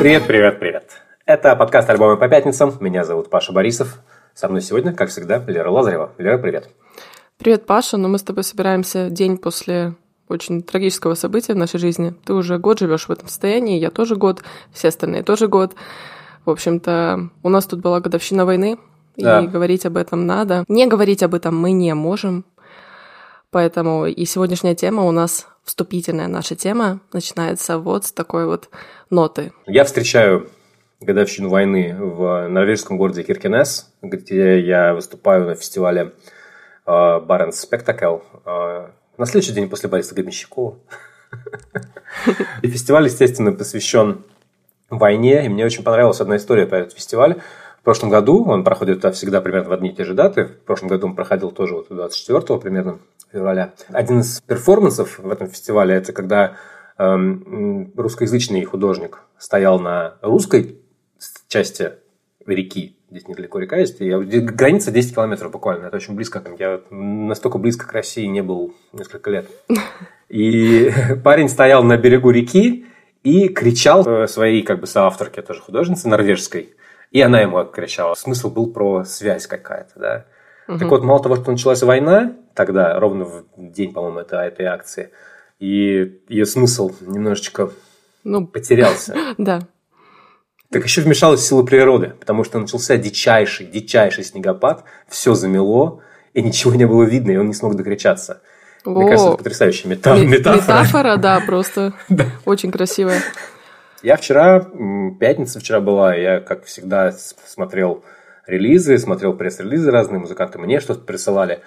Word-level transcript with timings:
Привет, 0.00 0.26
привет, 0.26 0.58
привет. 0.58 0.92
Это 1.26 1.54
подкаст 1.54 1.90
«Альбомы 1.90 2.16
по 2.16 2.26
пятницам». 2.26 2.74
Меня 2.80 3.04
зовут 3.04 3.28
Паша 3.28 3.52
Борисов. 3.52 3.98
Со 4.32 4.48
мной 4.48 4.62
сегодня, 4.62 4.94
как 4.94 5.10
всегда, 5.10 5.44
Лера 5.46 5.70
Лазарева. 5.70 6.14
Лера, 6.16 6.38
привет. 6.38 6.70
Привет, 7.36 7.66
Паша. 7.66 7.98
Ну, 7.98 8.08
мы 8.08 8.16
с 8.16 8.22
тобой 8.22 8.42
собираемся 8.42 9.10
день 9.10 9.36
после 9.36 9.96
очень 10.26 10.62
трагического 10.62 11.12
события 11.12 11.52
в 11.52 11.58
нашей 11.58 11.78
жизни. 11.78 12.14
Ты 12.24 12.32
уже 12.32 12.56
год 12.56 12.78
живешь 12.78 13.08
в 13.08 13.10
этом 13.10 13.28
состоянии, 13.28 13.78
я 13.78 13.90
тоже 13.90 14.16
год, 14.16 14.42
все 14.72 14.88
остальные 14.88 15.22
тоже 15.22 15.48
год. 15.48 15.74
В 16.46 16.50
общем-то, 16.50 17.28
у 17.42 17.48
нас 17.50 17.66
тут 17.66 17.80
была 17.80 18.00
годовщина 18.00 18.46
войны, 18.46 18.78
да. 19.18 19.42
и 19.42 19.48
говорить 19.48 19.84
об 19.84 19.98
этом 19.98 20.24
надо. 20.24 20.64
Не 20.66 20.86
говорить 20.86 21.22
об 21.22 21.34
этом 21.34 21.60
мы 21.60 21.72
не 21.72 21.92
можем. 21.92 22.46
Поэтому 23.50 24.06
и 24.06 24.24
сегодняшняя 24.24 24.74
тема 24.74 25.02
у 25.02 25.10
нас 25.10 25.46
вступительная 25.70 26.26
наша 26.26 26.56
тема 26.56 26.98
начинается 27.12 27.78
вот 27.78 28.04
с 28.04 28.10
такой 28.10 28.44
вот 28.44 28.70
ноты. 29.08 29.52
Я 29.66 29.84
встречаю 29.84 30.50
годовщину 31.00 31.48
войны 31.48 31.96
в 31.96 32.48
норвежском 32.48 32.98
городе 32.98 33.22
Киркенес, 33.22 33.88
где 34.02 34.58
я 34.58 34.94
выступаю 34.94 35.46
на 35.46 35.54
фестивале 35.54 36.12
Баренс 36.84 37.60
Спектакль 37.60 38.16
на 38.44 39.26
следующий 39.26 39.52
день 39.52 39.70
после 39.70 39.88
Бориса 39.88 40.12
Гремещакова. 40.16 40.76
И 42.62 42.68
фестиваль, 42.68 43.04
естественно, 43.04 43.52
посвящен 43.52 44.24
войне. 44.88 45.46
И 45.46 45.48
мне 45.48 45.64
очень 45.64 45.84
понравилась 45.84 46.20
одна 46.20 46.36
история 46.36 46.66
про 46.66 46.80
этот 46.80 46.94
фестиваль. 46.94 47.40
В 47.80 47.82
прошлом 47.82 48.10
году, 48.10 48.44
он 48.44 48.62
проходит 48.62 49.02
всегда 49.14 49.40
примерно 49.40 49.70
в 49.70 49.72
одни 49.72 49.90
и 49.90 49.94
те 49.94 50.04
же 50.04 50.12
даты, 50.12 50.44
в 50.44 50.64
прошлом 50.66 50.88
году 50.88 51.06
он 51.06 51.16
проходил 51.16 51.50
тоже 51.50 51.74
вот 51.74 51.86
24 51.88 52.60
примерно 52.60 52.98
февраля. 53.32 53.72
Один 53.88 54.20
из 54.20 54.42
перформансов 54.42 55.18
в 55.18 55.30
этом 55.30 55.48
фестивале– 55.48 55.94
это 55.96 56.12
когда 56.12 56.56
эм, 56.98 57.90
русскоязычный 57.96 58.64
художник 58.64 59.20
стоял 59.38 59.80
на 59.80 60.16
русской 60.20 60.78
части 61.48 61.92
реки, 62.46 62.96
здесь 63.10 63.28
недалеко 63.28 63.58
река 63.58 63.76
есть, 63.76 64.00
я, 64.00 64.18
граница 64.18 64.90
10 64.90 65.14
километров 65.14 65.50
буквально, 65.50 65.86
это 65.86 65.96
очень 65.96 66.14
близко, 66.14 66.42
я 66.58 66.82
настолько 66.90 67.56
близко 67.56 67.86
к 67.86 67.92
России 67.92 68.26
не 68.26 68.42
был 68.42 68.74
несколько 68.92 69.30
лет. 69.30 69.48
И 70.28 70.92
парень 71.24 71.48
стоял 71.48 71.82
на 71.82 71.96
берегу 71.96 72.30
реки 72.30 72.84
и 73.22 73.48
кричал 73.48 74.06
э, 74.06 74.26
своей 74.28 74.62
как 74.62 74.80
бы 74.80 74.86
соавторке, 74.86 75.40
тоже 75.40 75.60
художнице, 75.60 76.08
норвежской, 76.08 76.74
и 77.10 77.20
она 77.20 77.40
ему 77.40 77.64
кричала. 77.64 78.14
Смысл 78.14 78.50
был 78.50 78.72
про 78.72 79.04
связь 79.04 79.46
какая-то, 79.46 79.98
да. 79.98 80.26
Угу. 80.68 80.78
Так 80.78 80.88
вот, 80.88 81.02
мало 81.02 81.22
того, 81.22 81.36
что 81.36 81.50
началась 81.50 81.82
война, 81.82 82.34
тогда, 82.54 82.98
ровно 82.98 83.24
в 83.24 83.44
день, 83.56 83.92
по-моему, 83.92 84.20
это, 84.20 84.36
этой 84.38 84.66
акции, 84.66 85.10
и 85.58 86.20
ее 86.28 86.46
смысл 86.46 86.92
немножечко 87.00 87.70
ну, 88.24 88.46
потерялся. 88.46 89.14
Да. 89.38 89.60
Так 90.70 90.84
еще 90.84 91.00
вмешалась 91.00 91.44
сила 91.44 91.64
природы, 91.64 92.14
потому 92.20 92.44
что 92.44 92.60
начался 92.60 92.96
дичайший, 92.96 93.66
дичайший 93.66 94.22
снегопад, 94.22 94.84
все 95.08 95.34
замело, 95.34 96.00
и 96.32 96.42
ничего 96.42 96.72
не 96.76 96.86
было 96.86 97.02
видно, 97.02 97.32
и 97.32 97.36
он 97.36 97.48
не 97.48 97.54
смог 97.54 97.74
докричаться. 97.74 98.40
О, 98.84 98.90
Мне 98.90 99.06
кажется, 99.06 99.28
это 99.28 99.36
потрясающая 99.38 99.90
мета- 99.90 100.24
метафора. 100.24 100.60
Метафора, 100.60 101.16
да, 101.16 101.40
просто 101.40 101.92
очень 102.44 102.70
красивая. 102.70 103.20
Я 104.02 104.16
вчера, 104.16 104.66
пятница 105.18 105.60
вчера 105.60 105.80
была, 105.80 106.14
я, 106.14 106.40
как 106.40 106.64
всегда, 106.64 107.12
смотрел 107.12 108.04
релизы, 108.46 108.98
смотрел 108.98 109.34
пресс-релизы 109.34 109.90
разные, 109.90 110.20
музыканты 110.20 110.58
мне 110.58 110.80
что-то 110.80 111.00
присылали. 111.00 111.60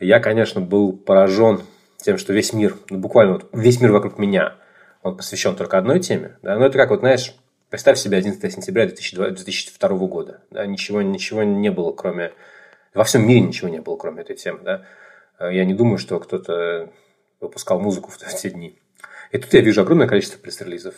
Я, 0.00 0.20
конечно, 0.20 0.60
был 0.60 0.92
поражен 0.92 1.60
тем, 1.98 2.18
что 2.18 2.32
весь 2.32 2.52
мир, 2.52 2.76
ну, 2.90 2.98
буквально 2.98 3.34
вот 3.34 3.48
весь 3.52 3.80
мир 3.80 3.92
вокруг 3.92 4.18
меня, 4.18 4.54
он 5.02 5.16
посвящен 5.16 5.56
только 5.56 5.78
одной 5.78 6.00
теме. 6.00 6.38
Да? 6.42 6.58
Ну, 6.58 6.64
это 6.64 6.78
как, 6.78 6.90
вот, 6.90 7.00
знаешь, 7.00 7.34
Представь 7.68 7.98
себе 7.98 8.18
11 8.18 8.52
сентября 8.52 8.86
2002 8.86 9.88
года. 10.06 10.40
Да, 10.50 10.64
ничего, 10.66 11.02
ничего 11.02 11.42
не 11.42 11.70
было, 11.70 11.92
кроме... 11.92 12.32
Во 12.94 13.02
всем 13.02 13.26
мире 13.26 13.40
ничего 13.40 13.68
не 13.68 13.80
было, 13.80 13.96
кроме 13.96 14.22
этой 14.22 14.36
темы. 14.36 14.60
Да? 14.62 14.86
Я 15.50 15.64
не 15.64 15.74
думаю, 15.74 15.98
что 15.98 16.20
кто-то 16.20 16.92
выпускал 17.40 17.80
музыку 17.80 18.10
в 18.10 18.18
те 18.40 18.50
дни. 18.50 18.78
И 19.32 19.38
тут 19.38 19.52
я 19.52 19.60
вижу 19.62 19.82
огромное 19.82 20.06
количество 20.06 20.38
пресс-релизов. 20.38 20.94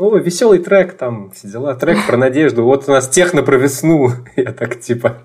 О, 0.00 0.16
веселый 0.16 0.60
трек, 0.60 0.94
там 0.94 1.30
все 1.30 1.46
дела, 1.46 1.74
трек 1.74 2.06
про 2.06 2.16
надежду. 2.16 2.64
Вот 2.64 2.88
у 2.88 2.92
нас 2.92 3.06
техно 3.06 3.42
про 3.42 3.58
весну. 3.58 4.10
Я 4.36 4.52
так 4.52 4.80
типа... 4.80 5.18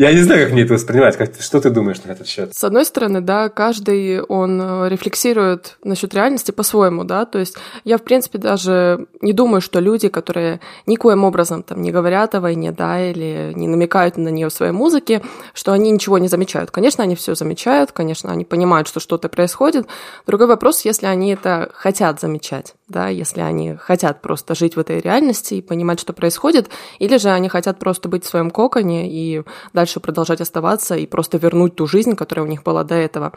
Я 0.00 0.12
не 0.12 0.22
знаю, 0.22 0.44
как 0.44 0.52
мне 0.52 0.62
это 0.62 0.74
воспринимать. 0.74 1.16
Как, 1.16 1.32
что 1.40 1.60
ты 1.60 1.70
думаешь 1.70 2.00
на 2.04 2.12
этот 2.12 2.28
счет? 2.28 2.54
С 2.54 2.62
одной 2.62 2.84
стороны, 2.84 3.20
да, 3.20 3.48
каждый, 3.48 4.22
он 4.22 4.60
э, 4.62 4.88
рефлексирует 4.88 5.76
насчет 5.82 6.14
реальности 6.14 6.52
по-своему, 6.52 7.02
да, 7.02 7.24
то 7.24 7.40
есть 7.40 7.56
я, 7.82 7.98
в 7.98 8.04
принципе, 8.04 8.38
даже 8.38 9.08
не 9.20 9.32
думаю, 9.32 9.60
что 9.60 9.80
люди, 9.80 10.06
которые 10.06 10.60
никоим 10.86 11.24
образом 11.24 11.64
там 11.64 11.82
не 11.82 11.90
говорят 11.90 12.36
о 12.36 12.40
войне, 12.40 12.70
да, 12.70 13.10
или 13.10 13.52
не 13.56 13.66
намекают 13.66 14.16
на 14.16 14.28
нее 14.28 14.50
в 14.50 14.52
своей 14.52 14.70
музыке, 14.70 15.20
что 15.52 15.72
они 15.72 15.90
ничего 15.90 16.18
не 16.18 16.28
замечают. 16.28 16.70
Конечно, 16.70 17.02
они 17.02 17.16
все 17.16 17.34
замечают, 17.34 17.90
конечно, 17.90 18.30
они 18.30 18.44
понимают, 18.44 18.86
что 18.86 19.00
что-то 19.00 19.28
происходит. 19.28 19.88
Другой 20.28 20.46
вопрос, 20.46 20.84
если 20.84 21.06
они 21.06 21.32
это 21.32 21.72
хотят 21.74 22.20
замечать, 22.20 22.76
да, 22.86 23.08
если 23.08 23.40
они 23.40 23.74
хотят 23.74 24.22
просто 24.22 24.54
жить 24.54 24.76
в 24.76 24.78
этой 24.78 25.00
реальности 25.00 25.54
и 25.54 25.60
понимать, 25.60 25.98
что 25.98 26.12
происходит, 26.12 26.68
или 27.00 27.16
же 27.16 27.30
они 27.30 27.48
хотят 27.48 27.80
просто 27.80 28.08
быть 28.08 28.24
в 28.24 28.28
своем 28.28 28.52
коконе 28.52 29.10
и 29.10 29.42
дальше 29.72 29.87
дальше 29.88 30.00
продолжать 30.00 30.42
оставаться 30.42 30.96
и 30.96 31.06
просто 31.06 31.38
вернуть 31.38 31.74
ту 31.74 31.86
жизнь, 31.86 32.14
которая 32.14 32.44
у 32.44 32.48
них 32.48 32.62
была 32.62 32.84
до 32.84 32.94
этого. 32.94 33.32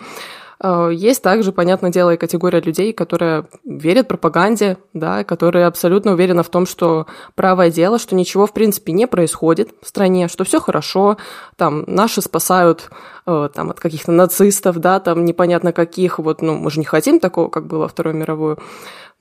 Э, 0.62 0.90
есть 0.94 1.24
также, 1.24 1.54
понятное 1.54 1.92
дело, 1.92 2.14
и 2.14 2.18
категория 2.18 2.60
людей, 2.60 2.92
которые 2.92 3.46
верят 3.64 4.10
пропаганде, 4.10 4.78
да, 4.94 5.24
которые 5.24 5.66
абсолютно 5.66 6.12
уверены 6.12 6.44
в 6.44 6.50
том, 6.50 6.66
что 6.66 7.06
правое 7.36 7.72
дело, 7.72 8.00
что 8.00 8.16
ничего, 8.16 8.46
в 8.46 8.54
принципе, 8.54 8.92
не 8.92 9.08
происходит 9.08 9.70
в 9.82 9.88
стране, 9.88 10.28
что 10.28 10.44
все 10.44 10.60
хорошо, 10.60 11.16
там, 11.56 11.86
наши 11.88 12.22
спасают 12.22 12.90
э, 13.26 13.50
там, 13.54 13.70
от 13.70 13.80
каких-то 13.80 14.12
нацистов, 14.12 14.78
да, 14.80 15.00
там, 15.00 15.24
непонятно 15.24 15.72
каких, 15.72 16.20
вот, 16.20 16.42
ну, 16.42 16.58
мы 16.58 16.70
же 16.70 16.80
не 16.80 16.86
хотим 16.86 17.22
такого, 17.22 17.48
как 17.48 17.68
было 17.68 17.88
Вторую 17.88 18.16
мировую. 18.18 18.58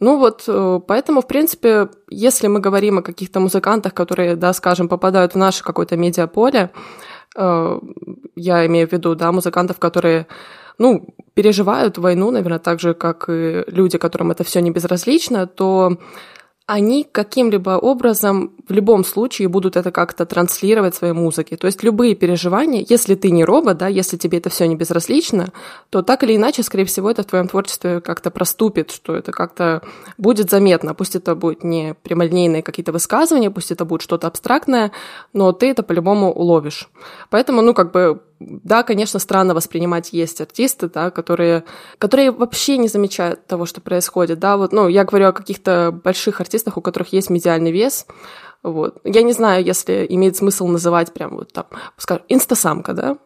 Ну 0.01 0.19
вот, 0.19 0.45
э, 0.49 0.81
поэтому, 0.89 1.21
в 1.21 1.27
принципе, 1.27 1.91
если 2.09 2.49
мы 2.49 2.59
говорим 2.59 2.99
о 2.99 3.03
каких-то 3.03 3.39
музыкантах, 3.39 3.93
которые, 3.93 4.35
да, 4.35 4.55
скажем, 4.55 4.89
попадают 4.89 5.35
в 5.35 5.39
наше 5.39 5.63
какое-то 5.63 5.97
медиаполе, 5.97 6.71
я 7.37 8.67
имею 8.67 8.89
в 8.89 8.93
виду, 8.93 9.15
да, 9.15 9.33
музыкантов, 9.33 9.79
которые, 9.79 10.27
ну, 10.79 11.15
переживают 11.35 11.99
войну, 11.99 12.31
наверное, 12.31 12.59
так 12.59 12.81
же, 12.81 12.95
как 12.95 13.29
и 13.29 13.65
люди, 13.67 13.99
которым 13.99 14.31
это 14.31 14.45
все 14.45 14.61
не 14.61 14.71
безразлично, 14.71 15.47
то 15.47 15.97
они 16.71 17.03
каким-либо 17.03 17.71
образом 17.71 18.53
в 18.69 18.73
любом 18.73 19.05
случае 19.05 19.49
будут 19.49 19.77
это 19.77 19.91
как-то 19.91 20.25
транслировать 20.25 20.95
своей 20.95 21.15
музыке. 21.15 21.57
То 21.57 21.67
есть 21.67 21.83
любые 21.83 22.15
переживания, 22.15 22.87
если 22.89 23.17
ты 23.17 23.33
не 23.33 23.45
робот, 23.45 23.79
да, 23.79 23.89
если 23.89 24.17
тебе 24.17 24.39
это 24.39 24.51
все 24.51 24.69
не 24.69 24.77
безразлично, 24.77 25.53
то 25.91 26.03
так 26.03 26.23
или 26.23 26.37
иначе, 26.37 26.63
скорее 26.63 26.85
всего, 26.85 27.11
это 27.11 27.25
в 27.25 27.27
твоем 27.27 27.49
творчестве 27.49 28.01
как-то 28.01 28.31
проступит, 28.31 28.93
что 28.93 29.17
это 29.17 29.33
как-то 29.33 29.83
будет 30.17 30.49
заметно. 30.49 30.95
Пусть 30.95 31.17
это 31.17 31.35
будет 31.35 31.65
не 31.65 31.97
прямолинейные 32.05 32.63
какие-то 32.63 32.93
высказывания, 32.93 33.51
пусть 33.51 33.73
это 33.73 33.85
будет 33.85 34.03
что-то 34.03 34.29
абстрактное, 34.29 34.93
но 35.33 35.51
ты 35.51 35.71
это 35.71 35.83
по-любому 35.83 36.33
уловишь. 36.33 36.89
Поэтому, 37.31 37.63
ну, 37.63 37.75
как 37.75 37.91
бы 37.91 38.21
да, 38.41 38.83
конечно, 38.83 39.21
странно 39.21 39.55
воспринимать 39.55 40.13
есть 40.13 40.41
артисты, 40.41 40.89
да, 40.89 41.11
которые, 41.11 41.65
которые 41.99 42.31
вообще 42.31 42.79
не 42.79 42.89
замечают 42.89 43.47
того, 43.47 43.67
что 43.67 43.81
происходит, 43.81 44.39
да, 44.39 44.57
вот, 44.57 44.73
ну, 44.73 44.89
я 44.89 45.05
говорю 45.05 45.29
о 45.29 45.33
каких-то 45.33 45.93
больших 45.93 46.41
артистах, 46.41 46.79
у 46.79 46.81
которых 46.81 47.13
есть 47.13 47.31
медиальный 47.31 47.71
вес, 47.71 48.07
вот. 48.63 48.99
Я 49.05 49.23
не 49.23 49.33
знаю, 49.33 49.65
если 49.65 50.07
имеет 50.09 50.37
смысл 50.37 50.67
называть 50.67 51.13
прям 51.13 51.37
вот 51.37 51.53
там, 51.53 51.67
скажем, 51.97 52.25
инстасамка, 52.29 52.95
да, 52.95 53.19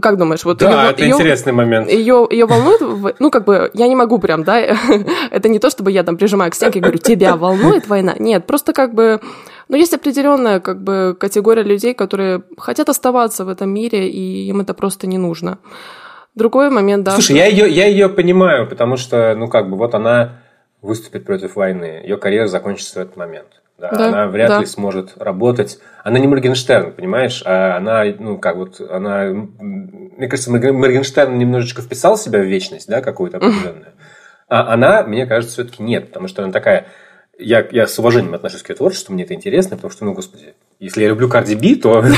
как 0.00 0.16
думаешь, 0.18 0.44
вот 0.44 0.58
да, 0.58 0.84
ее, 0.84 0.90
это 0.90 1.02
ее, 1.02 1.14
интересный 1.14 1.52
момент. 1.52 1.90
Ее, 1.90 2.26
ее 2.30 2.46
волнует, 2.46 3.16
ну 3.18 3.30
как 3.30 3.44
бы 3.44 3.70
я 3.74 3.88
не 3.88 3.96
могу 3.96 4.18
прям, 4.18 4.44
да, 4.44 4.58
это 5.30 5.48
не 5.48 5.58
то, 5.58 5.70
чтобы 5.70 5.90
я 5.90 6.02
там 6.02 6.16
прижимаю 6.16 6.50
к 6.50 6.54
стенке 6.54 6.78
и 6.78 6.82
говорю, 6.82 6.98
тебя 6.98 7.36
волнует 7.36 7.88
война, 7.88 8.14
нет, 8.18 8.46
просто 8.46 8.72
как 8.72 8.94
бы 8.94 9.20
но 9.70 9.76
есть 9.76 9.94
определенная 9.94 10.58
как 10.58 10.82
бы 10.82 11.16
категория 11.18 11.62
людей, 11.62 11.94
которые 11.94 12.42
хотят 12.58 12.88
оставаться 12.88 13.44
в 13.44 13.48
этом 13.48 13.70
мире, 13.70 14.10
и 14.10 14.48
им 14.48 14.60
это 14.60 14.74
просто 14.74 15.06
не 15.06 15.16
нужно. 15.16 15.58
Другой 16.34 16.70
момент, 16.70 17.04
да. 17.04 17.12
Слушай, 17.12 17.36
я 17.36 17.46
ее, 17.46 17.70
я 17.70 17.86
ее 17.86 18.08
понимаю, 18.08 18.68
потому 18.68 18.96
что, 18.96 19.34
ну, 19.36 19.46
как 19.48 19.70
бы, 19.70 19.76
вот 19.76 19.94
она 19.94 20.40
выступит 20.82 21.24
против 21.24 21.54
войны. 21.54 22.00
Ее 22.02 22.16
карьера 22.16 22.48
закончится 22.48 22.98
в 22.98 23.02
этот 23.02 23.16
момент. 23.16 23.59
Да, 23.80 23.90
да, 23.90 24.08
она 24.08 24.26
вряд 24.26 24.48
да. 24.48 24.60
ли 24.60 24.66
сможет 24.66 25.16
работать. 25.16 25.78
Она 26.04 26.18
не 26.18 26.26
Моргенштерн, 26.26 26.92
понимаешь? 26.92 27.42
А 27.46 27.78
она, 27.78 28.04
ну, 28.18 28.36
как 28.36 28.56
вот, 28.56 28.78
она... 28.78 29.24
Мне 29.24 30.28
кажется, 30.28 30.50
Моргенштерн 30.50 31.38
немножечко 31.38 31.80
вписал 31.80 32.18
себя 32.18 32.40
в 32.40 32.44
вечность, 32.44 32.88
да, 32.88 33.00
какую-то 33.00 33.38
определенную. 33.38 33.92
А 34.48 34.74
она, 34.74 35.02
мне 35.04 35.26
кажется, 35.26 35.54
все-таки 35.54 35.82
нет, 35.82 36.08
потому 36.08 36.28
что 36.28 36.42
она 36.42 36.52
такая 36.52 36.86
я, 37.40 37.66
я 37.70 37.86
с 37.86 37.98
уважением 37.98 38.34
отношусь 38.34 38.62
к 38.62 38.68
ее 38.68 38.76
творчеству, 38.76 39.12
мне 39.12 39.24
это 39.24 39.34
интересно, 39.34 39.76
потому 39.76 39.90
что, 39.90 40.04
ну, 40.04 40.12
господи, 40.14 40.54
если 40.78 41.02
я 41.02 41.08
люблю 41.08 41.28
Карди 41.28 41.54
Би, 41.54 41.74
то... 41.74 42.02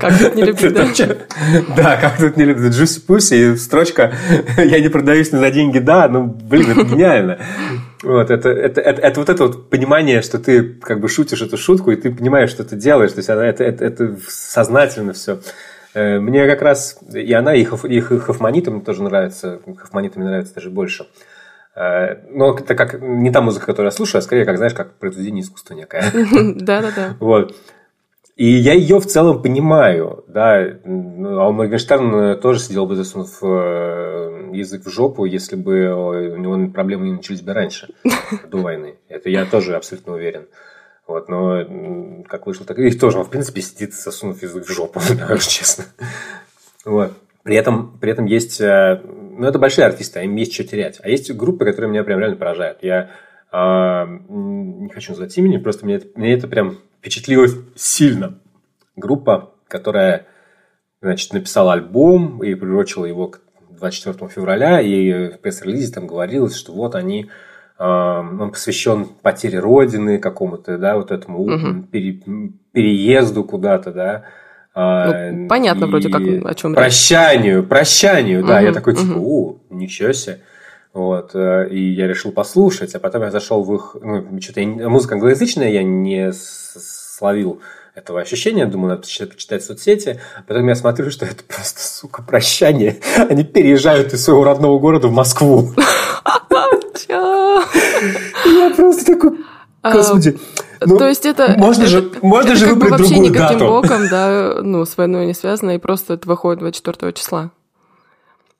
Как 0.00 0.18
тут 0.18 0.34
не 0.34 0.42
любить, 0.42 0.74
да? 0.74 0.86
Да, 1.76 1.96
как 1.96 2.18
тут 2.18 2.36
не 2.36 2.44
любить. 2.44 2.72
Джуси 2.72 3.00
Пуси, 3.00 3.56
строчка 3.56 4.12
«Я 4.58 4.80
не 4.80 4.88
продаюсь 4.88 5.32
на 5.32 5.50
деньги, 5.50 5.78
да», 5.78 6.06
ну, 6.08 6.24
блин, 6.24 6.70
это 6.70 6.82
гениально. 6.82 7.38
Вот, 8.02 8.30
это, 8.30 8.50
это, 8.50 8.80
это, 8.80 9.00
это 9.00 9.20
вот 9.20 9.28
это 9.30 9.46
вот 9.46 9.70
понимание, 9.70 10.20
что 10.22 10.38
ты 10.38 10.62
как 10.64 11.00
бы 11.00 11.08
шутишь 11.08 11.40
эту 11.42 11.56
шутку, 11.56 11.90
и 11.90 11.96
ты 11.96 12.10
понимаешь, 12.10 12.50
что 12.50 12.62
ты 12.64 12.76
делаешь, 12.76 13.12
то 13.12 13.18
есть 13.18 13.30
она, 13.30 13.46
это, 13.46 13.64
это, 13.64 13.84
это 13.84 14.16
сознательно 14.28 15.12
все. 15.12 15.40
Э, 15.94 16.18
мне 16.18 16.46
как 16.46 16.60
раз 16.60 16.98
и 17.12 17.32
она, 17.32 17.54
и, 17.54 17.64
хоф, 17.64 17.84
и 17.84 18.00
Хофманитам 18.00 18.82
тоже 18.82 19.02
нравится, 19.02 19.60
Хофманитам 19.78 20.20
мне 20.20 20.30
нравится 20.30 20.54
даже 20.54 20.70
больше. 20.70 21.06
Э, 21.76 22.16
но 22.30 22.56
это 22.56 22.74
как 22.74 23.00
не 23.00 23.30
та 23.30 23.42
музыка, 23.42 23.66
которую 23.66 23.88
я 23.88 23.96
слушаю, 23.96 24.20
а 24.20 24.22
скорее, 24.22 24.46
как 24.46 24.56
знаешь, 24.56 24.72
как 24.72 24.94
произведение 24.94 25.42
искусства 25.42 25.74
некое. 25.74 26.04
Да-да-да. 26.56 27.16
Вот. 27.20 27.54
И 28.34 28.46
я 28.46 28.72
ее 28.72 28.98
в 28.98 29.06
целом 29.06 29.42
понимаю, 29.42 30.24
да. 30.26 30.66
Ну, 30.84 31.38
а 31.38 31.48
у 31.48 31.52
Моргенштерна 31.52 32.36
тоже 32.36 32.60
сидел 32.60 32.86
бы 32.86 32.96
засунув 32.96 33.42
э, 33.42 34.50
язык 34.52 34.84
в 34.84 34.90
жопу, 34.90 35.26
если 35.26 35.56
бы 35.56 35.92
у 35.92 36.36
него 36.36 36.70
проблемы 36.70 37.06
не 37.06 37.12
начались 37.12 37.42
бы 37.42 37.52
раньше, 37.52 37.88
до 38.50 38.58
войны. 38.58 38.96
Это 39.08 39.28
я 39.28 39.44
тоже 39.44 39.76
абсолютно 39.76 40.14
уверен. 40.14 40.46
Вот, 41.06 41.28
но 41.28 42.24
как 42.26 42.46
вышло, 42.46 42.66
так 42.66 42.78
и 42.78 42.90
тоже 42.90 43.18
он, 43.18 43.24
в 43.24 43.30
принципе, 43.30 43.60
сидит, 43.60 43.94
засунув 43.94 44.42
язык 44.42 44.66
в 44.66 44.72
жопу, 44.72 45.00
честно. 45.40 45.84
Вот. 46.84 47.12
При 47.42 47.54
этом, 47.54 47.96
при 48.00 48.10
этом 48.10 48.24
есть... 48.24 48.60
Ну, 49.36 49.46
это 49.46 49.58
большие 49.58 49.86
артисты, 49.86 50.20
а 50.20 50.22
им 50.22 50.34
есть 50.36 50.52
что 50.52 50.64
терять. 50.64 50.98
А 51.02 51.08
есть 51.08 51.30
группы, 51.32 51.64
которые 51.64 51.90
меня 51.90 52.04
прям 52.04 52.18
реально 52.18 52.36
поражают. 52.36 52.78
Я 52.82 53.10
э, 53.52 53.56
не 54.28 54.88
хочу 54.88 55.12
назвать 55.12 55.36
имени, 55.36 55.58
просто 55.58 55.84
мне 55.84 55.96
это, 55.96 56.06
мне 56.14 56.32
это 56.34 56.48
прям 56.48 56.78
впечатлило 56.98 57.46
сильно. 57.74 58.38
Группа, 58.96 59.52
которая, 59.68 60.26
значит, 61.02 61.32
написала 61.32 61.74
альбом 61.74 62.42
и 62.42 62.54
приурочила 62.54 63.04
его 63.04 63.28
к 63.28 63.40
24 63.70 64.28
февраля, 64.30 64.80
и 64.80 65.32
в 65.32 65.38
пресс-релизе 65.40 65.92
там 65.92 66.06
говорилось, 66.06 66.56
что 66.56 66.72
вот 66.72 66.94
они 66.94 67.30
он 67.78 68.50
посвящен 68.52 69.04
потере 69.04 69.58
родины 69.58 70.18
какому-то, 70.18 70.78
да, 70.78 70.96
вот 70.96 71.10
этому 71.10 71.40
угу. 71.42 71.82
пере, 71.90 72.22
переезду 72.72 73.44
куда-то, 73.44 73.92
да. 73.92 74.24
А, 74.78 75.30
ну, 75.32 75.48
понятно, 75.48 75.86
вроде 75.86 76.10
как 76.10 76.20
о 76.20 76.54
чем 76.54 76.74
Прощанию, 76.74 77.60
речь. 77.60 77.68
прощанию, 77.68 78.44
да. 78.44 78.58
Угу, 78.58 78.64
я 78.66 78.72
такой, 78.74 78.94
типа, 78.94 79.14
у, 79.16 79.62
ничего 79.70 80.12
себе. 80.12 80.40
Вот, 80.92 81.30
э, 81.34 81.68
и 81.70 81.94
я 81.94 82.06
решил 82.06 82.30
послушать, 82.30 82.94
а 82.94 83.00
потом 83.00 83.22
я 83.22 83.30
зашел 83.30 83.64
в 83.64 83.74
их, 83.74 83.96
ну, 84.02 84.40
что-то 84.40 84.60
я, 84.60 84.88
музыка 84.90 85.14
англоязычная, 85.14 85.70
я 85.70 85.82
не 85.82 86.30
словил 86.32 87.62
этого 87.94 88.20
ощущения, 88.20 88.66
думаю, 88.66 88.90
надо 88.90 89.02
почитать, 89.02 89.32
почитать 89.32 89.64
соцсети. 89.64 90.20
Потом 90.46 90.68
я 90.68 90.74
смотрю, 90.74 91.10
что 91.10 91.24
это 91.24 91.42
просто, 91.42 91.80
сука, 91.80 92.22
прощание. 92.22 92.98
Они 93.30 93.44
переезжают 93.44 94.12
из 94.12 94.24
своего 94.24 94.44
родного 94.44 94.78
города 94.78 95.08
в 95.08 95.12
Москву. 95.12 95.72
Я 98.44 98.72
просто 98.76 99.06
такой, 99.06 99.38
а, 99.82 99.92
господи. 99.92 100.38
Ну, 100.80 100.98
То 100.98 101.08
есть 101.08 101.24
это 101.26 101.54
можно 101.58 101.82
это, 101.82 101.90
же 101.90 102.12
можно 102.22 102.50
это 102.50 102.56
же 102.58 102.66
как 102.66 102.78
бы 102.78 102.88
вообще 102.88 103.08
другую 103.08 103.30
никаким 103.30 103.58
дату. 103.58 103.66
боком, 103.66 104.08
да, 104.08 104.58
ну 104.62 104.84
с 104.84 104.96
войной 104.96 105.26
не 105.26 105.34
связано 105.34 105.72
и 105.72 105.78
просто 105.78 106.14
это 106.14 106.28
выходит 106.28 106.60
24 106.60 107.12
числа. 107.12 107.50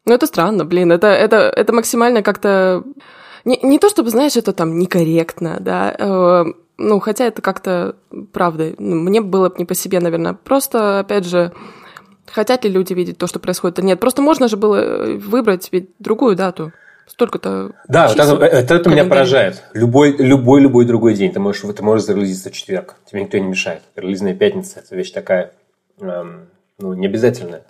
Ну 0.05 0.15
это 0.15 0.27
странно, 0.27 0.65
блин, 0.65 0.93
это 0.93 1.09
это 1.09 1.37
это 1.37 1.73
максимально 1.73 2.23
как-то 2.23 2.85
не, 3.45 3.59
не 3.63 3.79
то 3.79 3.89
чтобы 3.89 4.11
знаешь 4.11 4.37
это 4.37 4.53
там 4.53 4.79
некорректно, 4.79 5.59
да, 5.61 5.95
э, 5.99 6.45
ну 6.79 7.01
хотя 7.01 7.25
это 7.27 7.43
как-то 7.43 7.97
правда, 8.33 8.75
ну, 8.79 8.97
мне 8.97 9.21
было 9.21 9.49
бы 9.49 9.57
не 9.59 9.65
по 9.65 9.75
себе, 9.75 10.01
наверное, 10.01 10.35
просто 10.35 11.01
опять 11.01 11.25
же 11.25 11.53
хотят 12.31 12.65
ли 12.65 12.71
люди 12.71 12.93
видеть 12.93 13.19
то, 13.19 13.27
что 13.27 13.39
происходит, 13.39 13.79
нет, 13.79 14.01
просто 14.01 14.23
можно 14.23 14.49
же 14.49 14.57
было 14.57 15.07
выбрать 15.19 15.69
ведь 15.73 15.91
другую 15.99 16.37
дату. 16.37 16.73
Столько-то. 17.07 17.71
Да, 17.87 18.09
вот 18.09 18.19
это, 18.19 18.45
это, 18.45 18.75
это 18.75 18.91
меня 18.91 19.05
поражает. 19.05 19.63
Любой, 19.75 20.17
любой, 20.17 20.61
любой 20.61 20.85
другой 20.85 21.15
день. 21.15 21.33
Ты 21.33 21.39
можешь, 21.39 21.63
ты 21.63 21.83
можешь 21.83 22.05
зарелизиться 22.05 22.51
в 22.51 22.53
четверг. 22.53 22.97
Тебе 23.11 23.23
никто 23.23 23.39
не 23.39 23.47
мешает. 23.47 23.83
Релизная 23.95 24.35
пятница– 24.35 24.81
это 24.85 24.97
вещь 24.97 25.13
такая, 25.13 25.53
эм, 26.01 26.49
ну, 26.79 26.95
не 26.95 27.07
обязательная. 27.07 27.63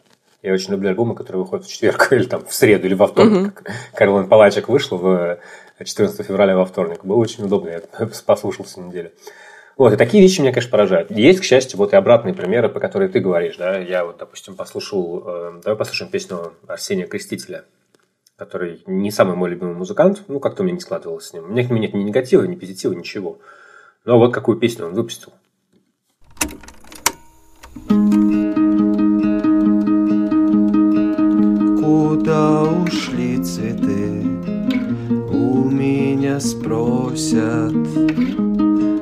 Я 0.42 0.54
очень 0.54 0.72
люблю 0.72 0.88
альбомы, 0.88 1.14
которые 1.14 1.42
выходят 1.42 1.66
в 1.66 1.70
четверг 1.70 2.08
или 2.12 2.24
там 2.24 2.46
в 2.46 2.54
среду 2.54 2.86
или 2.86 2.94
во 2.94 3.08
вторник. 3.08 3.60
Угу. 3.60 3.74
Карлон 3.94 4.26
Палачек 4.26 4.68
вышел 4.68 4.96
в 4.96 5.38
14 5.84 6.26
февраля 6.26 6.56
во 6.56 6.64
вторник. 6.64 7.04
Было 7.04 7.18
очень 7.18 7.44
удобно, 7.44 7.68
я 7.68 8.06
послушался 8.26 8.80
неделю. 8.80 9.10
Вот, 9.76 9.92
и 9.92 9.96
такие 9.96 10.22
вещи 10.22 10.40
меня, 10.40 10.52
конечно, 10.52 10.70
поражают. 10.70 11.10
Есть, 11.10 11.40
к 11.40 11.44
счастью, 11.44 11.76
вот 11.76 11.92
и 11.92 11.96
обратные 11.96 12.32
примеры, 12.32 12.70
по 12.70 12.80
которым 12.80 13.12
ты 13.12 13.20
говоришь, 13.20 13.58
да. 13.58 13.76
Я 13.76 14.06
вот, 14.06 14.16
допустим, 14.16 14.56
послушал, 14.56 15.22
э, 15.26 15.60
давай 15.62 15.76
послушаем 15.76 16.10
песню 16.10 16.54
Арсения 16.66 17.06
Крестителя– 17.06 17.64
который 18.36 18.82
не 18.86 19.10
самый 19.10 19.36
мой 19.36 19.50
любимый 19.50 19.74
музыкант, 19.74 20.22
ну, 20.28 20.40
как-то 20.40 20.62
у 20.62 20.64
меня 20.64 20.74
не 20.74 20.80
складывалось 20.80 21.26
с 21.26 21.32
ним. 21.32 21.44
У 21.44 21.48
меня 21.48 21.64
к 21.64 21.70
нему 21.70 21.80
нет 21.80 21.94
ни 21.94 22.02
негатива, 22.02 22.44
ни 22.44 22.54
позитива, 22.54 22.92
ничего. 22.92 23.38
Но 24.04 24.18
вот 24.18 24.32
какую 24.32 24.58
песню 24.58 24.86
он 24.86 24.94
выпустил. 24.94 25.32
Куда 31.82 32.62
ушли 32.62 33.42
цветы? 33.42 34.22
У 35.32 35.70
меня 35.70 36.38
спросят. 36.40 37.72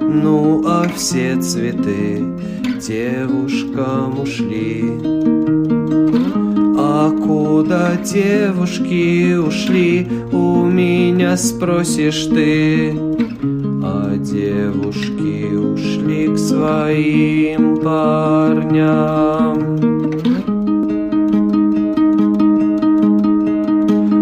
Ну, 0.07 0.63
а 0.67 0.89
все 0.95 1.41
цветы 1.41 2.19
девушкам 2.79 4.21
ушли. 4.21 6.44
А 6.87 7.11
куда 7.11 7.97
девушки 7.97 9.37
ушли, 9.37 10.07
у 10.33 10.67
меня 10.67 11.35
спросишь 11.39 12.27
ты. 12.27 12.95
А 13.83 14.15
девушки 14.19 15.55
ушли 15.55 16.29
к 16.29 16.37
своим 16.37 17.79
парням. 17.79 19.57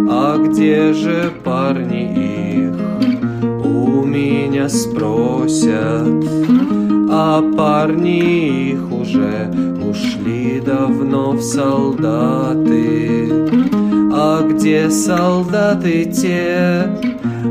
А 0.09 0.38
где 0.38 0.93
же 0.93 1.32
парни 1.43 2.69
их? 2.69 2.76
У 3.64 4.05
меня 4.05 4.69
спросят, 4.69 6.25
а 7.14 7.43
парни 7.43 8.70
их 8.70 8.91
уже 8.91 9.52
ушли 9.87 10.62
давно 10.64 11.33
в 11.33 11.42
солдаты. 11.42 13.28
А 14.14 14.49
где 14.49 14.88
солдаты 14.88 16.07
те? 16.07 16.88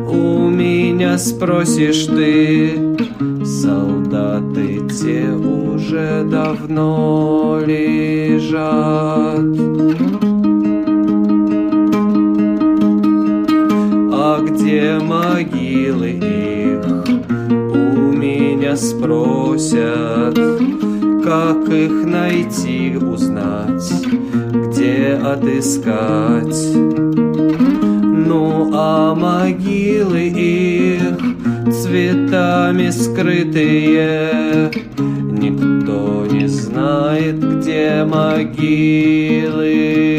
У 0.09 0.49
меня 0.49 1.19
спросишь 1.19 2.07
ты. 2.07 2.97
Солдаты 3.45 4.81
те 4.89 5.29
уже 5.29 6.25
давно 6.27 7.61
лежат. 7.63 9.45
А 14.11 14.39
где 14.41 14.97
могилы 14.99 15.70
спросят 18.75 20.37
как 21.23 21.69
их 21.69 22.05
найти, 22.05 22.97
узнать, 22.97 23.89
где 24.51 25.17
отыскать. 25.23 26.73
Ну 26.73 28.71
а 28.73 29.15
могилы 29.15 30.27
их 30.27 31.19
цветами 31.71 32.89
скрытые, 32.89 34.71
Никто 34.97 36.25
не 36.31 36.47
знает, 36.47 37.39
где 37.39 38.03
могилы 38.03 40.10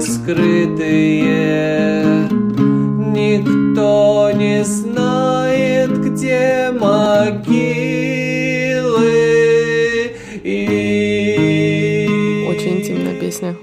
скрытые, 0.00 1.48
Никто 3.18 4.30
не 4.32 4.64
знает, 4.64 5.90
где 5.98 6.70
могилы. 6.70 7.48
И... 10.44 12.06
Очень 12.48 12.78
интимная 12.80 13.18
песня. 13.18 13.56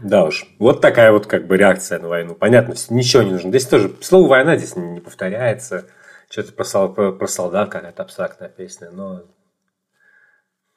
Да 0.00 0.24
уж. 0.24 0.46
Вот 0.58 0.80
такая 0.80 1.12
вот 1.12 1.26
как 1.26 1.46
бы 1.46 1.56
реакция 1.56 1.98
на 1.98 2.08
войну. 2.08 2.34
Понятно, 2.34 2.74
ничего 2.90 3.22
не 3.22 3.32
нужно. 3.32 3.50
Здесь 3.50 3.66
тоже 3.66 3.94
слово 4.00 4.28
«война» 4.28 4.56
здесь 4.56 4.76
не 4.76 5.00
повторяется. 5.00 5.86
Что-то 6.30 6.52
про, 6.52 6.88
про, 6.88 7.12
про 7.12 7.26
солдат 7.26 7.70
какая-то 7.70 8.02
абстрактная 8.02 8.48
песня, 8.48 8.90
но 8.90 9.22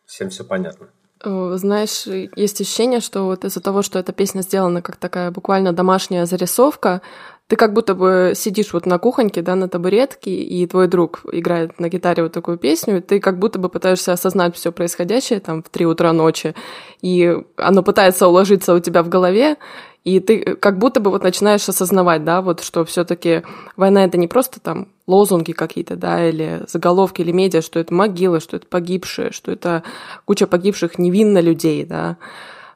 всем 0.05 0.29
все 0.29 0.43
понятно. 0.43 0.89
Знаешь, 1.23 2.05
есть 2.35 2.61
ощущение, 2.61 2.99
что 2.99 3.25
вот 3.25 3.43
из-за 3.45 3.61
того, 3.61 3.81
что 3.81 3.99
эта 3.99 4.13
песня 4.13 4.41
сделана 4.41 4.81
как 4.81 4.97
такая 4.97 5.31
буквально 5.31 5.73
домашняя 5.73 6.25
зарисовка, 6.25 7.01
ты 7.47 7.55
как 7.55 7.73
будто 7.73 7.95
бы 7.95 8.33
сидишь 8.35 8.73
вот 8.73 8.85
на 8.85 8.99
кухоньке, 8.99 9.41
да, 9.41 9.55
на 9.55 9.69
табуретке, 9.69 10.31
и 10.31 10.67
твой 10.67 10.87
друг 10.87 11.21
играет 11.31 11.79
на 11.79 11.87
гитаре 11.87 12.23
вот 12.23 12.33
такую 12.33 12.57
песню, 12.57 12.97
и 12.97 13.01
ты 13.01 13.19
как 13.19 13.39
будто 13.39 13.57
бы 13.57 13.69
пытаешься 13.69 14.11
осознать 14.11 14.55
все 14.55 14.71
происходящее 14.71 15.39
там 15.39 15.63
в 15.63 15.69
3 15.69 15.85
утра 15.85 16.11
ночи, 16.11 16.55
и 17.01 17.37
оно 17.55 17.83
пытается 17.83 18.27
уложиться 18.27 18.73
у 18.73 18.79
тебя 18.79 19.01
в 19.01 19.09
голове, 19.09 19.55
и 20.03 20.19
ты 20.19 20.55
как 20.55 20.77
будто 20.77 20.99
бы 20.99 21.09
вот 21.09 21.23
начинаешь 21.23 21.67
осознавать, 21.67 22.25
да, 22.25 22.41
вот 22.41 22.61
что 22.61 22.83
все 22.83 23.05
таки 23.05 23.43
война 23.77 24.03
это 24.03 24.17
не 24.17 24.27
просто 24.27 24.59
там 24.59 24.89
лозунги 25.07 25.53
какие-то, 25.53 25.95
да, 25.95 26.27
или 26.27 26.63
заголовки, 26.67 27.21
или 27.21 27.31
медиа, 27.31 27.61
что 27.61 27.79
это 27.79 27.93
могилы, 27.93 28.39
что 28.39 28.57
это 28.57 28.67
погибшие, 28.67 29.31
что 29.31 29.51
это 29.51 29.83
куча 30.25 30.45
погибших 30.45 30.99
невинно 30.99 31.39
людей, 31.39 31.85
да. 31.85 32.17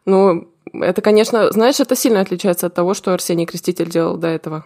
Ну, 0.05 0.47
это, 0.73 1.01
конечно, 1.01 1.51
знаешь, 1.51 1.79
это 1.79 1.95
сильно 1.95 2.21
отличается 2.21 2.67
от 2.67 2.73
того, 2.73 2.93
что 2.93 3.13
Арсений 3.13 3.45
Креститель 3.45 3.89
делал 3.89 4.17
до 4.17 4.27
этого. 4.27 4.65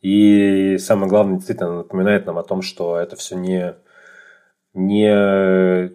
И 0.00 0.78
самое 0.78 1.08
главное, 1.08 1.36
действительно, 1.36 1.78
напоминает 1.78 2.24
нам 2.24 2.38
о 2.38 2.44
том, 2.44 2.62
что 2.62 2.96
это 2.96 3.16
все 3.16 3.34
не, 3.34 3.74
не, 4.72 5.92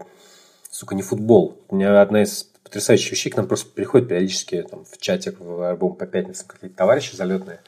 сука, 0.70 0.94
не 0.94 1.02
футбол. 1.02 1.58
У 1.70 1.78
меня 1.78 2.02
одна 2.02 2.24
из 2.24 2.44
потрясающих 2.66 3.14
вещей 3.14 3.30
к 3.30 3.38
нам 3.38 3.48
просто 3.48 3.72
приходит 3.72 4.10
периодически 4.10 4.62
там, 4.70 4.84
в 4.84 4.98
чатик 4.98 5.40
в 5.40 5.62
альбом 5.70 5.96
по 5.96 6.06
пятницам 6.06 6.48
какие-то 6.48 6.76
товарищи 6.76 7.16
залетные 7.16 7.62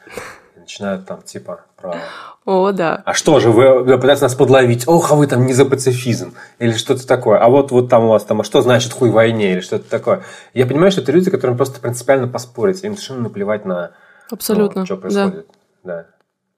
начинают 0.66 1.06
там 1.06 1.22
типа 1.22 1.60
про... 1.76 1.96
О, 2.44 2.72
да. 2.72 3.02
А 3.04 3.14
что 3.14 3.38
же, 3.38 3.50
вы, 3.50 3.84
пытаетесь 3.84 4.22
нас 4.22 4.34
подловить? 4.34 4.86
Ох, 4.88 5.12
а 5.12 5.14
вы 5.14 5.26
там 5.28 5.46
не 5.46 5.52
за 5.52 5.64
пацифизм. 5.64 6.34
Или 6.58 6.72
что-то 6.72 7.06
такое. 7.06 7.38
А 7.38 7.48
вот, 7.48 7.70
вот 7.70 7.88
там 7.88 8.04
у 8.04 8.08
вас 8.08 8.24
там, 8.24 8.40
а 8.40 8.44
что 8.44 8.62
значит 8.62 8.92
хуй 8.92 9.10
войне? 9.10 9.52
Или 9.52 9.60
что-то 9.60 9.88
такое. 9.88 10.22
Я 10.54 10.66
понимаю, 10.66 10.90
что 10.90 11.00
это 11.02 11.12
люди, 11.12 11.30
которым 11.30 11.56
просто 11.56 11.80
принципиально 11.80 12.26
поспорить. 12.26 12.82
Им 12.82 12.94
совершенно 12.94 13.22
наплевать 13.22 13.64
на... 13.64 13.92
Абсолютно. 14.30 14.80
Ну, 14.80 14.86
что 14.86 14.96
происходит. 14.96 15.46
Да. 15.84 16.06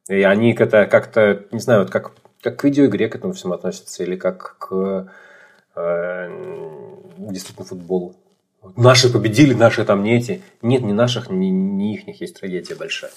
да. 0.09 0.15
И 0.15 0.23
они 0.23 0.55
это 0.55 0.87
как-то, 0.87 1.45
не 1.53 1.61
знаю, 1.61 1.83
вот 1.83 1.91
как, 1.91 2.13
как 2.43 2.57
к 2.57 2.65
видеоигре 2.65 3.09
к 3.09 3.15
этому 3.15 3.35
всему 3.35 3.53
относятся. 3.53 4.03
Или 4.03 4.17
как 4.17 4.57
к 4.59 5.13
э, 5.77 6.31
действительно 7.19 7.67
футболу. 7.67 8.15
Наши 8.77 9.13
победили, 9.13 9.55
наши 9.55 9.85
там 9.85 10.03
не 10.03 10.17
эти. 10.17 10.43
Нет, 10.63 10.83
ни 10.83 10.93
наших, 10.93 11.31
ни, 11.31 11.47
ни 11.47 11.95
их 11.95 12.21
есть 12.21 12.41
трагедия 12.41 12.75
большая 12.75 13.11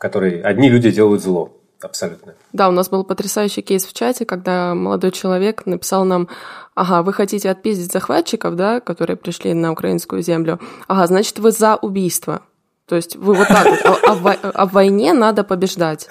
которой 0.00 0.40
одни 0.40 0.70
люди 0.70 0.90
делают 0.90 1.22
зло. 1.22 1.52
Абсолютно. 1.82 2.34
Да, 2.52 2.68
у 2.68 2.72
нас 2.72 2.88
был 2.90 3.04
потрясающий 3.04 3.62
кейс 3.62 3.86
в 3.86 3.92
чате, 3.92 4.24
когда 4.24 4.74
молодой 4.74 5.12
человек 5.12 5.66
написал 5.66 6.04
нам, 6.04 6.28
ага, 6.74 7.02
вы 7.02 7.12
хотите 7.12 7.50
отпиздить 7.50 7.92
захватчиков, 7.92 8.56
да, 8.56 8.80
которые 8.80 9.16
пришли 9.16 9.54
на 9.54 9.72
украинскую 9.72 10.22
землю, 10.22 10.58
ага, 10.88 11.06
значит, 11.06 11.38
вы 11.38 11.52
за 11.52 11.76
убийство. 11.76 12.42
То 12.86 12.96
есть 12.96 13.16
вы 13.16 13.34
вот 13.34 13.48
так 13.48 13.66
вот, 13.66 13.80
а, 13.84 14.12
а, 14.12 14.50
а 14.54 14.66
в 14.66 14.72
войне 14.72 15.12
надо 15.12 15.44
побеждать. 15.44 16.08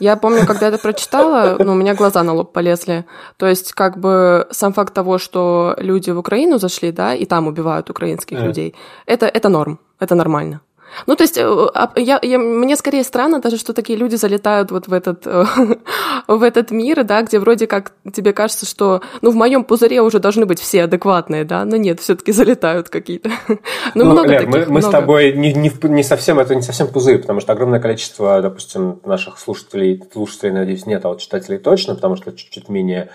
Я 0.00 0.16
помню, 0.16 0.46
когда 0.46 0.68
это 0.68 0.78
прочитала, 0.78 1.56
ну, 1.58 1.72
у 1.72 1.74
меня 1.74 1.94
глаза 1.94 2.22
на 2.22 2.32
лоб 2.32 2.52
полезли. 2.52 3.04
То 3.36 3.46
есть, 3.46 3.72
как 3.72 3.98
бы 3.98 4.46
сам 4.50 4.72
факт 4.72 4.94
того, 4.94 5.18
что 5.18 5.74
люди 5.78 6.10
в 6.10 6.18
Украину 6.18 6.58
зашли, 6.58 6.92
да, 6.92 7.14
и 7.14 7.24
там 7.24 7.46
убивают 7.46 7.90
украинских 7.90 8.38
yeah. 8.38 8.46
людей, 8.46 8.74
это, 9.06 9.26
это 9.26 9.48
норм, 9.48 9.78
это 10.00 10.14
нормально. 10.14 10.60
Ну, 11.06 11.16
то 11.16 11.24
есть, 11.24 11.38
э, 11.38 11.66
я, 11.96 12.18
я, 12.22 12.38
мне 12.38 12.76
скорее 12.76 13.04
странно 13.04 13.40
даже, 13.40 13.56
что 13.56 13.72
такие 13.72 13.98
люди 13.98 14.16
залетают 14.16 14.70
вот 14.70 14.88
в 14.88 14.92
этот, 14.92 15.26
э, 15.26 15.44
в 16.28 16.42
этот 16.42 16.70
мир, 16.70 17.04
да, 17.04 17.22
где 17.22 17.38
вроде 17.38 17.66
как 17.66 17.92
тебе 18.12 18.32
кажется, 18.32 18.66
что, 18.66 19.02
ну, 19.20 19.30
в 19.30 19.34
моем 19.34 19.64
пузыре 19.64 20.00
уже 20.00 20.18
должны 20.18 20.46
быть 20.46 20.60
все 20.60 20.84
адекватные, 20.84 21.44
да, 21.44 21.64
но 21.64 21.76
нет, 21.76 22.00
все-таки 22.00 22.32
залетают 22.32 22.88
какие-то. 22.88 23.30
ну, 23.48 23.56
ну, 23.94 24.12
много 24.12 24.28
Лер, 24.28 24.40
таких, 24.40 24.54
мы, 24.54 24.60
мы 24.60 24.80
много. 24.80 24.86
с 24.86 24.90
тобой 24.90 25.32
не, 25.32 25.52
не, 25.52 25.72
не 25.82 26.02
совсем, 26.02 26.38
это 26.38 26.54
не 26.54 26.62
совсем 26.62 26.88
пузырь, 26.88 27.18
потому 27.18 27.40
что 27.40 27.52
огромное 27.52 27.80
количество, 27.80 28.40
допустим, 28.40 29.00
наших 29.04 29.38
слушателей, 29.38 30.02
слушателей, 30.12 30.52
надеюсь, 30.52 30.86
нет, 30.86 31.04
а 31.04 31.08
вот 31.08 31.20
читателей 31.20 31.58
точно, 31.58 31.94
потому 31.94 32.16
что 32.16 32.32
чуть-чуть 32.32 32.68
менее 32.68 33.10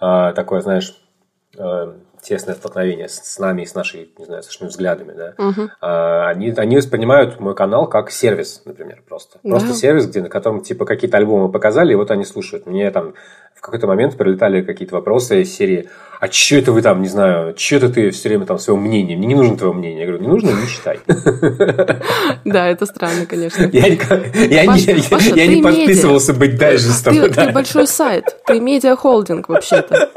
э, 0.00 0.32
такое, 0.34 0.60
знаешь, 0.60 0.96
э, 1.56 1.92
тесное 2.20 2.54
столкновение 2.54 3.08
с, 3.08 3.38
нами 3.38 3.62
и 3.62 3.66
с 3.66 3.74
нашей, 3.74 4.12
не 4.18 4.24
знаю, 4.24 4.42
с 4.42 4.46
нашими 4.46 4.68
взглядами, 4.68 5.12
да, 5.12 5.34
угу. 5.38 5.70
а, 5.80 6.28
они, 6.28 6.50
они 6.50 6.76
воспринимают 6.76 7.40
мой 7.40 7.54
канал 7.54 7.86
как 7.88 8.10
сервис, 8.10 8.62
например, 8.64 9.02
просто. 9.08 9.38
Да. 9.42 9.50
Просто 9.50 9.74
сервис, 9.74 10.06
где, 10.06 10.22
на 10.22 10.28
котором, 10.28 10.60
типа, 10.62 10.84
какие-то 10.84 11.16
альбомы 11.16 11.50
показали, 11.50 11.92
и 11.92 11.96
вот 11.96 12.10
они 12.10 12.24
слушают. 12.24 12.66
Мне 12.66 12.90
там 12.90 13.14
в 13.54 13.60
какой-то 13.60 13.86
момент 13.86 14.16
прилетали 14.16 14.62
какие-то 14.62 14.94
вопросы 14.94 15.42
из 15.42 15.54
серии 15.54 15.88
а 16.20 16.30
что 16.30 16.56
это 16.56 16.72
вы 16.72 16.82
там, 16.82 17.00
не 17.00 17.08
знаю, 17.08 17.54
что 17.56 17.76
это 17.76 17.88
ты 17.88 18.10
все 18.10 18.28
время 18.28 18.44
там 18.44 18.58
своего 18.58 18.78
мнения? 18.78 19.16
Мне 19.16 19.28
не 19.28 19.34
нужно 19.34 19.56
твое 19.56 19.72
мнение. 19.72 20.00
Я 20.00 20.06
говорю, 20.06 20.22
не 20.22 20.28
нужно, 20.28 20.50
не 20.50 20.66
считай. 20.66 21.00
Да, 22.44 22.68
это 22.68 22.84
странно, 22.86 23.26
конечно. 23.26 23.62
Я 23.72 25.46
не 25.46 25.62
подписывался 25.62 26.34
быть 26.34 26.56
дайджестом. 26.58 27.14
Ты 27.14 27.52
большой 27.52 27.86
сайт, 27.86 28.24
ты 28.46 28.60
медиахолдинг 28.60 29.48
вообще-то 29.48 30.10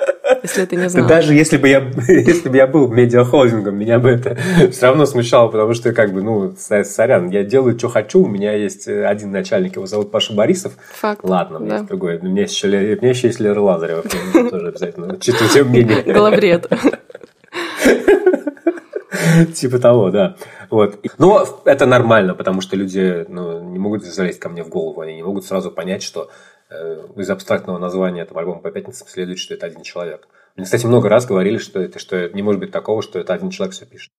если 0.43 0.65
ты 0.65 0.75
не 0.75 0.89
знал. 0.89 1.07
Даже 1.07 1.33
если 1.33 1.57
бы 1.57 1.67
я, 1.67 1.79
если 2.07 2.49
бы 2.49 2.57
я 2.57 2.67
был 2.67 2.87
медиахолдингом, 2.87 3.75
меня 3.75 3.99
бы 3.99 4.09
это 4.09 4.37
все 4.71 4.87
равно 4.87 5.05
смущало, 5.05 5.47
потому 5.47 5.73
что, 5.73 5.93
как 5.93 6.13
бы, 6.13 6.21
ну, 6.21 6.53
сорян, 6.57 7.29
я 7.29 7.43
делаю, 7.43 7.77
что 7.77 7.89
хочу, 7.89 8.23
у 8.23 8.27
меня 8.27 8.53
есть 8.53 8.87
один 8.87 9.31
начальник, 9.31 9.75
его 9.75 9.85
зовут 9.85 10.11
Паша 10.11 10.33
Борисов. 10.33 10.73
Факт. 10.93 11.21
Ладно, 11.23 11.59
у 11.59 11.63
меня 11.63 11.75
есть 11.75 11.87
другой. 11.87 12.17
У 12.17 12.25
меня 12.25 12.43
еще, 12.43 13.27
есть 13.27 13.39
Лера 13.39 13.59
Лазарева, 13.59 14.03
тоже 14.49 14.67
обязательно. 14.67 15.13
Учитывайте 15.13 15.63
мнение. 15.63 15.92
Главред. 16.05 16.69
Типа 19.55 19.79
того, 19.79 20.09
да. 20.09 20.35
Вот. 20.69 20.99
Но 21.17 21.45
это 21.65 21.85
нормально, 21.85 22.33
потому 22.35 22.61
что 22.61 22.75
люди 22.75 23.25
ну, 23.29 23.61
не 23.61 23.79
могут 23.79 24.03
залезть 24.03 24.39
ко 24.39 24.49
мне 24.49 24.63
в 24.63 24.69
голову, 24.69 25.01
они 25.01 25.15
не 25.15 25.23
могут 25.23 25.45
сразу 25.45 25.71
понять, 25.71 26.03
что 26.03 26.29
Э, 26.73 27.07
из 27.17 27.29
абстрактного 27.29 27.77
названия 27.77 28.21
этого 28.21 28.39
альбома 28.39 28.61
по 28.61 28.71
пятницам 28.71 29.07
следует, 29.07 29.37
что 29.37 29.53
это 29.53 29.67
один 29.67 29.83
человек. 29.83 30.27
Мне, 30.55 30.65
кстати, 30.65 30.87
много 30.87 31.07
раз 31.07 31.25
говорили, 31.25 31.57
что 31.57 31.79
это, 31.79 31.99
что 31.99 32.29
не 32.29 32.41
может 32.41 32.59
быть 32.59 32.71
такого, 32.71 33.03
что 33.03 33.19
это 33.19 33.33
один 33.33 33.51
человек 33.51 33.75
все 33.75 33.85
пишет. 33.85 34.11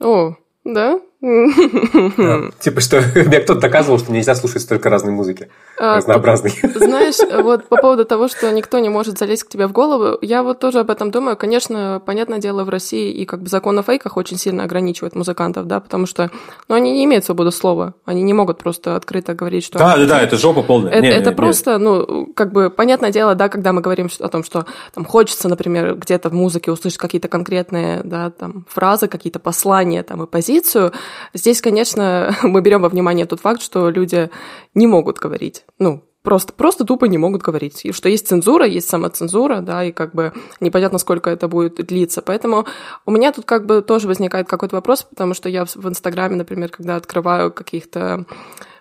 О, 0.00 0.36
да? 0.64 1.00
Типа, 2.58 2.80
что 2.80 3.00
мне 3.14 3.38
кто-то 3.38 3.60
доказывал, 3.60 4.00
что 4.00 4.10
нельзя 4.10 4.34
слушать 4.34 4.62
столько 4.62 4.90
разной 4.90 5.12
музыки, 5.12 5.50
а, 5.78 5.98
разнообразной. 5.98 6.50
Знаешь, 6.74 7.18
вот 7.44 7.68
по 7.68 7.76
поводу 7.76 8.04
того, 8.04 8.26
что 8.26 8.50
никто 8.50 8.80
не 8.80 8.88
может 8.88 9.18
залезть 9.18 9.44
к 9.44 9.48
тебе 9.48 9.68
в 9.68 9.72
голову, 9.72 10.18
я 10.20 10.42
вот 10.42 10.58
тоже 10.58 10.80
об 10.80 10.90
этом 10.90 11.12
думаю. 11.12 11.36
Конечно, 11.36 12.02
понятное 12.04 12.38
дело, 12.38 12.64
в 12.64 12.70
России 12.70 13.12
и 13.12 13.24
как 13.24 13.42
бы 13.42 13.48
закон 13.48 13.78
о 13.78 13.84
фейках 13.84 14.16
очень 14.16 14.36
сильно 14.36 14.64
ограничивает 14.64 15.14
музыкантов, 15.14 15.68
да, 15.68 15.78
потому 15.78 16.06
что 16.06 16.32
ну, 16.66 16.74
они 16.74 16.90
не 16.90 17.04
имеют 17.04 17.24
свободы 17.24 17.52
слова, 17.52 17.94
они 18.04 18.22
не 18.24 18.32
могут 18.32 18.58
просто 18.58 18.96
открыто 18.96 19.34
говорить, 19.34 19.64
что... 19.64 19.78
Да, 19.78 19.96
да, 19.96 20.06
да, 20.06 20.20
это 20.22 20.36
жопа 20.36 20.62
полная. 20.62 20.90
Это, 20.90 21.06
это 21.06 21.30
просто, 21.30 21.78
ну, 21.78 22.26
как 22.34 22.52
бы, 22.52 22.68
понятное 22.68 23.12
дело, 23.12 23.36
да, 23.36 23.48
когда 23.48 23.72
мы 23.72 23.80
говорим 23.80 24.08
о 24.18 24.28
том, 24.28 24.42
что 24.42 24.66
там 24.92 25.04
хочется, 25.04 25.48
например, 25.48 25.94
где-то 25.94 26.30
в 26.30 26.32
музыке 26.32 26.72
услышать 26.72 26.98
какие-то 26.98 27.28
конкретные, 27.28 28.00
да, 28.02 28.30
там, 28.30 28.66
фразы, 28.68 29.06
какие-то 29.06 29.38
послания, 29.38 30.02
там, 30.02 30.24
и 30.24 30.26
позицию, 30.26 30.92
Здесь, 31.34 31.60
конечно, 31.60 32.34
мы 32.42 32.60
берем 32.60 32.82
во 32.82 32.88
внимание 32.88 33.26
тот 33.26 33.40
факт, 33.40 33.62
что 33.62 33.90
люди 33.90 34.30
не 34.74 34.86
могут 34.86 35.18
говорить. 35.18 35.64
Ну, 35.78 36.04
просто, 36.22 36.52
просто 36.52 36.84
тупо 36.84 37.06
не 37.06 37.18
могут 37.18 37.42
говорить. 37.42 37.84
И 37.84 37.92
что 37.92 38.08
есть 38.08 38.28
цензура, 38.28 38.66
есть 38.66 38.88
самоцензура, 38.88 39.60
да, 39.60 39.84
и 39.84 39.92
как 39.92 40.14
бы 40.14 40.32
непонятно, 40.60 40.98
сколько 40.98 41.30
это 41.30 41.48
будет 41.48 41.74
длиться. 41.86 42.22
Поэтому 42.22 42.66
у 43.06 43.10
меня 43.10 43.32
тут 43.32 43.44
как 43.44 43.66
бы 43.66 43.82
тоже 43.82 44.08
возникает 44.08 44.48
какой-то 44.48 44.76
вопрос, 44.76 45.02
потому 45.02 45.34
что 45.34 45.48
я 45.48 45.64
в 45.64 45.88
Инстаграме, 45.88 46.36
например, 46.36 46.70
когда 46.70 46.96
открываю 46.96 47.52
каких-то 47.52 48.24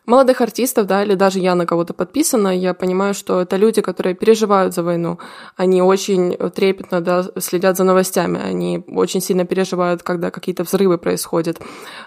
молодых 0.05 0.41
артистов, 0.41 0.87
да, 0.87 1.03
или 1.03 1.15
даже 1.15 1.39
я 1.39 1.55
на 1.55 1.65
кого-то 1.65 1.93
подписана, 1.93 2.57
я 2.57 2.73
понимаю, 2.73 3.13
что 3.13 3.41
это 3.41 3.55
люди, 3.57 3.81
которые 3.81 4.15
переживают 4.15 4.73
за 4.73 4.83
войну. 4.83 5.19
Они 5.55 5.81
очень 5.81 6.35
трепетно, 6.51 7.01
да, 7.01 7.25
следят 7.39 7.77
за 7.77 7.83
новостями, 7.83 8.39
они 8.41 8.83
очень 8.87 9.21
сильно 9.21 9.45
переживают, 9.45 10.03
когда 10.03 10.31
какие-то 10.31 10.63
взрывы 10.63 10.97
происходят. 10.97 11.61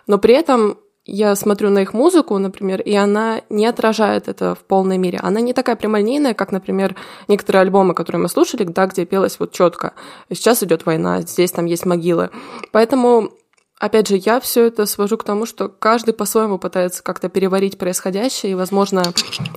Но 0.07 0.19
при 0.19 0.35
этом 0.35 0.79
я 1.07 1.37
смотрю 1.37 1.69
на 1.71 1.81
их 1.81 1.93
музыку, 1.93 2.39
например, 2.39 2.81
и 2.81 2.95
она 2.95 3.43
не 3.51 3.67
отражает 3.67 4.27
это 4.27 4.55
в 4.55 4.61
полной 4.61 4.97
мере. 4.97 5.19
Она 5.23 5.41
не 5.41 5.53
такая 5.53 5.77
прямолинейная, 5.77 6.33
как, 6.33 6.51
например, 6.51 6.97
некоторые 7.29 7.61
альбомы, 7.61 7.95
которые 7.95 8.23
мы 8.23 8.29
слушали, 8.29 8.65
да, 8.65 8.87
где 8.87 9.05
пелось 9.05 9.39
вот 9.39 9.53
четко. 9.53 9.93
Сейчас 10.31 10.63
идет 10.63 10.87
война, 10.87 11.21
здесь 11.21 11.53
там 11.53 11.67
есть 11.67 11.85
могилы. 11.85 12.31
Поэтому 12.73 13.33
Опять 13.85 14.09
же, 14.09 14.17
я 14.17 14.41
все 14.41 14.69
это 14.69 14.87
свожу 14.87 15.19
к 15.19 15.25
тому, 15.25 15.45
что 15.45 15.69
каждый 15.69 16.15
по-своему 16.15 16.57
пытается 16.57 17.03
как-то 17.03 17.29
переварить 17.29 17.77
происходящее, 17.77 18.53
и, 18.53 18.55
возможно, 18.55 19.03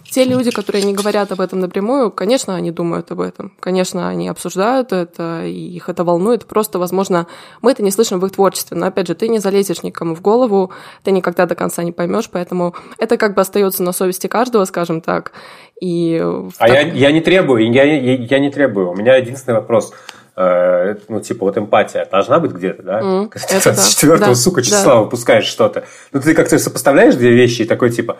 те 0.03 0.25
люди, 0.25 0.51
которые 0.51 0.83
не 0.83 0.93
говорят 0.93 1.31
об 1.31 1.39
этом 1.39 1.61
напрямую, 1.61 2.11
конечно, 2.11 2.53
они 2.53 2.71
думают 2.71 3.09
об 3.09 3.21
этом, 3.21 3.53
конечно, 3.61 4.09
они 4.09 4.27
обсуждают 4.27 4.91
это, 4.91 5.45
и 5.45 5.69
их 5.77 5.87
это 5.87 6.03
волнует, 6.03 6.45
просто, 6.45 6.77
возможно, 6.77 7.27
мы 7.61 7.71
это 7.71 7.83
не 7.83 7.89
слышим 7.89 8.19
в 8.19 8.25
их 8.25 8.33
творчестве, 8.33 8.75
но, 8.75 8.87
опять 8.87 9.07
же, 9.07 9.15
ты 9.15 9.29
не 9.29 9.39
залезешь 9.39 9.81
никому 9.81 10.13
в 10.13 10.21
голову, 10.21 10.73
ты 11.03 11.11
никогда 11.11 11.45
до 11.45 11.55
конца 11.55 11.83
не 11.83 11.93
поймешь, 11.93 12.29
поэтому 12.29 12.75
это 12.97 13.15
как 13.15 13.33
бы 13.33 13.39
остается 13.39 13.81
на 13.81 13.93
совести 13.93 14.27
каждого, 14.27 14.65
скажем 14.65 14.99
так. 14.99 15.31
И 15.79 16.21
а 16.21 16.67
так... 16.67 16.69
я, 16.69 16.81
я 16.81 17.11
не 17.13 17.21
требую, 17.21 17.71
я, 17.71 17.83
я, 17.85 18.15
я 18.15 18.39
не 18.39 18.51
требую. 18.51 18.91
У 18.91 18.95
меня 18.95 19.15
единственный 19.15 19.55
вопрос– 19.55 19.93
э, 20.37 20.95
ну, 21.09 21.19
типа, 21.19 21.45
вот 21.45 21.57
эмпатия 21.57 22.07
должна 22.09 22.39
быть 22.39 22.51
где-то, 22.51 22.83
да? 22.83 22.99
М, 22.99 23.29
Когда 23.29 23.47
ты 23.47 23.53
да. 23.55 23.73
24 23.73 24.17
Да, 24.17 24.35
сука, 24.35 24.61
да. 24.61 24.65
числа 24.67 25.01
выпускаешь 25.01 25.45
что-то. 25.45 25.83
Ну, 26.13 26.21
ты 26.21 26.33
как-то 26.33 26.57
сопоставляешь 26.59 27.15
две 27.15 27.31
вещи 27.33 27.63
и 27.63 27.65
такой, 27.65 27.89
типа, 27.89 28.17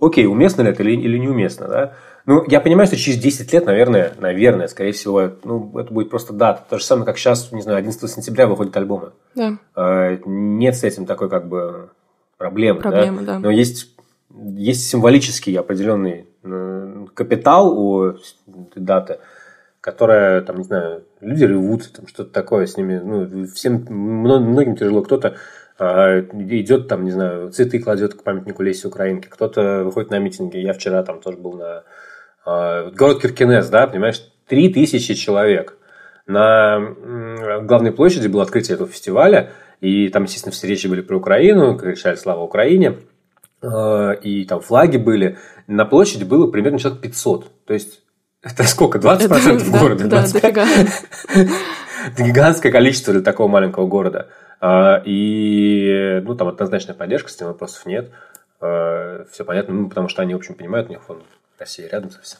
окей, 0.00 0.26
уместно 0.26 0.62
ли 0.62 0.70
это 0.70 0.82
или, 0.82 0.92
или 0.92 1.18
неуместно, 1.18 1.66
да? 1.68 1.92
Ну, 2.26 2.42
я 2.48 2.60
понимаю, 2.60 2.86
что 2.86 2.96
через 2.96 3.18
10 3.18 3.52
лет, 3.52 3.66
наверное, 3.66 4.14
наверное, 4.18 4.66
скорее 4.68 4.92
всего, 4.92 5.30
ну, 5.44 5.78
это 5.78 5.92
будет 5.92 6.08
просто 6.10 6.32
дата. 6.32 6.62
То 6.70 6.78
же 6.78 6.84
самое, 6.84 7.04
как 7.04 7.18
сейчас, 7.18 7.52
не 7.52 7.60
знаю, 7.62 7.78
11 7.78 8.10
сентября 8.10 8.46
выходят 8.46 8.76
альбомы. 8.76 9.12
Да. 9.34 9.58
Э, 9.76 10.18
Нет 10.24 10.76
с 10.76 10.84
этим 10.84 11.04
такой, 11.04 11.28
как 11.28 11.48
бы, 11.48 11.90
проблемы, 12.38 12.80
Проблемы, 12.80 13.22
да. 13.22 13.38
Но 13.38 13.50
есть, 13.50 13.90
есть 14.30 14.88
символический 14.88 15.54
определенный 15.58 16.26
э, 16.42 17.06
капитал 17.14 17.78
у 17.78 18.14
даты, 18.74 19.18
которая, 19.84 20.40
там, 20.40 20.56
не 20.56 20.64
знаю, 20.64 21.04
люди 21.20 21.44
ревут, 21.44 21.92
там 21.92 22.08
что-то 22.08 22.30
такое 22.30 22.64
с 22.64 22.78
ними, 22.78 22.98
ну, 23.04 23.46
всем, 23.48 23.84
мно- 23.86 24.40
многим 24.40 24.76
тяжело, 24.76 25.02
кто-то 25.02 25.36
а, 25.78 26.20
идет 26.20 26.88
там, 26.88 27.04
не 27.04 27.10
знаю, 27.10 27.50
цветы 27.50 27.80
кладет 27.80 28.14
к 28.14 28.22
памятнику 28.22 28.62
Лесе 28.62 28.88
Украинки, 28.88 29.28
кто-то 29.28 29.84
выходит 29.84 30.10
на 30.10 30.18
митинги, 30.18 30.56
я 30.56 30.72
вчера 30.72 31.02
там 31.02 31.20
тоже 31.20 31.36
был 31.36 31.52
на 31.52 31.84
а, 32.46 32.90
город 32.92 33.20
Киркинес, 33.20 33.68
да, 33.68 33.86
понимаешь, 33.86 34.22
три 34.48 34.72
тысячи 34.72 35.12
человек. 35.12 35.76
На 36.26 36.80
главной 37.60 37.92
площади 37.92 38.28
было 38.28 38.44
открытие 38.44 38.76
этого 38.76 38.88
фестиваля, 38.88 39.50
и 39.82 40.08
там, 40.08 40.22
естественно, 40.22 40.52
все 40.52 40.66
речи 40.66 40.86
были 40.86 41.02
про 41.02 41.18
Украину, 41.18 41.76
кричали 41.76 42.16
«Слава 42.16 42.40
Украине!», 42.40 43.00
А, 43.60 44.12
и 44.12 44.46
там 44.46 44.60
флаги 44.60 44.96
были. 44.96 45.36
На 45.66 45.84
площади 45.84 46.24
было 46.24 46.50
примерно 46.50 46.78
человек 46.78 47.02
500. 47.02 47.66
То 47.66 47.74
есть, 47.74 48.03
это 48.44 48.64
сколько? 48.64 48.98
20% 48.98 49.56
Это- 49.56 49.70
да, 49.70 49.78
города? 49.78 50.04
да, 50.04 50.20
25? 50.20 50.54
дофига. 50.54 50.66
Это 52.06 52.22
гигантское 52.22 52.70
количество 52.70 53.12
для 53.12 53.22
такого 53.22 53.48
маленького 53.48 53.86
города. 53.86 54.28
А, 54.60 55.02
И, 55.04 56.20
ну, 56.24 56.34
там 56.34 56.48
однозначная 56.48 56.94
поддержка, 56.94 57.30
с 57.30 57.36
этим 57.36 57.46
вопросов 57.46 57.84
нет. 57.86 58.10
Все 58.60 59.44
понятно, 59.44 59.74
ну, 59.74 59.88
потому 59.88 60.08
что 60.08 60.22
они, 60.22 60.34
в 60.34 60.38
общем, 60.38 60.54
понимают, 60.54 60.88
у 60.88 60.90
них 60.90 61.00
вон 61.08 61.22
Россия 61.58 61.88
рядом 61.88 62.10
совсем. 62.10 62.38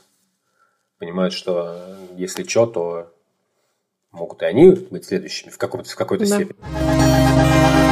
Понимают, 0.98 1.34
что 1.34 1.76
если 2.16 2.44
что, 2.44 2.66
то 2.66 3.12
могут 4.12 4.42
и 4.42 4.46
они 4.46 4.70
быть 4.90 5.04
следующими 5.04 5.50
в, 5.50 5.56
в 5.58 5.96
какой-то 5.96 6.24
Да. 6.28 6.34
степени. 6.36 7.83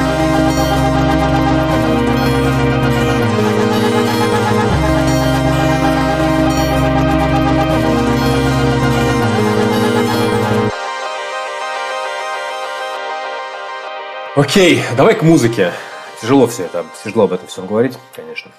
Окей, 14.34 14.80
давай 14.96 15.14
к 15.14 15.22
музыке. 15.22 15.72
Тяжело 16.18 16.46
все 16.46 16.62
это, 16.62 16.86
тяжело 17.04 17.24
об 17.24 17.34
этом 17.34 17.48
всем 17.48 17.66
говорить, 17.66 17.98
конечно. 18.16 18.50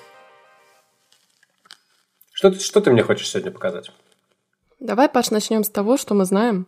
Что 2.31 2.51
ты, 2.51 2.59
что 2.59 2.79
ты 2.79 2.91
мне 2.91 3.01
хочешь 3.01 3.27
сегодня 3.27 3.49
показать? 3.49 3.91
Давай, 4.79 5.09
Паш, 5.09 5.31
начнем 5.31 5.63
с 5.63 5.69
того, 5.69 5.97
что 5.97 6.13
мы 6.13 6.25
знаем. 6.25 6.67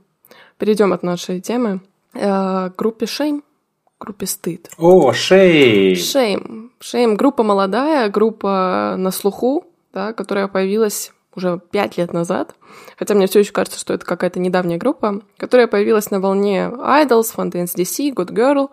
Перейдем 0.58 0.92
от 0.92 1.04
нашей 1.04 1.40
темы 1.40 1.82
э, 2.16 2.20
к 2.20 2.74
группе 2.76 3.06
Shame, 3.06 3.44
группе 4.00 4.26
Стыд. 4.26 4.72
О, 4.80 5.14
Шей! 5.14 5.94
Shame. 5.94 6.70
Shame– 6.82 7.14
группа 7.16 7.44
молодая, 7.44 8.10
группа 8.10 8.96
на 8.98 9.12
слуху, 9.12 9.68
да, 9.94 10.14
которая 10.14 10.48
появилась 10.48 11.12
уже 11.36 11.60
пять 11.72 11.98
лет 11.98 12.13
назад. 12.13 12.56
Хотя 12.98 13.13
мне 13.13 13.27
все 13.27 13.39
еще 13.39 13.51
кажется, 13.51 13.80
что 13.80 13.94
это 13.94 14.06
какая-то 14.06 14.39
недавняя 14.39 14.77
группа, 14.77 15.22
которая 15.38 15.68
появилась 15.68 16.12
на 16.12 16.20
волне 16.20 16.72
Idols, 16.72 17.34
Fontaine's 17.36 17.75
DC, 17.75 18.13
Good 18.13 18.32
Girl. 18.32 18.70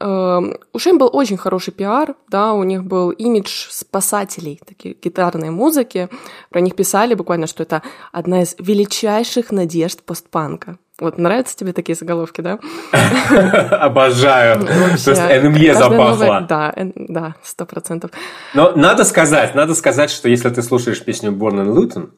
Эм, 0.00 0.56
У 0.72 0.78
Shame 0.78 0.98
был 0.98 1.10
очень 1.12 1.36
хороший 1.36 1.72
пиар, 1.72 2.14
да, 2.28 2.54
у 2.54 2.64
них 2.64 2.84
был 2.84 3.10
имидж 3.10 3.68
спасателей 3.70 4.60
такие 4.66 4.94
гитарной 4.94 5.50
музыки. 5.50 6.08
Про 6.48 6.60
них 6.60 6.74
писали 6.74 7.14
буквально, 7.14 7.46
что 7.46 7.62
это 7.62 7.82
одна 8.10 8.42
из 8.42 8.56
величайших 8.58 9.52
надежд 9.52 10.02
постпанка. 10.02 10.78
Вот 11.00 11.18
нравятся 11.18 11.56
тебе 11.56 11.72
такие 11.72 11.96
заголовки, 11.96 12.40
да? 12.40 12.58
Обожаю. 13.70 14.58
Ну, 14.60 14.66
То 14.66 15.10
есть 15.10 15.42
НМЕ 15.42 15.74
запахло. 15.74 16.46
Да, 16.48 16.74
да, 16.76 17.34
сто 17.42 17.66
процентов. 17.66 18.10
Но 18.54 18.72
надо 18.72 19.04
сказать, 19.04 19.54
надо 19.54 19.74
сказать, 19.74 20.10
что 20.10 20.28
если 20.28 20.50
ты 20.50 20.62
слушаешь 20.62 21.02
песню 21.02 21.32
Born 21.32 21.64
in 21.64 21.74
Luton 21.74 22.10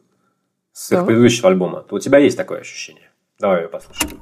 с 0.73 0.93
их 0.93 1.07
предыдущего 1.07 1.49
альбома, 1.49 1.83
то 1.83 1.97
у 1.97 1.99
тебя 1.99 2.19
есть 2.19 2.37
такое 2.37 2.61
ощущение. 2.61 3.11
Давай 3.39 3.63
ее 3.63 3.69
послушаем. 3.69 4.21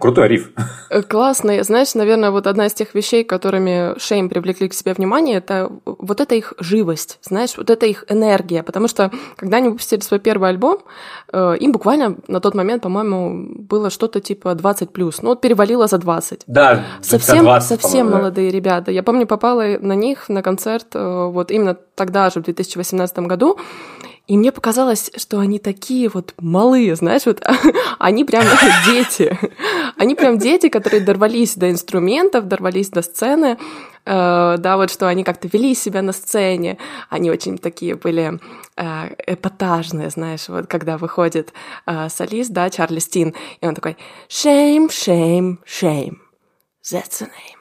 Крутой 0.00 0.28
риф. 0.28 0.50
Э, 0.90 1.02
Классно. 1.02 1.62
Знаешь, 1.62 1.94
наверное, 1.94 2.30
вот 2.30 2.46
одна 2.46 2.66
из 2.66 2.72
тех 2.74 2.94
вещей, 2.94 3.24
которыми 3.24 3.98
Шейм 3.98 4.28
привлекли 4.28 4.68
к 4.68 4.74
себе 4.74 4.92
внимание, 4.92 5.36
это 5.36 5.70
вот 5.84 6.20
эта 6.20 6.34
их 6.34 6.54
живость, 6.58 7.18
знаешь, 7.22 7.56
вот 7.56 7.70
эта 7.70 7.86
их 7.86 8.04
энергия. 8.08 8.62
Потому 8.62 8.88
что, 8.88 9.10
когда 9.36 9.58
они 9.58 9.68
выпустили 9.68 10.00
свой 10.00 10.20
первый 10.20 10.50
альбом, 10.50 10.78
э, 11.32 11.56
им 11.60 11.72
буквально 11.72 12.16
на 12.26 12.40
тот 12.40 12.54
момент, 12.54 12.82
по-моему, 12.82 13.54
было 13.56 13.90
что-то 13.90 14.20
типа 14.20 14.54
20 14.54 14.90
плюс. 14.90 15.22
Ну, 15.22 15.30
вот 15.30 15.40
перевалило 15.40 15.86
за 15.86 15.98
20. 15.98 16.42
Да, 16.46 16.84
Совсем, 17.02 17.44
20, 17.44 17.68
совсем 17.68 17.90
по-моему, 17.90 18.10
да. 18.10 18.18
молодые 18.18 18.50
ребята. 18.50 18.90
Я 18.90 19.02
помню, 19.02 19.26
попала 19.26 19.62
на 19.80 19.94
них 19.94 20.28
на 20.28 20.42
концерт 20.42 20.88
э, 20.94 21.30
вот 21.30 21.50
именно 21.50 21.76
тогда 21.94 22.30
же, 22.30 22.40
в 22.40 22.44
2018 22.44 23.18
году, 23.20 23.58
и 24.30 24.36
мне 24.36 24.52
показалось, 24.52 25.10
что 25.16 25.40
они 25.40 25.58
такие 25.58 26.08
вот 26.08 26.34
малые, 26.38 26.94
знаешь, 26.94 27.26
вот 27.26 27.42
они 27.98 28.24
прям 28.24 28.44
дети. 28.86 29.36
Они 29.96 30.14
прям 30.14 30.38
дети, 30.38 30.68
которые 30.68 31.00
дорвались 31.00 31.56
до 31.56 31.70
инструментов, 31.70 32.46
дорвались 32.46 32.90
до 32.90 33.02
сцены, 33.02 33.58
Э, 34.06 34.56
да, 34.58 34.76
вот 34.76 34.90
что 34.90 35.08
они 35.08 35.24
как-то 35.24 35.48
вели 35.48 35.74
себя 35.74 36.02
на 36.02 36.12
сцене, 36.12 36.78
они 37.10 37.30
очень 37.30 37.58
такие 37.58 37.96
были 37.96 38.40
э, 38.76 39.14
эпатажные, 39.26 40.10
знаешь, 40.10 40.48
вот 40.48 40.66
когда 40.66 40.96
выходит 40.96 41.52
э, 41.86 42.08
солист, 42.08 42.50
да, 42.50 42.70
Чарли 42.70 42.98
Стин, 42.98 43.34
и 43.60 43.66
он 43.66 43.74
такой 43.74 43.96
«Shame, 44.28 44.88
shame, 44.88 45.58
shame, 45.66 46.16
that's 46.82 47.20
the 47.20 47.26
name». 47.26 47.59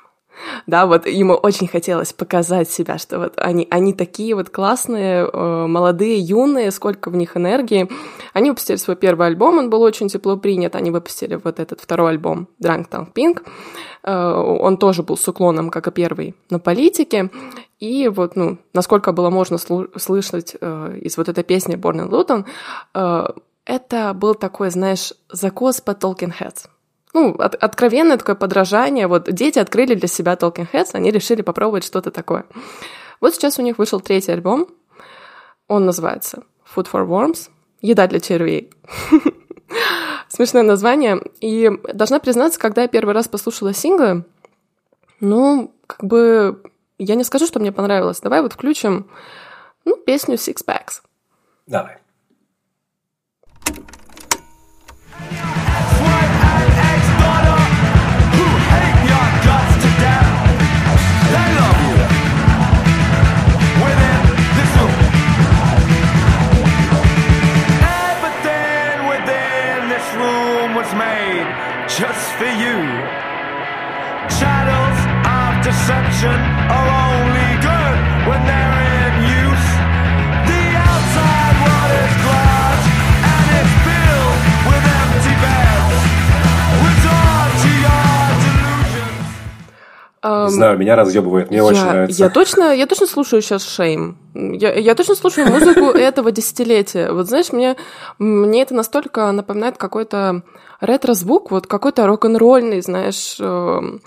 Да, 0.67 0.85
вот 0.85 1.07
ему 1.07 1.33
очень 1.33 1.67
хотелось 1.67 2.13
показать 2.13 2.69
себя, 2.69 2.97
что 2.97 3.19
вот 3.19 3.33
они, 3.37 3.67
они 3.69 3.93
такие 3.93 4.35
вот 4.35 4.49
классные, 4.49 5.29
э, 5.31 5.65
молодые, 5.67 6.19
юные, 6.19 6.71
сколько 6.71 7.09
в 7.09 7.15
них 7.15 7.35
энергии. 7.35 7.89
Они 8.33 8.49
выпустили 8.49 8.77
свой 8.77 8.95
первый 8.95 9.27
альбом, 9.27 9.57
он 9.57 9.69
был 9.69 9.81
очень 9.81 10.07
тепло 10.09 10.37
принят. 10.37 10.75
Они 10.75 10.91
выпустили 10.91 11.39
вот 11.43 11.59
этот 11.59 11.81
второй 11.81 12.11
альбом 12.11 12.47
Drunk 12.63 12.89
Tank 12.89 13.13
Pink. 13.13 13.43
Э, 14.03 14.33
он 14.33 14.77
тоже 14.77 15.03
был 15.03 15.17
с 15.17 15.27
уклоном, 15.27 15.69
как 15.69 15.87
и 15.87 15.91
первый, 15.91 16.35
на 16.49 16.59
политике. 16.59 17.29
И 17.79 18.07
вот, 18.07 18.35
ну, 18.35 18.57
насколько 18.73 19.11
было 19.13 19.29
можно 19.29 19.57
слышать 19.57 20.55
э, 20.59 20.99
из 21.01 21.17
вот 21.17 21.29
этой 21.29 21.43
песни 21.43 21.75
Born 21.75 22.07
in 22.07 22.09
Luton, 22.09 22.45
это 23.65 24.13
был 24.15 24.33
такой, 24.33 24.71
знаешь, 24.71 25.13
закос 25.29 25.79
по 25.79 25.91
Talking 25.91 26.33
Heads. 26.39 26.67
Ну, 27.13 27.33
от- 27.35 27.55
откровенное 27.55 28.17
такое 28.17 28.35
подражание. 28.35 29.07
Вот 29.07 29.31
дети 29.31 29.59
открыли 29.59 29.95
для 29.95 30.07
себя 30.07 30.33
Talking 30.33 30.67
Heads, 30.71 30.91
они 30.93 31.11
решили 31.11 31.41
попробовать 31.41 31.83
что-то 31.83 32.11
такое. 32.11 32.45
Вот 33.19 33.33
сейчас 33.33 33.57
у 33.59 33.61
них 33.61 33.77
вышел 33.77 33.99
третий 33.99 34.31
альбом. 34.31 34.67
Он 35.67 35.85
называется 35.85 36.43
Food 36.75 36.87
for 36.91 37.07
Worms. 37.07 37.49
Еда 37.81 38.07
для 38.07 38.19
червей. 38.19 38.71
Смешное 40.27 40.63
название. 40.63 41.19
И 41.41 41.71
должна 41.93 42.19
признаться, 42.19 42.59
когда 42.59 42.83
я 42.83 42.87
первый 42.87 43.13
раз 43.13 43.27
послушала 43.27 43.73
синглы, 43.73 44.25
ну, 45.19 45.73
как 45.87 46.03
бы, 46.03 46.61
я 46.97 47.15
не 47.15 47.23
скажу, 47.23 47.47
что 47.47 47.59
мне 47.59 47.71
понравилось. 47.71 48.19
Давай 48.21 48.41
вот 48.41 48.53
включим, 48.53 49.09
ну, 49.85 49.95
песню 49.95 50.35
Six 50.35 50.63
Packs. 50.65 51.01
Давай. 51.67 51.97
Deception 76.19 76.39
are 76.75 76.89
only 77.11 77.49
good 77.63 77.97
when 78.27 78.41
they're 78.49 78.77
in 78.99 79.13
use. 79.43 79.67
The 80.51 80.63
outside 80.87 81.55
world 81.63 81.91
is 82.03 82.13
glass 82.25 82.81
and 83.31 83.45
it's 83.59 83.75
filled 83.87 84.39
with 84.67 84.83
empty 84.99 85.35
beds. 85.43 85.99
Resort 86.85 87.51
to 87.63 87.71
your 87.85 88.11
delusions. 88.43 89.25
Не 90.21 90.51
знаю, 90.51 90.77
меня 90.77 90.95
разъебывает, 90.95 91.49
мне 91.49 91.63
очень 91.63 91.77
я, 91.77 91.85
нравится. 91.85 92.23
я 92.23 92.29
точно, 92.29 92.75
я 92.75 92.85
точно 92.85 93.07
слушаю 93.07 93.41
сейчас 93.41 93.63
Шейм. 93.63 94.17
Я, 94.33 94.73
я 94.73 94.95
точно 94.95 95.15
слушаю 95.15 95.47
музыку 95.47 95.85
этого 95.97 96.31
десятилетия. 96.31 97.11
Вот 97.11 97.27
знаешь, 97.27 97.51
мне, 97.53 97.77
мне 98.17 98.61
это 98.63 98.73
настолько 98.73 99.31
напоминает 99.31 99.77
какой-то 99.77 100.41
ретро-звук, 100.81 101.51
вот 101.51 101.67
какой-то 101.67 102.07
рок-н-ролльный, 102.07 102.81
знаешь, 102.81 103.37
эм, 103.39 104.01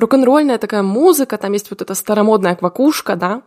рок-н-ролльная 0.00 0.58
такая 0.58 0.82
музыка, 0.82 1.38
там 1.38 1.52
есть 1.52 1.70
вот 1.70 1.82
эта 1.82 1.94
старомодная 1.94 2.56
квакушка, 2.56 3.16
да, 3.16 3.42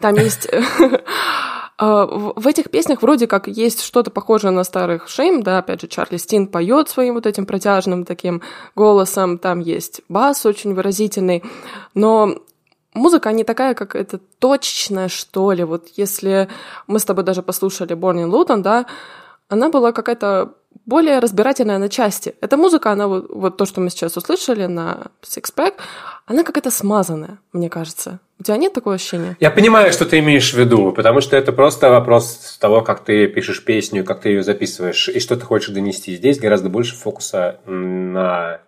там 0.00 0.14
есть... 0.14 0.48
А, 1.78 2.06
В 2.06 2.34
в 2.36 2.46
этих 2.46 2.70
песнях 2.70 3.02
вроде 3.02 3.26
как 3.26 3.48
есть 3.48 3.82
что-то 3.82 4.10
похожее 4.10 4.52
на 4.52 4.62
старых 4.62 5.08
Шейм, 5.08 5.42
да, 5.42 5.58
опять 5.58 5.80
же, 5.80 5.88
Чарли 5.88 6.18
Стин 6.18 6.46
поет 6.46 6.88
своим 6.88 7.14
вот 7.14 7.26
этим 7.26 7.44
протяжным 7.44 8.04
таким 8.04 8.42
голосом, 8.76 9.38
там 9.38 9.58
есть 9.58 10.02
бас 10.08 10.46
очень 10.46 10.74
выразительный, 10.74 11.42
но 11.94 12.36
музыка 12.94 13.32
не 13.32 13.42
такая, 13.44 13.74
как 13.74 13.96
это 13.96 14.20
точечная, 14.38 15.08
что 15.08 15.52
ли. 15.52 15.64
Вот 15.64 15.88
если 15.96 16.48
мы 16.86 16.98
с 16.98 17.04
тобой 17.04 17.24
даже 17.24 17.42
послушали 17.42 17.96
in 17.96 18.30
Luton, 18.30 18.62
да, 18.62 18.86
она 19.48 19.68
была 19.68 19.92
какая-то 19.92 20.54
более 20.86 21.18
разбирательная 21.18 21.78
на 21.78 21.88
части. 21.88 22.34
Эта 22.40 22.56
музыка, 22.56 22.90
она 22.90 23.06
вот, 23.06 23.26
вот 23.30 23.56
то, 23.56 23.66
что 23.66 23.80
мы 23.80 23.90
сейчас 23.90 24.16
услышали 24.16 24.66
на 24.66 25.08
Six 25.22 25.54
Pack, 25.54 25.74
она 26.26 26.44
какая-то 26.44 26.70
смазанная, 26.70 27.38
мне 27.52 27.68
кажется. 27.68 28.20
У 28.38 28.44
тебя 28.44 28.56
нет 28.56 28.72
такого 28.72 28.96
ощущения? 28.96 29.36
Я 29.38 29.50
понимаю, 29.50 29.92
что 29.92 30.04
ты 30.04 30.18
имеешь 30.18 30.52
в 30.52 30.58
виду, 30.58 30.92
потому 30.92 31.20
что 31.20 31.36
это 31.36 31.52
просто 31.52 31.90
вопрос 31.90 32.58
того, 32.60 32.82
как 32.82 33.04
ты 33.04 33.28
пишешь 33.28 33.64
песню, 33.64 34.04
как 34.04 34.20
ты 34.20 34.30
ее 34.30 34.42
записываешь 34.42 35.08
и 35.08 35.20
что 35.20 35.36
ты 35.36 35.44
хочешь 35.44 35.70
донести. 35.70 36.16
Здесь 36.16 36.40
гораздо 36.40 36.68
больше 36.68 36.96
фокуса 36.96 37.60
на 37.66 38.60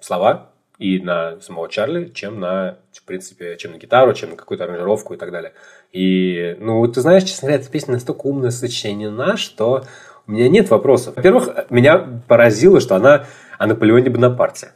слова 0.00 0.50
и 0.78 0.98
на 0.98 1.40
самого 1.40 1.68
Чарли, 1.68 2.10
чем 2.14 2.40
на, 2.40 2.76
в 2.92 3.04
принципе, 3.04 3.56
чем 3.56 3.72
на 3.72 3.78
гитару, 3.78 4.12
чем 4.14 4.30
на 4.30 4.36
какую-то 4.36 4.64
аранжировку 4.64 5.14
и 5.14 5.16
так 5.16 5.30
далее. 5.30 5.54
И, 5.92 6.56
ну, 6.58 6.86
ты 6.88 7.00
знаешь, 7.00 7.22
честно 7.22 7.46
говоря, 7.46 7.62
эта 7.62 7.70
песня 7.70 7.94
настолько 7.94 8.26
умное 8.26 8.50
сочинена, 8.50 9.36
что 9.36 9.84
у 10.26 10.32
меня 10.32 10.48
нет 10.48 10.70
вопросов. 10.70 11.16
Во-первых, 11.16 11.48
меня 11.70 12.20
поразило, 12.28 12.80
что 12.80 12.96
она 12.96 13.26
о 13.58 13.66
Наполеоне 13.66 14.10
Бонапарте. 14.10 14.72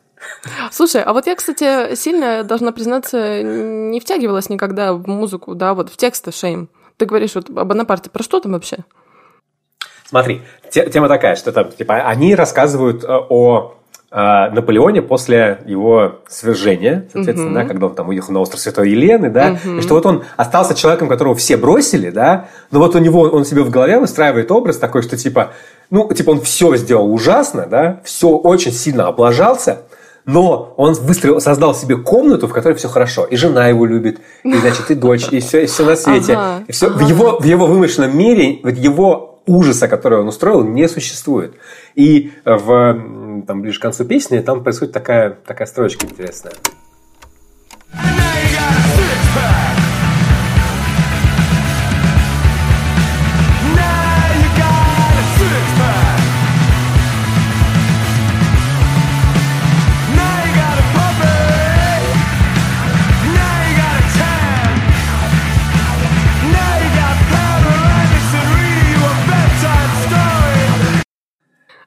Слушай, 0.71 1.03
а 1.03 1.13
вот 1.13 1.27
я, 1.27 1.35
кстати, 1.37 1.95
сильно, 1.95 2.43
должна 2.43 2.73
признаться, 2.73 3.43
не 3.43 4.01
втягивалась 4.01 4.49
никогда 4.49 4.93
в 4.93 5.07
музыку, 5.07 5.55
да, 5.55 5.75
вот 5.75 5.91
в 5.91 5.97
тексты 5.97 6.33
Шейм. 6.33 6.69
Ты 6.97 7.07
говоришь 7.07 7.35
вот 7.35 7.51
об 7.51 7.69
Бонапарте. 7.69 8.11
Про 8.11 8.23
что 8.23 8.41
там 8.41 8.53
вообще? 8.53 8.79
Смотри, 10.09 10.43
те- 10.71 10.89
тема 10.89 11.09
такая, 11.09 11.37
что 11.37 11.53
там, 11.53 11.71
типа, 11.71 11.97
они 11.97 12.35
рассказывают 12.35 13.05
э, 13.05 13.09
о 13.09 13.75
Наполеоне 14.51 15.03
после 15.03 15.59
его 15.67 16.21
свержения, 16.27 17.07
соответственно, 17.13 17.51
Мгм. 17.51 17.55
да, 17.55 17.65
когда 17.67 17.87
он 17.87 17.95
там 17.95 18.09
уехал 18.09 18.33
на 18.33 18.41
остров 18.41 18.61
Святой 18.61 18.91
Елены, 18.91 19.29
да, 19.29 19.59
Мгм. 19.63 19.79
и 19.79 19.83
что 19.83 19.95
вот 19.95 20.07
он 20.07 20.25
остался 20.39 20.75
человеком, 20.75 21.09
которого 21.09 21.35
все 21.35 21.59
бросили, 21.59 22.09
да, 22.09 22.47
но 22.71 22.79
вот 22.79 22.95
у 22.95 22.99
него, 22.99 23.21
он 23.23 23.45
себе 23.45 23.61
в 23.63 23.69
голове 23.69 23.99
выстраивает 23.99 24.51
образ 24.51 24.79
такой, 24.79 25.03
что 25.03 25.19
типа, 25.19 25.53
ну, 25.91 26.11
типа 26.13 26.31
он 26.31 26.41
все 26.41 26.75
сделал 26.77 27.13
ужасно, 27.13 27.67
да, 27.71 28.01
все 28.05 28.29
очень 28.31 28.73
сильно 28.73 29.07
облажался, 29.07 29.83
но 30.25 30.73
он 30.79 30.95
выстроил, 30.95 31.39
создал 31.41 31.75
себе 31.75 31.97
комнату, 31.99 32.49
в 32.49 32.53
которой 32.55 32.73
все 32.75 32.89
хорошо. 32.89 33.25
И 33.27 33.37
жена 33.37 33.69
его 33.69 33.85
любит, 33.85 34.19
и, 34.45 34.55
значит, 34.57 34.91
и 34.91 34.95
дочь, 34.95 35.29
и 35.31 35.41
все, 35.41 35.65
и 35.65 35.67
все 35.67 35.85
на 35.85 35.95
свете. 35.95 36.33
Ага, 36.33 36.65
и 36.67 36.73
все, 36.73 36.89
в, 36.89 36.97
ага. 36.97 37.05
его, 37.05 37.39
в 37.39 37.45
его 37.45 37.67
вымышленном 37.67 38.17
мире, 38.17 38.61
вот 38.65 38.73
его 38.75 39.33
ужаса, 39.47 39.87
который 39.87 40.19
он 40.19 40.27
устроил, 40.27 40.65
не 40.65 40.89
существует. 40.89 41.55
И 41.95 42.33
в, 42.45 42.71
м, 42.73 43.26
там, 43.47 43.63
ближе 43.63 43.79
к 43.79 43.83
концу 43.83 44.05
песни 44.05 44.41
там 44.41 44.63
происходит 44.63 44.93
такая, 44.93 45.31
такая 45.31 45.67
строчка 45.67 46.05
интересная. 46.07 46.53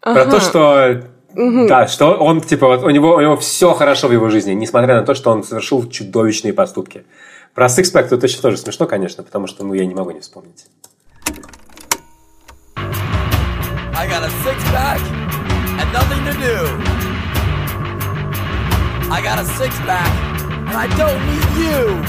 Про 0.02 0.22
Ага. 0.24 0.32
то, 0.32 0.40
что 0.40 1.19
Да, 1.36 1.88
что 1.88 2.16
он, 2.16 2.42
типа, 2.42 2.68
вот 2.68 2.84
у 2.84 2.90
него, 2.90 3.16
у 3.16 3.22
него 3.22 3.38
все 3.38 3.74
хорошо 3.74 4.08
в 4.08 4.12
его 4.12 4.30
жизни, 4.30 4.54
несмотря 4.54 4.96
на 5.00 5.06
то, 5.06 5.14
что 5.14 5.30
он 5.32 5.44
совершил 5.44 5.88
чудовищные 5.88 6.54
поступки. 6.54 7.04
Про 7.54 7.68
Sixpack 7.68 8.10
тут 8.10 8.24
еще 8.24 8.42
тоже 8.42 8.58
смешно, 8.58 8.88
конечно, 8.88 9.24
потому 9.24 9.46
что, 9.48 9.64
ну, 9.64 9.74
я 9.74 9.86
не 9.86 9.94
могу 9.94 10.12
не 10.12 10.20
вспомнить. 10.22 10.66
I 13.96 14.08
got 14.08 14.24
a 14.24 14.30
six 14.46 14.58
pack 14.72 15.02
and 15.78 15.92
nothing 15.92 16.24
to 16.24 16.34
do. 16.40 16.56
I 19.12 19.22
got 19.22 19.40
a 19.40 19.46
six 19.58 19.78
pack 19.80 20.08
and 20.68 20.78
I 20.78 20.88
don't 20.96 21.26
need 21.28 21.58
you. 21.58 22.00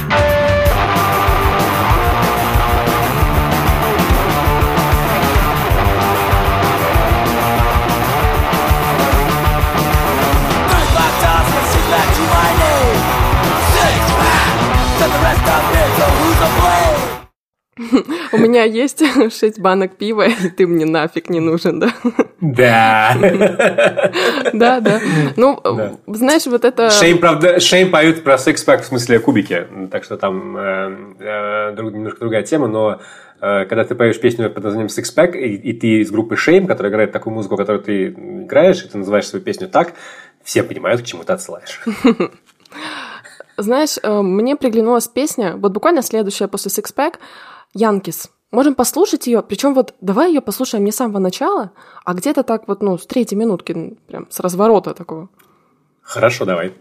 У 18.33 18.39
меня 18.39 18.65
есть 18.65 19.03
шесть 19.39 19.59
банок 19.59 19.97
пива, 19.97 20.27
и 20.27 20.49
ты 20.51 20.67
мне 20.67 20.85
нафиг 20.85 21.31
не 21.31 21.41
нужен, 21.41 21.81
да? 21.81 21.93
Да. 22.41 23.17
Да, 24.53 24.81
да. 24.81 25.01
Ну, 25.37 25.61
знаешь, 26.07 26.47
вот 26.47 26.65
это... 26.65 26.91
Shame, 26.91 27.19
правда, 27.19 27.61
Shame 27.61 27.91
поют 27.91 28.23
про 28.23 28.35
Sixpack 28.35 28.83
в 28.83 28.85
смысле 28.87 29.19
кубики, 29.19 29.67
так 29.91 30.05
что 30.05 30.17
там 30.17 30.57
э, 30.57 30.97
э, 31.21 31.75
немножко 31.77 32.21
другая 32.21 32.43
тема, 32.43 32.69
но 32.69 33.01
э, 33.41 33.65
когда 33.67 33.85
ты 33.85 33.95
поешь 33.95 34.21
песню 34.21 34.51
под 34.51 34.65
названием 34.65 34.89
Sixpack, 34.89 35.37
и, 35.37 35.55
и 35.55 35.73
ты 35.73 36.01
из 36.01 36.11
группы 36.11 36.37
Shame, 36.37 36.67
которая 36.67 36.93
играет 36.93 37.13
такую 37.13 37.35
музыку, 37.35 37.57
которую 37.57 37.83
ты 37.83 38.09
играешь, 38.09 38.85
и 38.85 38.89
ты 38.89 38.99
называешь 38.99 39.27
свою 39.27 39.45
песню 39.45 39.69
так, 39.69 39.95
все 40.43 40.63
понимают, 40.63 41.03
к 41.03 41.05
чему 41.05 41.25
ты 41.25 41.33
отсылаешь. 41.33 41.81
Знаешь, 43.57 43.99
мне 44.03 44.57
приглянулась 44.57 45.07
песня, 45.07 45.57
вот 45.57 45.73
буквально 45.73 46.03
следующая 46.03 46.49
после 46.49 46.71
Six 46.71 46.95
Pack, 46.97 47.17
Янкис. 47.75 48.31
Можем 48.51 48.75
послушать 48.75 49.27
ее, 49.27 49.43
причем 49.43 49.75
вот 49.75 49.95
давай 50.01 50.29
ее 50.29 50.41
послушаем 50.41 50.85
не 50.85 50.91
с 50.91 50.97
самого 50.97 51.21
начала, 51.21 51.71
а 52.05 52.15
где-то 52.15 52.43
так 52.43 52.67
вот, 52.67 52.83
ну, 52.83 52.99
с 52.99 53.07
третьей 53.07 53.39
минутки, 53.39 53.97
прям 54.09 54.29
с 54.31 54.41
разворота 54.41 54.93
такого. 54.93 55.29
Хорошо, 56.03 56.45
давай. 56.45 56.75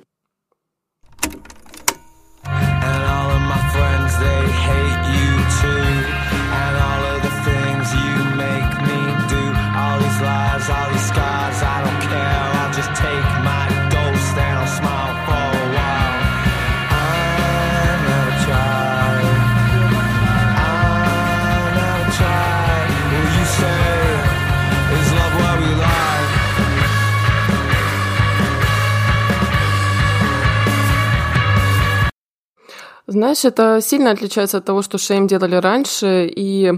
Знаешь, 33.10 33.44
это 33.44 33.80
сильно 33.82 34.12
отличается 34.12 34.60
от 34.60 34.66
того, 34.66 34.84
что 34.84 35.00
shame 35.00 35.26
делали 35.26 35.56
раньше, 35.56 36.28
и 36.28 36.74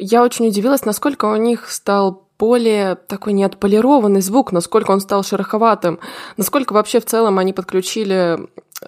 я 0.00 0.24
очень 0.24 0.48
удивилась, 0.48 0.84
насколько 0.84 1.26
у 1.26 1.36
них 1.36 1.70
стал 1.70 2.26
более 2.36 2.96
такой 2.96 3.32
неотполированный 3.32 4.22
звук, 4.22 4.50
насколько 4.50 4.90
он 4.90 5.00
стал 5.00 5.22
шероховатым, 5.22 6.00
насколько 6.36 6.72
вообще 6.72 6.98
в 6.98 7.04
целом 7.04 7.38
они 7.38 7.52
подключили 7.52 8.40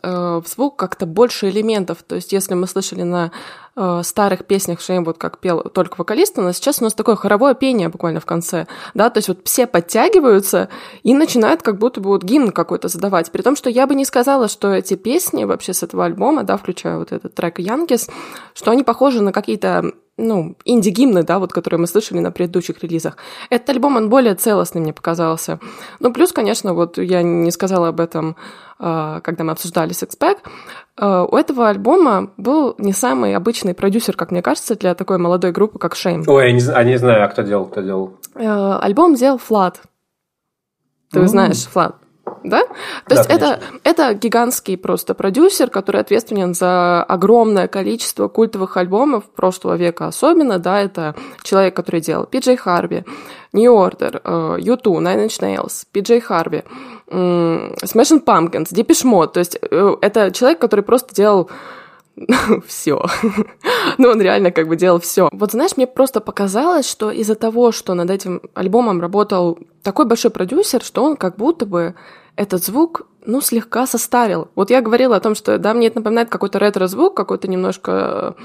э, 0.03 0.41
в 0.45 0.49
звук 0.49 0.75
как-то 0.75 1.07
больше 1.07 1.49
элементов. 1.49 2.03
То 2.03 2.17
есть, 2.17 2.33
если 2.33 2.55
мы 2.55 2.67
слышали 2.67 3.03
на 3.03 3.31
э, 3.77 4.01
старых 4.03 4.47
песнях 4.47 4.81
shame, 4.81 5.05
вот 5.05 5.19
как 5.19 5.39
пел 5.39 5.63
только 5.63 5.97
вокалист, 5.99 6.37
нас 6.37 6.57
сейчас 6.57 6.81
у 6.81 6.85
нас 6.85 6.95
такое 6.95 7.17
хоровое 7.17 7.55
пение 7.55 7.89
буквально 7.89 8.21
в 8.21 8.27
конце, 8.27 8.67
да, 8.95 9.11
то 9.11 9.19
есть 9.19 9.29
вот 9.29 9.39
все 9.45 9.67
подтягиваются 9.67 10.69
и 11.03 11.15
начинают 11.15 11.63
как 11.63 11.79
будто 11.79 12.01
бы 12.01 12.11
вот 12.11 12.23
гимн 12.23 12.51
какой-то 12.51 12.89
задавать. 12.89 13.31
При 13.31 13.43
том, 13.43 13.57
что 13.57 13.71
я 13.71 13.87
бы 13.87 13.95
не 13.95 14.05
сказала, 14.05 14.49
что 14.49 14.73
эти 14.73 14.95
песни 14.95 15.45
вообще 15.45 15.73
с 15.73 15.83
этого 15.83 16.05
альбома, 16.05 16.45
да, 16.45 16.57
включая 16.57 16.99
вот 16.99 17.13
этот 17.13 17.35
трек 17.35 17.59
Yankees, 17.59 18.09
что 18.55 18.71
они 18.71 18.83
похожи 18.83 19.23
на 19.23 19.33
какие-то 19.33 19.93
ну, 20.17 20.57
инди-гимны, 20.65 21.25
да, 21.25 21.39
вот, 21.39 21.53
которые 21.53 21.81
мы 21.81 21.87
слышали 21.87 22.19
на 22.21 22.31
предыдущих 22.31 22.83
релизах. 22.83 23.17
Этот 23.51 23.71
альбом, 23.71 23.97
он 23.97 24.09
более 24.09 24.35
целостный 24.35 24.81
мне 24.81 24.93
показался. 24.93 25.59
Ну, 26.01 26.13
плюс, 26.13 26.33
конечно, 26.33 26.73
вот 26.75 26.99
я 26.99 27.23
не 27.23 27.51
сказала 27.51 27.89
об 27.89 28.01
этом, 28.01 28.37
а, 28.79 29.21
когда 29.21 29.45
мы 29.45 29.53
обсуждали 29.53 29.91
Sixpack, 29.93 30.39
а, 30.97 31.25
у 31.25 31.37
этого 31.37 31.69
альбома 31.69 32.31
был 32.37 32.75
не 32.79 32.93
самый 32.93 33.35
обычный 33.35 33.75
продюсер, 33.75 34.17
как 34.17 34.31
мне 34.31 34.43
кажется, 34.43 34.77
для 34.77 34.95
такой 34.95 35.19
молодой 35.19 35.51
группы, 35.51 35.79
как 35.79 35.95
Shame. 35.95 36.25
Ой, 36.29 36.47
я 36.47 36.53
не, 36.53 36.63
а 36.73 36.85
не 36.85 36.97
знаю, 36.97 37.25
а 37.25 37.29
кто 37.29 37.43
делал, 37.43 37.67
кто 37.67 37.81
делал. 37.81 38.19
Альбом 38.35 39.17
сделал 39.17 39.39
Флат. 39.39 39.81
Ты 41.11 41.21
М. 41.21 41.29
знаешь 41.29 41.65
Флат, 41.67 41.97
да? 42.43 42.61
То 42.65 42.71
Да, 43.09 43.17
есть 43.17 43.31
это, 43.31 43.47
конечно. 43.47 43.81
это 43.85 44.15
гигантский 44.15 44.77
просто 44.77 45.15
продюсер, 45.15 45.71
который 45.71 46.01
ответственен 46.01 46.55
за 46.55 47.03
огромное 47.03 47.69
количество 47.69 48.29
культовых 48.29 48.77
альбомов 48.77 49.25
прошлого 49.25 49.75
века 49.75 50.07
особенно, 50.07 50.59
да, 50.59 50.81
это 50.81 51.15
человек, 51.43 51.75
который 51.75 52.01
делал 52.01 52.27
Пиджей 52.27 52.57
Харви, 52.57 53.05
New 53.53 53.73
Order, 53.73 54.21
э, 54.23 54.59
U2, 54.61 54.83
Nine 54.83 55.27
Inch 55.27 55.41
Nails, 55.41 55.87
Пиджей 55.93 56.21
Харви, 56.21 56.63
Smashing 57.09 58.25
Pumpkins, 58.25 58.73
Depeche 58.73 59.05
Mode, 59.05 59.33
то 59.33 59.41
есть 59.41 59.59
э, 59.61 59.97
это 60.01 60.31
человек, 60.31 60.59
который 60.59 60.83
просто 60.85 61.15
делал 61.15 61.51
все. 62.67 63.05
ну, 63.99 64.09
он 64.09 64.21
реально 64.21 64.51
как 64.51 64.69
бы 64.69 64.77
делал 64.77 65.01
все. 65.01 65.29
Вот 65.33 65.53
знаешь, 65.53 65.77
мне 65.77 65.87
просто 65.87 66.21
показалось, 66.21 66.89
что 66.89 67.11
из-за 67.11 67.35
того, 67.35 67.73
что 67.73 67.95
над 67.95 68.11
этим 68.11 68.41
альбомом 68.55 69.01
работал 69.01 69.59
такой 69.83 70.07
большой 70.07 70.31
продюсер, 70.31 70.83
что 70.83 71.05
он 71.05 71.17
как 71.17 71.37
будто 71.37 71.67
бы 71.67 71.95
этот 72.37 72.65
звук, 72.65 73.07
ну, 73.27 73.41
слегка 73.41 73.87
состарил. 73.87 74.49
Вот 74.55 74.71
я 74.71 74.83
говорила 74.83 75.17
о 75.17 75.21
том, 75.21 75.35
что, 75.35 75.59
да, 75.59 75.73
мне 75.73 75.87
это 75.87 75.99
напоминает 75.99 76.29
какой-то 76.29 76.59
ретро-звук, 76.59 77.17
какой-то 77.17 77.49
немножко 77.49 78.37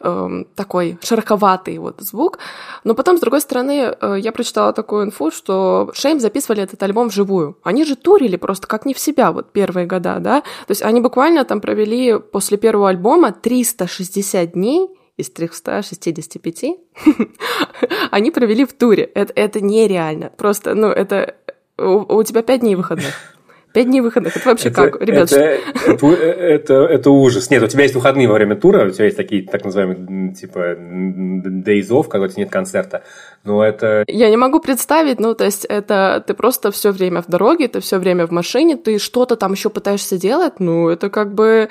э, 0.00 0.44
такой 0.54 0.98
шероховатый 1.02 1.78
вот 1.78 2.00
звук. 2.00 2.38
Но 2.84 2.94
потом, 2.94 3.16
с 3.16 3.20
другой 3.20 3.40
стороны, 3.40 3.96
э, 3.98 4.16
я 4.18 4.32
прочитала 4.32 4.72
такую 4.72 5.06
инфу, 5.06 5.30
что 5.30 5.90
Шейм 5.94 6.20
записывали 6.20 6.62
этот 6.62 6.82
альбом 6.82 7.08
вживую. 7.08 7.56
Они 7.62 7.84
же 7.84 7.96
турили 7.96 8.36
просто 8.36 8.66
как 8.66 8.84
не 8.84 8.92
в 8.92 8.98
себя 8.98 9.32
вот 9.32 9.52
первые 9.52 9.86
года, 9.86 10.18
да. 10.20 10.40
То 10.40 10.70
есть 10.70 10.82
они 10.82 11.00
буквально 11.00 11.44
там 11.44 11.60
провели 11.60 12.18
после 12.18 12.58
первого 12.58 12.90
альбома 12.90 13.32
360 13.32 14.52
дней 14.52 14.88
из 15.16 15.30
365 15.30 16.64
они 18.10 18.30
провели 18.30 18.66
в 18.66 18.74
туре. 18.74 19.04
Это, 19.04 19.32
это 19.34 19.60
нереально. 19.62 20.30
Просто, 20.36 20.74
ну, 20.74 20.88
это... 20.88 21.36
У, 21.78 22.16
у 22.16 22.22
тебя 22.22 22.42
пять 22.42 22.60
дней 22.60 22.74
выходных. 22.74 23.35
Пять 23.76 23.88
дней 23.88 24.00
выходных. 24.00 24.34
Это 24.34 24.48
вообще 24.48 24.70
как? 24.70 25.02
Ребят, 25.02 25.30
это, 25.30 25.60
это, 25.86 26.06
это, 26.06 26.74
это 26.86 27.10
ужас. 27.10 27.50
Нет, 27.50 27.62
у 27.62 27.66
тебя 27.66 27.82
есть 27.82 27.94
выходные 27.94 28.26
во 28.26 28.32
время 28.32 28.56
тура, 28.56 28.86
у 28.86 28.90
тебя 28.90 29.04
есть 29.04 29.18
такие 29.18 29.42
так 29.42 29.66
называемые 29.66 30.32
типа 30.32 30.58
days 30.58 31.90
off, 31.90 32.08
когда 32.08 32.24
у 32.24 32.28
тебя 32.28 32.44
нет 32.44 32.50
концерта. 32.50 33.02
Но 33.44 33.62
это 33.62 34.04
Я 34.06 34.30
не 34.30 34.38
могу 34.38 34.60
представить, 34.60 35.20
ну, 35.20 35.34
то 35.34 35.44
есть 35.44 35.66
это 35.66 36.24
ты 36.26 36.32
просто 36.32 36.70
все 36.70 36.90
время 36.90 37.20
в 37.20 37.26
дороге, 37.26 37.68
ты 37.68 37.80
все 37.80 37.98
время 37.98 38.26
в 38.26 38.30
машине, 38.30 38.78
ты 38.78 38.98
что-то 38.98 39.36
там 39.36 39.52
еще 39.52 39.68
пытаешься 39.68 40.16
делать, 40.16 40.58
ну, 40.58 40.88
это 40.88 41.10
как 41.10 41.34
бы... 41.34 41.68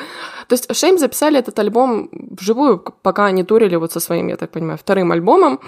То 0.47 0.53
есть 0.53 0.75
Шейм 0.75 0.99
записали 0.99 1.39
этот 1.39 1.57
альбом 1.57 2.11
вживую, 2.39 2.83
пока 3.01 3.25
они 3.25 3.43
турили 3.43 3.77
вот 3.77 3.93
со 3.93 3.99
своим, 3.99 4.27
я 4.27 4.35
так 4.35 4.51
понимаю, 4.51 4.77
вторым 4.77 5.11
альбомом, 5.11 5.59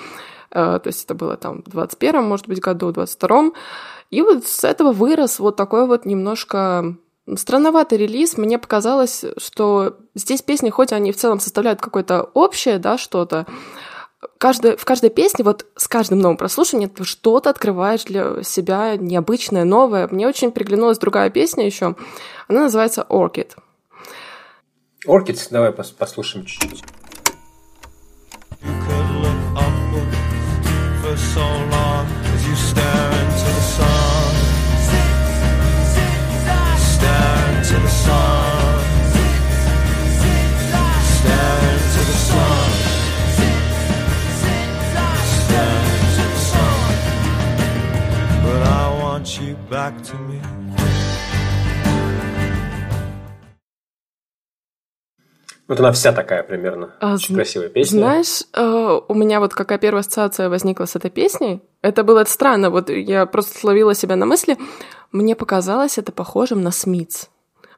Э, 0.52 0.80
то 0.82 0.88
есть 0.88 1.06
это 1.06 1.14
было 1.14 1.38
там 1.38 1.64
в 1.66 1.78
21-м, 1.78 2.24
может 2.24 2.48
быть, 2.48 2.60
году, 2.60 2.88
в 2.88 2.98
22-м, 2.98 3.54
и 4.10 4.22
вот 4.22 4.48
с 4.48 4.64
этого 4.64 4.92
вырос 4.92 5.40
вот 5.40 5.56
такой 5.56 5.88
вот 5.88 6.06
немножко 6.06 6.96
странноватый 7.36 7.98
релиз. 7.98 8.38
Мне 8.38 8.58
показалось, 8.58 9.26
что 9.38 9.98
здесь 10.16 10.42
песни, 10.42 10.70
хоть 10.70 10.94
они 10.94 11.12
в 11.12 11.18
целом 11.18 11.40
составляют 11.40 11.82
какое-то 11.82 12.24
общее, 12.34 12.80
да, 12.80 12.98
что-то, 12.98 13.46
каждой, 14.38 14.78
в 14.78 14.86
каждой 14.86 15.10
песне, 15.10 15.44
вот 15.44 15.66
с 15.76 15.88
каждым 15.88 16.20
новым 16.20 16.38
прослушиванием 16.38 16.90
ты 16.90 17.04
что-то 17.04 17.50
открываешь 17.50 18.04
для 18.06 18.44
себя 18.44 18.96
необычное, 18.96 19.66
новое. 19.66 20.08
Мне 20.08 20.28
очень 20.28 20.52
приглянулась 20.52 21.00
другая 21.00 21.30
песня 21.30 21.66
еще. 21.66 21.96
Она 22.48 22.62
называется 22.62 23.06
Orchid. 23.10 23.52
Orchids, 25.06 25.48
давай 25.52 25.72
пос- 25.72 25.96
послушаем 25.98 26.46
чуть-чуть. 26.46 26.84
You 28.62 28.74
could 28.88 29.10
look 29.22 29.40
upward 29.56 30.14
for 31.02 31.16
so 31.16 31.46
long 31.72 32.08
as 32.34 32.48
you 32.48 32.56
stare 32.56 33.17
Stare 37.68 37.80
into 37.80 37.84
the 37.84 37.90
sun. 37.90 38.80
Stare 41.16 41.64
into 41.74 42.02
the 42.10 42.18
sun. 42.30 42.70
Stare 45.36 45.82
into 45.96 46.24
the 46.34 46.42
sun. 46.52 46.80
But 48.46 48.62
I 48.64 48.86
want 49.04 49.28
you 49.42 49.56
back 49.70 49.94
to 50.10 50.16
me. 50.30 50.40
Вот 55.68 55.80
она 55.82 55.92
вся 55.92 56.14
такая 56.14 56.44
примерно. 56.44 56.94
А, 57.02 57.16
Очень 57.16 57.34
зн- 57.34 57.36
красивая 57.36 57.68
песня. 57.68 57.98
Знаешь, 58.00 58.44
э, 58.54 59.00
у 59.10 59.14
меня 59.14 59.42
вот 59.42 59.54
какая 59.54 59.78
первая 59.78 60.00
ассоциация 60.00 60.48
возникла 60.48 60.86
с 60.86 60.96
этой 60.96 61.12
песней. 61.12 61.62
Это 61.82 62.06
было 62.06 62.24
странно, 62.24 62.70
вот 62.70 62.90
я 62.90 63.26
просто 63.26 63.60
словила 63.60 63.94
себя 63.94 64.16
на 64.16 64.26
мысли. 64.26 64.58
Мне 65.12 65.36
показалось 65.36 65.98
это 65.98 66.14
похожим 66.14 66.62
на 66.64 66.72
Смитс. 66.72 67.28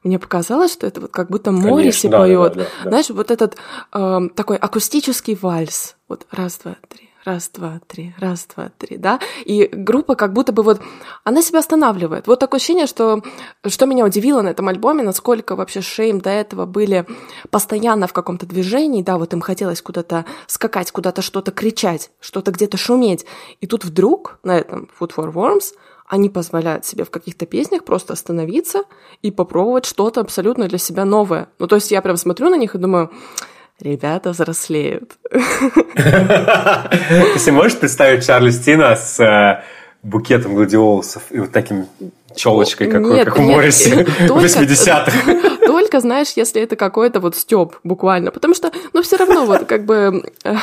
Мне 0.02 0.18
показалось, 0.18 0.72
что 0.72 0.86
это 0.86 1.00
вот 1.02 1.10
как 1.10 1.28
будто 1.28 1.52
Морриси 1.52 2.08
да, 2.08 2.20
поет. 2.20 2.54
да, 2.54 2.60
да, 2.60 2.66
да. 2.84 2.88
Знаешь, 2.88 3.10
вот 3.10 3.30
этот 3.30 3.56
эм, 3.92 4.30
такой 4.30 4.56
акустический 4.56 5.34
вальс. 5.40 5.96
Вот 6.08 6.26
раз, 6.30 6.58
два, 6.64 6.76
три, 6.88 7.10
раз, 7.24 7.50
два, 7.50 7.80
три, 7.86 8.14
раз, 8.18 8.46
два, 8.54 8.70
три, 8.78 8.96
да? 8.96 9.20
И 9.44 9.68
группа 9.70 10.14
как 10.14 10.32
будто 10.32 10.52
бы 10.52 10.62
вот, 10.62 10.80
она 11.22 11.42
себя 11.42 11.58
останавливает. 11.58 12.26
Вот 12.26 12.40
такое 12.40 12.58
ощущение, 12.58 12.86
что, 12.86 13.22
что 13.66 13.86
меня 13.86 14.04
удивило 14.06 14.40
на 14.40 14.48
этом 14.48 14.68
альбоме, 14.68 15.02
насколько 15.02 15.54
вообще 15.54 15.82
Шейм 15.82 16.20
до 16.20 16.30
этого 16.30 16.64
были 16.64 17.06
постоянно 17.50 18.06
в 18.06 18.14
каком-то 18.14 18.46
движении, 18.46 19.02
да, 19.02 19.18
вот 19.18 19.34
им 19.34 19.42
хотелось 19.42 19.82
куда-то 19.82 20.24
скакать, 20.46 20.90
куда-то 20.92 21.20
что-то 21.20 21.50
кричать, 21.50 22.10
что-то 22.20 22.52
где-то 22.52 22.76
шуметь. 22.76 23.26
И 23.60 23.66
тут 23.66 23.84
вдруг 23.84 24.38
на 24.42 24.58
этом 24.58 24.88
Food 24.98 25.12
for 25.14 25.32
Worms 25.32 25.74
они 26.10 26.28
позволяют 26.28 26.84
себе 26.84 27.04
в 27.04 27.10
каких-то 27.10 27.46
песнях 27.46 27.84
просто 27.84 28.14
остановиться 28.14 28.82
и 29.22 29.30
попробовать 29.30 29.86
что-то 29.86 30.20
абсолютно 30.20 30.66
для 30.66 30.78
себя 30.78 31.04
новое. 31.04 31.48
Ну, 31.60 31.68
то 31.68 31.76
есть 31.76 31.92
я 31.92 32.02
прям 32.02 32.16
смотрю 32.16 32.50
на 32.50 32.56
них 32.56 32.74
и 32.74 32.78
думаю, 32.78 33.12
ребята 33.78 34.30
взрослеют. 34.30 35.12
Ты 37.44 37.52
можешь 37.52 37.78
представить 37.78 38.26
Чарли 38.26 38.50
Стина 38.50 38.96
с 38.96 39.20
э, 39.20 39.62
букетом 40.02 40.56
гладиолусов 40.56 41.22
и 41.30 41.38
вот 41.38 41.52
таким 41.52 41.86
челочкой, 42.34 42.88
какой, 42.88 43.14
Нет, 43.14 43.26
как 43.26 43.38
у 43.38 43.42
нет, 43.42 43.56
Морриси 43.56 44.04
только- 44.28 44.44
80-х. 44.46 45.50
Только, 45.70 46.00
знаешь, 46.00 46.32
если 46.36 46.60
это 46.62 46.76
какой-то 46.76 47.20
вот 47.20 47.36
стёб 47.36 47.76
буквально. 47.84 48.30
Потому 48.30 48.54
что, 48.54 48.70
ну, 48.92 49.02
все 49.02 49.16
равно 49.16 49.44
вот 49.46 49.64
как 49.64 49.84
бы, 49.86 50.22
э, 50.44 50.54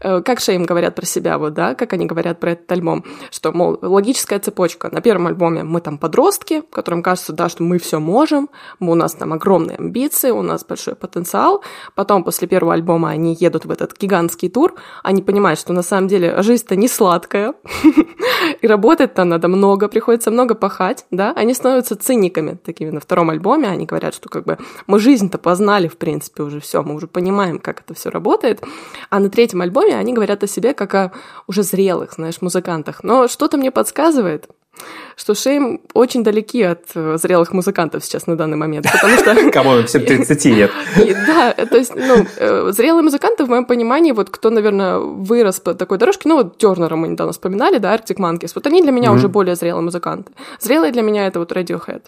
э, 0.00 0.20
как 0.22 0.40
Шейм 0.40 0.64
говорят 0.64 0.94
про 0.94 1.06
себя, 1.06 1.38
вот, 1.38 1.54
да, 1.54 1.74
как 1.74 1.92
они 1.92 2.06
говорят 2.06 2.40
про 2.40 2.52
этот 2.52 2.70
альбом, 2.72 3.04
что, 3.30 3.52
мол, 3.52 3.78
логическая 3.80 4.38
цепочка. 4.38 4.88
На 4.92 5.00
первом 5.00 5.26
альбоме 5.28 5.62
мы 5.62 5.80
там 5.80 5.98
подростки, 5.98 6.62
которым 6.72 7.02
кажется, 7.02 7.32
да, 7.32 7.48
что 7.48 7.62
мы 7.62 7.78
все 7.78 8.00
можем, 8.00 8.48
мы- 8.78 8.92
у 8.92 8.94
нас 8.94 9.14
там 9.14 9.32
огромные 9.32 9.76
амбиции, 9.78 10.30
у 10.30 10.42
нас 10.42 10.64
большой 10.64 10.94
потенциал. 10.94 11.62
Потом, 11.94 12.24
после 12.24 12.48
первого 12.48 12.74
альбома, 12.74 13.10
они 13.10 13.36
едут 13.38 13.64
в 13.66 13.70
этот 13.70 13.96
гигантский 13.98 14.48
тур, 14.48 14.74
они 15.02 15.22
понимают, 15.22 15.60
что 15.60 15.72
на 15.72 15.82
самом 15.82 16.08
деле 16.08 16.42
жизнь-то 16.42 16.76
не 16.76 16.88
сладкая, 16.88 17.54
и 18.60 18.66
работать-то 18.66 19.24
надо 19.24 19.48
много, 19.48 19.88
приходится 19.88 20.30
много 20.30 20.54
пахать, 20.54 21.05
да, 21.10 21.32
они 21.32 21.54
становятся 21.54 21.96
циниками 21.96 22.54
такими 22.54 22.90
на 22.90 23.00
втором 23.00 23.30
альбоме, 23.30 23.68
они 23.68 23.86
говорят, 23.86 24.14
что 24.14 24.28
как 24.28 24.44
бы 24.44 24.58
мы 24.86 24.98
жизнь-то 24.98 25.38
познали, 25.38 25.88
в 25.88 25.96
принципе, 25.96 26.42
уже 26.42 26.60
все, 26.60 26.82
мы 26.82 26.94
уже 26.94 27.06
понимаем, 27.06 27.58
как 27.58 27.80
это 27.80 27.94
все 27.94 28.10
работает, 28.10 28.62
а 29.10 29.20
на 29.20 29.30
третьем 29.30 29.62
альбоме 29.62 29.96
они 29.96 30.12
говорят 30.12 30.42
о 30.42 30.46
себе 30.46 30.74
как 30.74 30.94
о 30.94 31.12
уже 31.46 31.62
зрелых, 31.62 32.14
знаешь, 32.14 32.40
музыкантах, 32.40 33.02
но 33.02 33.28
что-то 33.28 33.56
мне 33.56 33.70
подсказывает, 33.70 34.48
что 35.16 35.34
Шейм 35.34 35.80
очень 35.94 36.22
далеки 36.22 36.62
от 36.62 36.84
э, 36.94 37.16
зрелых 37.18 37.52
музыкантов 37.52 38.04
сейчас 38.04 38.26
на 38.26 38.36
данный 38.36 38.56
момент, 38.56 38.86
потому 38.92 39.16
что... 39.16 39.50
Кому 39.52 39.82
всем 39.84 40.04
30 40.04 40.44
нет. 40.46 40.70
И, 40.96 41.14
Да, 41.26 41.52
то 41.52 41.76
есть, 41.76 41.94
ну, 41.94 42.26
э, 42.36 42.72
зрелые 42.72 43.02
музыканты, 43.02 43.44
в 43.44 43.48
моем 43.48 43.64
понимании, 43.64 44.12
вот 44.12 44.30
кто, 44.30 44.50
наверное, 44.50 44.98
вырос 44.98 45.60
по 45.60 45.74
такой 45.74 45.98
дорожке, 45.98 46.28
ну, 46.28 46.36
вот 46.36 46.58
Тернера 46.58 46.96
мы 46.96 47.08
недавно 47.08 47.32
вспоминали, 47.32 47.78
да, 47.78 47.94
Arctic 47.94 48.16
Monkeys, 48.16 48.52
вот 48.54 48.66
они 48.66 48.82
для 48.82 48.92
меня 48.92 49.12
уже 49.12 49.28
более 49.28 49.56
зрелые 49.56 49.82
музыканты. 49.82 50.32
Зрелые 50.60 50.92
для 50.92 51.02
меня 51.02 51.26
это 51.26 51.38
вот 51.38 51.52
Radiohead. 51.52 52.02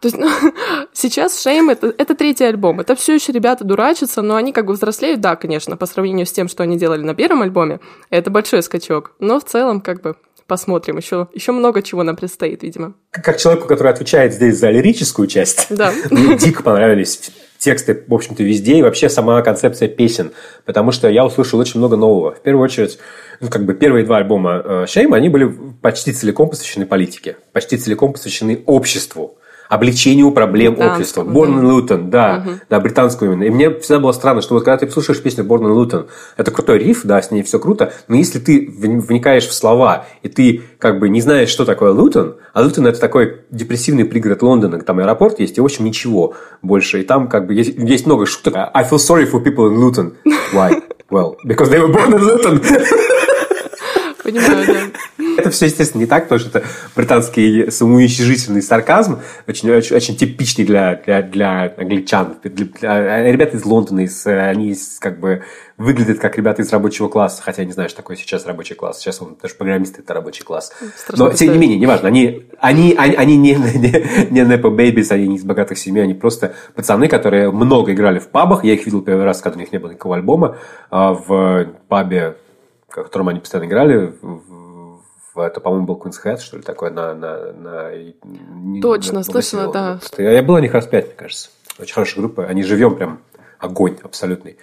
То 0.00 0.08
есть 0.08 0.18
ну, 0.18 0.28
сейчас 0.92 1.46
Shame 1.46 1.72
это, 1.72 1.94
это 1.96 2.14
третий 2.14 2.44
альбом. 2.44 2.80
Это 2.80 2.94
все 2.94 3.14
еще 3.14 3.32
ребята 3.32 3.64
дурачатся, 3.64 4.22
но 4.22 4.36
они 4.36 4.52
как 4.52 4.66
бы 4.66 4.74
взрослеют, 4.74 5.20
да, 5.20 5.36
конечно, 5.36 5.76
по 5.76 5.86
сравнению 5.86 6.26
с 6.26 6.32
тем, 6.32 6.48
что 6.48 6.62
они 6.62 6.76
делали 6.76 7.02
на 7.02 7.14
первом 7.14 7.42
альбоме. 7.42 7.80
Это 8.10 8.30
большой 8.30 8.62
скачок. 8.62 9.12
Но 9.18 9.40
в 9.40 9.44
целом, 9.44 9.80
как 9.80 10.02
бы, 10.02 10.16
посмотрим. 10.46 10.96
Еще, 10.96 11.28
еще 11.32 11.52
много 11.52 11.82
чего 11.82 12.02
нам 12.02 12.16
предстоит, 12.16 12.62
видимо. 12.62 12.94
Как 13.10 13.38
человеку, 13.38 13.66
который 13.66 13.92
отвечает 13.92 14.34
здесь 14.34 14.58
за 14.58 14.70
лирическую 14.70 15.28
часть, 15.28 15.66
Да. 15.70 15.92
мне 16.10 16.36
дико 16.36 16.62
понравились 16.62 17.30
тексты, 17.58 18.04
в 18.06 18.12
общем-то, 18.12 18.42
везде, 18.42 18.76
и 18.76 18.82
вообще 18.82 19.08
сама 19.08 19.40
концепция 19.40 19.88
песен, 19.88 20.32
потому 20.66 20.92
что 20.92 21.08
я 21.08 21.24
услышал 21.24 21.58
очень 21.58 21.78
много 21.78 21.96
нового. 21.96 22.32
В 22.32 22.42
первую 22.42 22.62
очередь, 22.62 22.98
ну, 23.40 23.48
как 23.48 23.64
бы 23.64 23.72
первые 23.74 24.04
два 24.04 24.18
альбома 24.18 24.62
э, 24.64 24.86
Шейма, 24.86 25.16
они 25.16 25.30
были 25.30 25.50
почти 25.80 26.12
целиком 26.12 26.50
посвящены 26.50 26.84
политике, 26.84 27.36
почти 27.52 27.78
целиком 27.78 28.12
посвящены 28.12 28.62
обществу, 28.66 29.38
облегчению 29.68 30.30
проблем 30.30 30.78
общества. 30.78 31.22
Born 31.22 31.60
in 31.60 31.62
Luton, 31.62 32.08
да, 32.10 32.44
да, 32.70 32.80
британскую 32.80 33.32
именно. 33.32 33.44
И 33.44 33.50
мне 33.50 33.70
всегда 33.70 34.00
было 34.00 34.12
странно, 34.12 34.40
что 34.42 34.54
вот 34.54 34.64
когда 34.64 34.78
ты 34.78 34.90
слушаешь 34.90 35.22
песню 35.22 35.44
in 35.44 35.74
Luton, 35.74 36.06
это 36.36 36.50
крутой 36.50 36.78
риф, 36.78 37.02
да, 37.04 37.20
с 37.20 37.30
ней 37.30 37.42
все 37.42 37.58
круто, 37.58 37.92
но 38.08 38.16
если 38.16 38.38
ты 38.38 38.66
вни- 38.66 39.00
вникаешь 39.00 39.46
в 39.46 39.52
слова, 39.52 40.06
и 40.22 40.28
ты 40.28 40.62
как 40.78 40.98
бы 40.98 41.08
не 41.08 41.20
знаешь, 41.20 41.48
что 41.48 41.64
такое 41.64 41.92
Лутон, 41.92 42.36
а 42.52 42.62
Лутон 42.62 42.86
это 42.86 43.00
такой 43.00 43.42
депрессивный 43.50 44.04
пригород 44.04 44.42
Лондона, 44.42 44.80
там 44.80 44.98
аэропорт 44.98 45.40
есть, 45.40 45.58
и 45.58 45.60
в 45.60 45.64
общем 45.64 45.84
ничего 45.84 46.34
больше. 46.62 47.00
И 47.00 47.04
там 47.04 47.28
как 47.28 47.46
бы 47.46 47.54
есть, 47.54 47.76
есть 47.78 48.06
много 48.06 48.26
шуток. 48.26 48.54
I 48.56 48.84
feel 48.84 48.98
sorry 48.98 49.30
for 49.30 49.42
people 49.42 49.68
in 49.70 49.78
Luton. 49.78 50.14
Why? 50.52 50.82
Well, 51.10 51.36
because 51.44 51.68
they 51.68 51.78
were 51.78 51.92
born 51.92 52.12
in 52.14 52.22
Luton. 52.24 52.60
Понимаю, 54.24 54.66
да. 54.66 55.24
Это 55.38 55.50
все, 55.50 55.66
естественно, 55.66 56.00
не 56.00 56.06
так, 56.06 56.24
потому 56.24 56.38
что 56.40 56.58
это 56.58 56.66
британский 56.96 57.70
самоуничижительный 57.70 58.62
сарказм, 58.62 59.20
очень, 59.46 59.70
очень, 59.70 59.94
очень 59.94 60.16
типичный 60.16 60.64
для, 60.64 60.96
для, 60.96 61.22
для 61.22 61.74
англичан. 61.76 62.36
Для- 62.42 62.64
для- 62.64 63.30
ребята 63.30 63.58
из 63.58 63.64
Лондона, 63.66 64.00
из, 64.00 64.26
они 64.26 64.70
из, 64.70 64.98
как 64.98 65.20
бы 65.20 65.42
выглядят 65.76 66.20
как 66.20 66.36
ребята 66.36 66.62
из 66.62 66.72
рабочего 66.72 67.08
класса, 67.08 67.42
хотя 67.42 67.62
я 67.62 67.66
не 67.66 67.72
знаю, 67.72 67.88
что 67.90 67.98
такое 67.98 68.16
сейчас 68.16 68.46
рабочий 68.46 68.74
класс. 68.74 68.98
Сейчас 69.00 69.20
он 69.20 69.36
даже 69.40 69.54
программисты 69.56 70.00
это 70.02 70.14
рабочий 70.14 70.42
класс. 70.42 70.72
Страшно 70.96 71.26
Но, 71.26 71.32
тем 71.32 71.52
не 71.52 71.58
менее, 71.58 71.78
неважно, 71.78 72.08
они, 72.08 72.46
они, 72.58 72.94
они, 72.96 73.14
они 73.16 73.36
не, 73.36 73.54
не, 73.54 74.30
не 74.30 74.40
Nepo 74.40 74.74
Babies, 74.74 75.10
они 75.10 75.28
не 75.28 75.36
из 75.36 75.44
богатых 75.44 75.76
семей, 75.76 76.02
они 76.04 76.14
просто 76.14 76.54
пацаны, 76.74 77.08
которые 77.08 77.50
много 77.50 77.92
играли 77.92 78.20
в 78.20 78.28
пабах. 78.28 78.64
Я 78.64 78.72
их 78.72 78.86
видел 78.86 79.02
первый 79.02 79.24
раз, 79.24 79.42
когда 79.42 79.58
у 79.58 79.60
них 79.60 79.72
не 79.72 79.78
было 79.78 79.90
никакого 79.90 80.16
альбома, 80.16 80.56
а, 80.90 81.12
в 81.12 81.66
пабе, 81.88 82.36
в 83.02 83.04
котором 83.04 83.28
они 83.28 83.40
постоянно 83.40 83.68
играли, 83.68 84.14
это, 85.36 85.60
по-моему, 85.60 85.86
был 85.86 85.96
Queen's 85.96 86.16
Head, 86.24 86.38
что 86.38 86.56
ли, 86.56 86.62
такое, 86.62 86.90
на... 86.90 87.14
на, 87.14 87.52
на 87.52 87.90
Точно, 88.80 89.14
на- 89.14 89.24
слышала, 89.24 89.66
на- 89.66 89.72
да. 89.72 90.00
Я, 90.16 90.32
я 90.32 90.42
был 90.42 90.54
на 90.54 90.60
них 90.60 90.72
раз 90.72 90.86
пять, 90.86 91.06
мне 91.06 91.14
кажется. 91.14 91.50
Очень 91.78 91.94
хорошая 91.94 92.20
группа. 92.20 92.44
Они 92.46 92.62
живем 92.62 92.94
прям 92.94 93.20
огонь 93.58 93.96
абсолютный. 94.02 94.58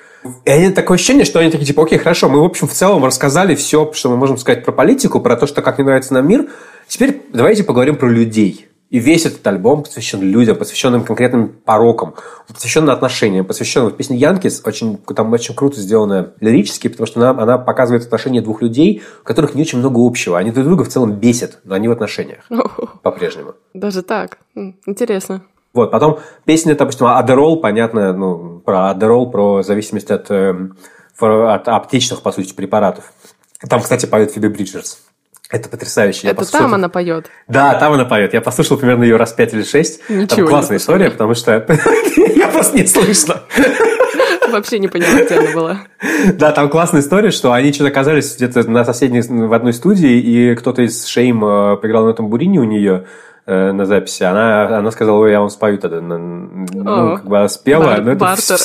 И 0.46 0.50
они 0.50 0.70
такое 0.72 0.96
ощущение, 0.96 1.26
что 1.26 1.40
они 1.40 1.52
такие, 1.52 1.66
типа, 1.66 1.84
окей, 1.84 1.98
хорошо, 1.98 2.30
мы, 2.30 2.40
в 2.40 2.46
общем, 2.46 2.68
в 2.68 2.72
целом 2.74 3.04
рассказали 3.04 3.56
все, 3.56 3.92
что 3.94 4.10
мы 4.10 4.16
можем 4.18 4.38
сказать 4.38 4.64
про 4.64 4.72
политику, 4.72 5.20
про 5.20 5.36
то, 5.36 5.46
что 5.48 5.62
как 5.62 5.78
не 5.78 5.84
нравится 5.84 6.14
нам 6.14 6.28
мир. 6.28 6.50
Теперь 6.88 7.22
давайте 7.34 7.64
поговорим 7.64 7.96
про 7.98 8.08
людей. 8.08 8.70
И 8.92 9.00
весь 9.00 9.26
этот 9.26 9.48
альбом 9.48 9.84
посвящен 9.84 10.22
людям, 10.22 10.58
посвященным 10.58 11.06
конкретным 11.06 11.48
порокам, 11.48 12.16
посвящен 12.48 12.90
отношениям, 12.90 13.46
посвящен 13.46 13.86
вот 13.86 13.96
песне 13.96 14.18
Янкис, 14.18 14.62
очень, 14.66 14.98
там 14.98 15.32
очень 15.32 15.56
круто 15.56 15.80
сделана 15.80 16.34
лирически, 16.42 16.90
потому 16.90 17.08
что 17.08 17.22
она, 17.22 17.42
она 17.42 17.58
показывает 17.58 18.04
отношения 18.04 18.42
двух 18.42 18.62
людей, 18.62 19.02
у 19.22 19.24
которых 19.24 19.56
не 19.56 19.62
очень 19.62 19.80
много 19.80 20.06
общего. 20.06 20.38
Они 20.38 20.52
друг 20.52 20.66
друга 20.66 20.84
в 20.84 20.90
целом 20.90 21.14
бесят, 21.14 21.60
но 21.64 21.74
они 21.74 21.88
в 21.88 21.94
отношениях 21.94 22.44
по-прежнему. 23.02 23.54
Даже 23.74 24.04
так. 24.04 24.40
Интересно. 24.86 25.42
Вот, 25.74 25.90
потом 25.92 26.20
песня, 26.44 26.76
допустим, 26.76 27.06
Адерол, 27.06 27.62
понятно, 27.62 28.12
ну, 28.12 28.60
про 28.60 28.90
Адерол, 28.90 29.32
про 29.32 29.64
зависимость 29.64 30.12
от, 30.12 30.30
эм, 30.32 30.76
от 31.18 31.66
аптечных, 31.70 32.22
по 32.22 32.34
сути, 32.34 32.54
препаратов. 32.54 33.14
Там, 33.70 33.80
кстати, 33.80 34.06
поет 34.06 34.32
Фиби 34.32 34.48
Бриджерс. 34.48 35.00
Это 35.52 35.68
потрясающе. 35.68 36.22
Я 36.24 36.32
это 36.32 36.40
послушал 36.40 36.68
там 36.68 36.74
она 36.76 36.88
поет. 36.88 37.30
Да, 37.50 37.74
там 37.76 37.92
она 37.92 38.06
поет. 38.06 38.34
Я 38.34 38.40
послушал 38.40 38.78
примерно 38.78 39.04
ее 39.04 39.18
раз 39.18 39.34
пять 39.34 39.54
или 39.54 39.64
шесть. 39.64 40.02
Ничего 40.10 40.28
Там 40.28 40.48
классная 40.48 40.78
история, 40.78 41.12
потому 41.12 41.36
что 41.36 41.52
я 42.36 42.48
просто 42.48 42.78
не 42.78 42.88
слышно. 42.88 43.44
Вообще 44.50 44.80
не 44.80 44.88
поняла, 44.88 45.24
где 45.24 45.36
она 45.36 45.52
была. 45.52 45.78
Да, 46.34 46.52
там 46.52 46.70
классная 46.70 47.02
история, 47.02 47.32
что 47.32 47.52
они 47.52 47.74
что-то 47.74 47.90
оказались 47.90 48.36
где-то 48.36 48.70
на 48.70 48.86
соседней, 48.86 49.22
в 49.22 49.54
одной 49.54 49.74
студии, 49.74 50.20
и 50.20 50.56
кто-то 50.56 50.84
из 50.84 51.06
Шейм 51.06 51.44
э, 51.44 51.78
поиграл 51.78 52.06
на 52.06 52.14
тамбурине 52.14 52.60
у 52.60 52.64
нее 52.64 53.06
э, 53.46 53.72
на 53.72 53.86
записи. 53.86 54.24
Она, 54.24 54.78
она 54.80 54.92
сказала, 54.92 55.18
ой, 55.18 55.32
я 55.32 55.40
вам 55.40 55.50
спою 55.50 55.78
тогда. 55.78 56.02
На- 56.02 56.18
Ну, 56.18 57.14
О, 57.14 57.16
как 57.18 57.26
бы 57.28 57.38
она 57.38 57.48
спела. 57.48 57.84
бар- 57.86 58.02
но 58.02 58.12
это 58.12 58.20
бартер. 58.20 58.58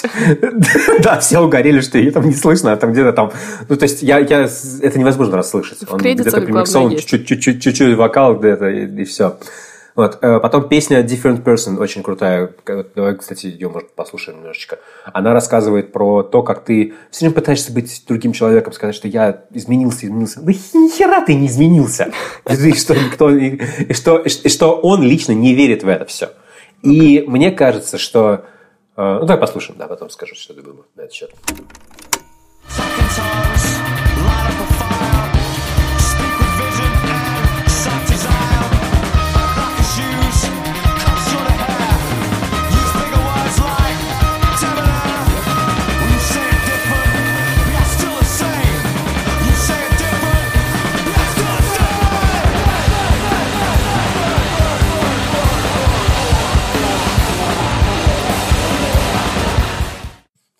Да, 1.02 1.18
все 1.18 1.40
угорели, 1.40 1.80
что 1.80 1.98
ее 1.98 2.10
там 2.10 2.24
не 2.26 2.34
слышно, 2.34 2.72
а 2.72 2.76
там 2.76 2.92
где-то 2.92 3.12
там... 3.12 3.32
Ну, 3.68 3.76
то 3.76 3.82
есть, 3.84 4.02
я, 4.02 4.18
я, 4.18 4.48
это 4.82 4.98
невозможно 4.98 5.36
расслышать. 5.36 5.78
В 5.80 5.92
Он 5.92 5.98
где-то 5.98 6.40
примиксован, 6.40 6.96
чуть-чуть, 6.96 7.40
вокал 7.96 8.36
где-то, 8.36 8.68
и, 8.68 8.86
все. 9.04 9.36
Вот. 9.96 10.18
э, 10.22 10.38
Потом 10.40 10.68
песня 10.68 11.02
Different 11.02 11.42
Person, 11.42 11.78
очень 11.78 12.02
крутая. 12.02 12.52
Давай, 12.94 13.16
кстати, 13.16 13.46
ее, 13.46 13.68
может, 13.68 13.90
послушаем 13.92 14.38
немножечко. 14.38 14.78
Она 15.06 15.32
рассказывает 15.32 15.90
про 15.92 16.22
то, 16.22 16.42
как 16.42 16.64
ты 16.64 16.94
все 17.10 17.24
время 17.24 17.34
пытаешься 17.34 17.72
быть 17.72 18.04
другим 18.06 18.32
человеком, 18.32 18.72
сказать, 18.74 18.94
что 18.94 19.08
я 19.08 19.44
изменился, 19.52 20.06
изменился. 20.06 20.40
Да 20.42 20.52
ни 20.52 20.88
хера 20.90 21.24
ты 21.24 21.34
не 21.34 21.46
изменился. 21.48 22.12
И 22.48 22.72
что, 22.74 22.94
кто- 23.12 23.30
и- 23.34 23.92
что, 23.94 24.18
и 24.18 24.48
что 24.48 24.76
он 24.80 25.02
лично 25.02 25.32
не 25.32 25.54
верит 25.54 25.82
в 25.82 25.88
это 25.88 26.04
все. 26.04 26.30
И 26.82 27.24
мне 27.26 27.50
кажется, 27.50 27.96
что... 27.98 28.44
э, 28.96 29.18
Ну, 29.20 29.26
давай 29.26 29.38
послушаем, 29.40 29.78
да, 29.78 29.86
потом 29.88 30.10
скажу, 30.10 30.34
что 30.34 30.52
ты 30.54 30.60
думаю 30.62 30.84
на 30.94 31.00
этот 31.02 31.14
счет. 31.14 31.30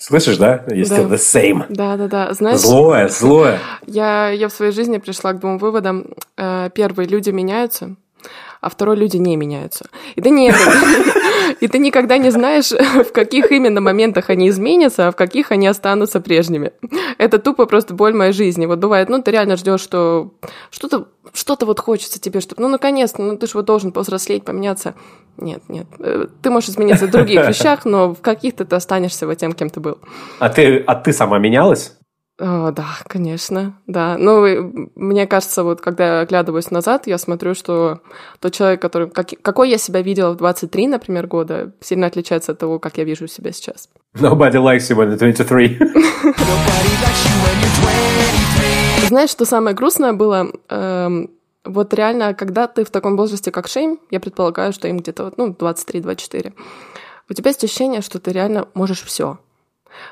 Слышишь, 0.07 0.37
да? 0.37 0.63
Есть 0.69 0.91
Да. 0.91 0.99
the 1.03 1.17
same. 1.17 1.65
Да-да-да. 1.69 2.33
Знаешь, 2.33 2.61
Злое, 2.61 3.09
злое. 3.09 3.59
я, 3.89 4.31
я 4.31 4.47
в 4.47 4.53
своей 4.53 4.71
жизни 4.71 4.99
пришла 4.99 5.33
к 5.33 5.41
двум 5.41 5.59
выводам. 5.59 6.07
Э, 6.37 6.71
Первый, 6.73 7.09
люди 7.09 7.31
меняются, 7.31 7.97
а 8.61 8.71
второй, 8.71 8.95
люди 8.97 9.17
не 9.17 9.37
меняются. 9.37 9.87
И 10.15 10.21
ты 10.21 10.31
не 10.31 10.55
и 11.61 11.67
ты 11.67 11.79
никогда 11.81 12.19
не 12.19 12.31
знаешь, 12.31 12.71
в 12.71 13.11
каких 13.11 13.51
именно 13.51 13.81
моментах 13.81 14.31
они 14.31 14.49
изменятся, 14.49 15.09
а 15.09 15.11
в 15.11 15.17
каких 15.17 15.51
они 15.51 15.67
останутся 15.67 16.21
прежними. 16.21 16.71
Это 17.19 17.41
тупо 17.41 17.67
просто 17.67 17.93
боль 17.93 18.15
моей 18.15 18.33
жизни. 18.33 18.67
Вот 18.67 18.79
бывает, 18.79 19.09
ну, 19.09 19.21
ты 19.21 19.33
реально 19.33 19.57
ждешь, 19.57 19.81
что 19.81 20.31
что-то 20.71 21.09
что-то 21.37 21.67
вот 21.67 21.81
хочется 21.81 22.21
тебе, 22.21 22.41
чтобы, 22.41 22.63
ну, 22.63 22.69
наконец-то, 22.69 23.23
ну, 23.23 23.37
ты 23.37 23.47
же 23.47 23.53
вот 23.55 23.65
должен 23.67 23.93
повзрослеть, 23.93 24.45
поменяться. 24.45 24.95
Нет, 25.37 25.63
нет. 25.69 25.87
Э, 25.99 26.27
Ты 26.43 26.51
можешь 26.51 26.71
измениться 26.71 27.07
в 27.07 27.11
других 27.11 27.41
вещах, 27.49 27.85
но 27.85 28.15
в 28.15 28.21
каких-то 28.21 28.65
ты 28.65 28.77
останешься 28.77 29.27
вот 29.27 29.37
тем, 29.37 29.53
кем 29.53 29.71
ты 29.71 29.81
был. 29.81 29.99
А 30.39 30.49
ты, 30.49 30.79
а 30.79 30.95
ты 30.95 31.13
сама 31.13 31.39
менялась? 31.39 31.97
О, 32.39 32.71
да, 32.71 32.85
конечно, 33.07 33.79
да. 33.87 34.19
Ну, 34.19 34.91
мне 34.95 35.27
кажется, 35.27 35.65
вот 35.65 35.81
когда 35.81 36.17
я 36.17 36.21
оглядываюсь 36.21 36.71
назад, 36.71 37.07
я 37.07 37.17
смотрю, 37.17 37.55
что 37.55 38.01
тот 38.41 38.53
человек, 38.53 38.83
который, 38.83 39.09
как- 39.09 39.41
какой 39.41 39.71
я 39.71 39.79
себя 39.79 40.03
видела 40.03 40.33
в 40.33 40.37
23, 40.37 40.87
например, 40.89 41.27
года, 41.29 41.73
сильно 41.81 42.07
отличается 42.07 42.53
от 42.53 42.59
того, 42.59 42.79
как 42.79 42.99
я 42.99 43.05
вижу 43.05 43.27
себя 43.27 43.53
сейчас. 43.53 43.89
Nobody 44.19 44.57
likes 44.59 44.91
you 44.91 44.97
when 44.97 45.11
you're 45.11 45.17
23. 45.17 45.79
Знаешь, 49.05 49.31
что 49.31 49.45
самое 49.45 49.75
грустное 49.77 50.13
было? 50.13 50.49
Эм, 50.69 51.31
вот 51.65 51.95
реально, 51.95 52.35
когда 52.35 52.67
ты 52.67 52.85
в 52.85 52.91
таком 52.91 53.17
возрасте, 53.17 53.51
как 53.51 53.69
Шейм, 53.69 53.99
я 54.11 54.21
предполагаю, 54.21 54.73
что 54.73 54.89
им 54.89 54.99
где-то 54.99 55.33
ну, 55.37 55.51
23-24, 55.53 56.53
у 57.29 57.33
тебя 57.35 57.51
есть 57.51 57.63
ощущение, 57.65 58.03
что 58.03 58.19
ты 58.19 58.33
реально 58.33 58.69
можешь 58.75 59.03
все. 59.03 59.39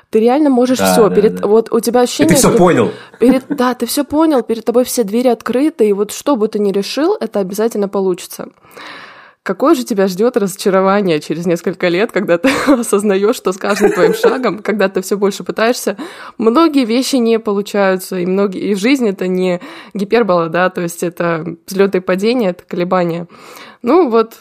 Ты 0.09 0.19
реально 0.19 0.49
можешь 0.49 0.79
Да, 0.79 0.91
все. 0.91 1.09
да, 1.09 1.15
перед 1.15 1.35
да. 1.35 1.47
вот 1.47 1.71
у 1.71 1.79
тебя 1.79 2.01
И 2.01 2.03
ощущение, 2.05 2.29
ты 2.29 2.35
все 2.35 2.49
что 2.49 2.57
понял. 2.57 2.91
перед 3.19 3.45
да, 3.49 3.73
ты 3.75 3.85
все 3.85 4.03
понял, 4.03 4.41
перед 4.41 4.65
тобой 4.65 4.83
все 4.83 5.03
двери 5.03 5.27
открыты, 5.27 5.87
и 5.87 5.93
вот 5.93 6.11
что 6.11 6.35
бы 6.35 6.47
ты 6.47 6.57
ни 6.59 6.71
решил, 6.71 7.15
это 7.19 7.39
обязательно 7.39 7.87
получится. 7.87 8.47
Какое 9.45 9.75
же 9.75 9.83
тебя 9.83 10.07
ждет 10.07 10.37
разочарование 10.37 11.19
через 11.19 11.45
несколько 11.45 11.87
лет, 11.87 12.11
когда 12.11 12.39
ты 12.39 12.49
осознаешь, 12.67 13.35
что 13.35 13.51
с 13.51 13.57
каждым 13.57 13.91
твоим 13.91 14.15
шагом, 14.15 14.57
когда 14.57 14.89
ты 14.89 15.03
все 15.03 15.17
больше 15.17 15.43
пытаешься, 15.43 15.97
многие 16.39 16.83
вещи 16.83 17.17
не 17.17 17.37
получаются, 17.37 18.17
и 18.17 18.25
многие 18.25 18.71
и 18.71 18.73
в 18.73 18.79
жизни 18.79 19.11
это 19.11 19.27
не 19.27 19.61
гипербола, 19.93 20.49
да, 20.49 20.71
то 20.71 20.81
есть 20.81 21.03
это 21.03 21.45
взлеты 21.67 21.99
и 21.99 22.01
падения, 22.01 22.49
это 22.49 22.63
колебания. 22.63 23.27
Ну 23.83 24.09
вот, 24.09 24.33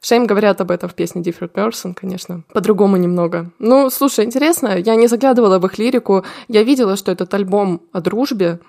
Шейм 0.00 0.24
говорят 0.24 0.60
об 0.60 0.70
этом 0.70 0.88
в 0.88 0.94
песне 0.94 1.20
Different 1.20 1.50
Person, 1.52 1.92
конечно. 1.92 2.44
По-другому 2.52 2.96
немного. 2.96 3.50
Ну, 3.58 3.90
слушай, 3.90 4.24
интересно, 4.24 4.78
я 4.78 4.94
не 4.94 5.08
заглядывала 5.08 5.58
в 5.58 5.66
их 5.66 5.78
лирику. 5.78 6.24
Я 6.46 6.62
видела, 6.62 6.96
что 6.96 7.10
этот 7.10 7.34
альбом 7.34 7.80
о 7.90 8.00
дружбе, 8.00 8.60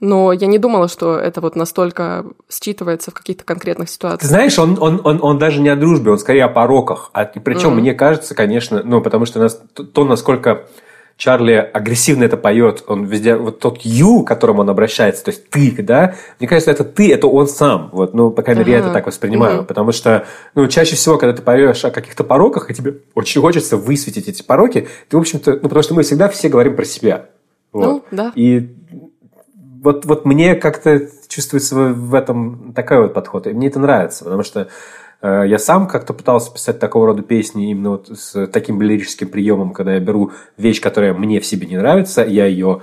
но 0.00 0.32
я 0.32 0.46
не 0.46 0.58
думала, 0.58 0.88
что 0.88 1.16
это 1.16 1.40
вот 1.40 1.56
настолько 1.56 2.26
считывается 2.50 3.10
в 3.10 3.14
каких-то 3.14 3.44
конкретных 3.44 3.88
Ты 3.88 3.94
ситуациях. 3.94 4.28
знаешь, 4.30 4.58
он, 4.58 4.76
он, 4.80 5.00
он, 5.04 5.20
он 5.22 5.38
даже 5.38 5.60
не 5.60 5.68
о 5.68 5.76
дружбе, 5.76 6.10
он 6.10 6.18
скорее 6.18 6.44
о 6.44 6.48
пороках. 6.48 7.10
А, 7.12 7.24
причем, 7.24 7.70
Мгм. 7.70 7.80
мне 7.80 7.94
кажется, 7.94 8.34
конечно, 8.34 8.82
ну, 8.84 9.00
потому 9.00 9.26
что 9.26 9.38
нас, 9.38 9.60
то, 9.74 10.04
насколько 10.04 10.66
Чарли 11.16 11.54
агрессивно 11.54 12.24
это 12.24 12.36
поет, 12.36 12.84
он 12.86 13.04
везде, 13.06 13.36
вот 13.36 13.58
тот 13.58 13.78
«ю», 13.82 14.22
к 14.22 14.28
которому 14.28 14.60
он 14.60 14.68
обращается, 14.68 15.24
то 15.24 15.30
есть 15.30 15.48
«ты», 15.48 15.74
да, 15.82 16.14
мне 16.38 16.46
кажется, 16.46 16.70
это 16.70 16.84
«ты», 16.84 17.10
это 17.10 17.26
он 17.26 17.48
сам, 17.48 17.88
вот, 17.92 18.12
ну, 18.12 18.30
по 18.30 18.42
крайней 18.42 18.60
мере, 18.60 18.72
я 18.72 18.78
это 18.80 18.88
Ага. 18.88 18.98
так 18.98 19.06
воспринимаю, 19.06 19.58
Мгм. 19.58 19.66
потому 19.66 19.92
что, 19.92 20.26
ну, 20.54 20.66
чаще 20.66 20.94
всего, 20.94 21.16
когда 21.16 21.34
ты 21.34 21.40
поешь 21.40 21.82
о 21.86 21.90
каких-то 21.90 22.22
пороках, 22.22 22.70
и 22.70 22.74
тебе 22.74 22.98
очень 23.14 23.40
хочется 23.40 23.78
высветить 23.78 24.28
эти 24.28 24.42
пороки, 24.42 24.88
ты, 25.08 25.16
в 25.16 25.20
общем-то, 25.20 25.52
ну, 25.54 25.60
потому 25.60 25.82
что 25.82 25.94
мы 25.94 26.02
всегда 26.02 26.28
все 26.28 26.50
говорим 26.50 26.76
про 26.76 26.84
себя, 26.84 27.30
вот. 27.72 27.82
Ну, 27.86 28.04
да. 28.10 28.32
И 28.34 28.76
вот, 29.86 30.04
вот 30.04 30.24
мне 30.24 30.56
как-то 30.56 31.08
чувствуется 31.28 31.76
в 31.76 32.12
этом 32.12 32.72
такой 32.74 33.02
вот 33.02 33.14
подход. 33.14 33.46
И 33.46 33.52
мне 33.52 33.68
это 33.68 33.78
нравится, 33.78 34.24
потому 34.24 34.42
что 34.42 34.66
э, 35.22 35.44
я 35.46 35.58
сам 35.58 35.86
как-то 35.86 36.12
пытался 36.12 36.52
писать 36.52 36.80
такого 36.80 37.06
рода 37.06 37.22
песни 37.22 37.70
именно 37.70 37.90
вот 37.90 38.08
с 38.08 38.48
таким 38.48 38.82
лирическим 38.82 39.28
приемом, 39.28 39.72
когда 39.72 39.94
я 39.94 40.00
беру 40.00 40.32
вещь, 40.56 40.80
которая 40.80 41.14
мне 41.14 41.38
в 41.38 41.46
себе 41.46 41.68
не 41.68 41.76
нравится, 41.76 42.24
я 42.24 42.46
ее 42.46 42.82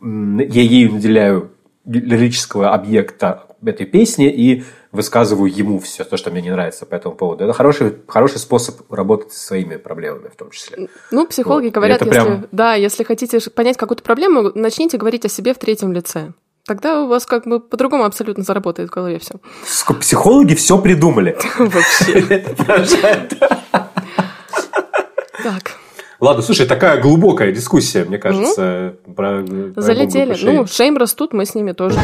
я 0.00 0.62
ею 0.62 0.92
наделяю 0.94 1.50
лирического 1.88 2.72
объекта 2.72 3.44
этой 3.64 3.86
песни 3.86 4.30
и 4.30 4.64
высказываю 4.92 5.52
ему 5.52 5.80
все 5.80 6.04
то, 6.04 6.16
что 6.16 6.30
мне 6.30 6.40
не 6.42 6.50
нравится 6.50 6.86
по 6.86 6.94
этому 6.94 7.14
поводу. 7.14 7.44
Это 7.44 7.52
хороший, 7.52 7.96
хороший 8.06 8.38
способ 8.38 8.90
работать 8.90 9.32
со 9.32 9.46
своими 9.46 9.76
проблемами 9.76 10.28
в 10.28 10.36
том 10.36 10.50
числе. 10.50 10.88
Ну, 11.10 11.26
психологи 11.26 11.66
Вот. 11.66 11.74
Говорят, 11.74 12.00
если, 12.00 12.10
прям- 12.12 12.46
да, 12.52 12.74
если 12.74 13.04
хотите 13.04 13.38
понять 13.50 13.76
какую-то 13.76 14.02
проблему, 14.02 14.52
начните 14.54 14.96
говорить 14.96 15.24
о 15.24 15.28
себе 15.28 15.54
в 15.54 15.58
третьем 15.58 15.92
лице. 15.92 16.32
Тогда 16.66 17.02
у 17.02 17.08
вас 17.08 17.24
как 17.24 17.46
бы 17.46 17.60
по-другому 17.60 18.04
абсолютно 18.04 18.44
заработает 18.44 18.90
в 18.90 18.92
голове 18.92 19.18
все. 19.18 19.36
Психологи 20.00 20.54
все 20.54 20.78
придумали. 20.78 21.36
Вообще. 21.58 23.28
Так, 25.42 25.76
Ладно, 26.20 26.42
слушай, 26.42 26.66
такая 26.66 27.00
глубокая 27.00 27.52
дискуссия, 27.52 28.04
мне 28.04 28.18
кажется, 28.18 28.96
про 29.04 29.12
про 29.14 29.38
альбом 29.38 29.72
залетели. 29.76 30.24
группы 30.24 30.40
Шейн. 30.40 30.56
Ну, 30.56 30.66
шейм 30.66 30.96
растут, 30.96 31.32
мы 31.32 31.46
с 31.46 31.54
ними 31.54 31.70
тоже. 31.70 31.96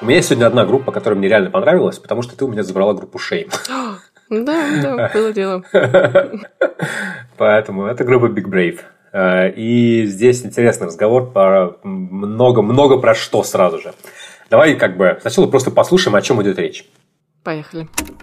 У 0.00 0.04
меня 0.04 0.16
есть 0.16 0.28
сегодня 0.28 0.46
одна 0.46 0.64
группа, 0.64 0.90
которая 0.90 1.18
мне 1.18 1.28
реально 1.28 1.50
понравилась, 1.50 1.98
потому 1.98 2.22
что 2.22 2.36
ты 2.36 2.44
у 2.44 2.48
меня 2.48 2.64
забрала 2.64 2.94
группу 2.94 3.18
Shame. 3.18 3.52
Да, 4.30 4.68
да, 4.82 5.10
было 5.14 5.32
дело. 5.32 5.62
Поэтому 7.36 7.86
это 7.86 8.04
группа 8.04 8.26
Big 8.26 8.46
Brave. 8.46 8.80
Э, 9.12 9.50
И 9.52 10.04
здесь 10.06 10.44
интересный 10.44 10.86
разговор 10.86 11.30
про 11.30 11.76
много-много 11.82 12.98
про 12.98 13.14
что 13.14 13.42
сразу 13.42 13.78
же. 13.78 13.92
Давай 14.50 14.74
как 14.76 14.96
бы 14.96 15.18
сначала 15.20 15.46
просто 15.46 15.70
послушаем, 15.70 16.16
о 16.16 16.22
чем 16.22 16.42
идет 16.42 16.58
речь. 16.58 16.84
Поехали. 17.44 17.88
Мы, 17.96 18.14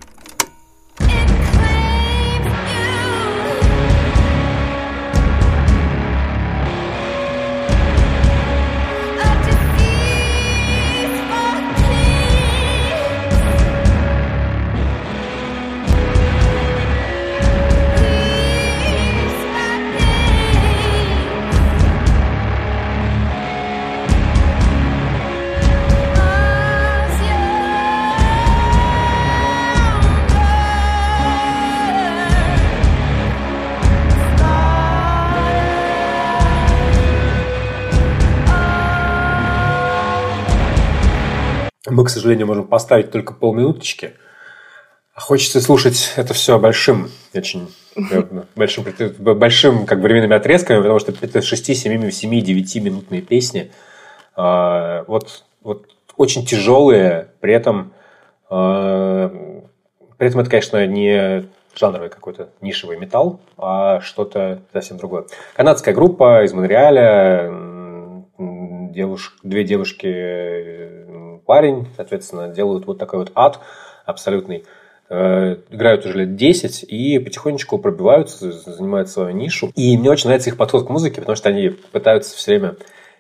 к 42.06 42.10
сожалению, 42.10 42.47
можем 42.47 42.68
поставить 42.68 43.12
только 43.12 43.34
полминуточки. 43.34 44.14
А 45.14 45.22
хочется 45.22 45.62
слушать 45.62 46.14
это 46.18 46.34
все 46.34 46.60
большим, 46.60 47.10
очень 47.34 47.74
э, 47.95 48.24
большим, 48.56 48.86
большим 49.20 49.86
как 49.86 49.99
временными 49.99 50.36
отрезками, 50.36 50.80
потому 50.80 50.99
что 50.99 51.14
это 51.14 51.41
6, 51.41 51.76
7, 51.76 52.12
7, 52.12 52.41
9 52.41 52.76
минутные 52.84 53.22
песни. 53.22 53.72
А, 54.36 55.06
Вот, 55.08 55.45
вот 55.62 55.88
очень 56.18 56.45
тяжелые, 56.45 57.30
при 57.39 57.53
этом, 57.53 57.93
а, 58.49 59.30
при 60.18 60.28
этом 60.28 60.41
это, 60.41 60.49
конечно, 60.49 60.86
не 60.86 61.45
жанровый 61.78 62.10
какой-то 62.10 62.49
нишевый 62.62 62.97
металл, 62.97 63.39
а 63.58 64.01
что-то 64.01 64.62
совсем 64.74 64.97
другое. 64.97 65.26
Канадская 65.56 65.93
группа 65.93 66.43
из 66.43 66.53
Монреаля, 66.53 67.51
девуш- 68.38 69.34
две 69.43 69.64
девушки, 69.64 70.08
э, 70.08 71.05
парень, 71.46 71.88
соответственно, 71.96 72.48
делают 72.50 72.86
вот 72.88 72.98
такой 72.98 73.20
вот 73.20 73.32
ад 73.36 73.60
абсолютный. 74.06 74.66
Э, 75.10 75.58
Играют 75.70 76.06
уже 76.06 76.18
лет 76.20 76.36
10 76.36 76.84
и 76.84 77.20
потихонечку 77.20 77.78
пробиваются, 77.78 78.52
занимают 78.52 79.10
свою 79.10 79.32
нишу. 79.36 79.72
И 79.76 79.98
мне 79.98 80.10
очень 80.10 80.28
нравится 80.28 80.50
их 80.50 80.58
подход 80.58 80.88
к 80.88 80.89
музыке, 80.89 81.22
потому 81.22 81.36
что 81.36 81.50
они 81.50 81.70
пытаются 81.70 82.36
все 82.36 82.52
время 82.52 82.76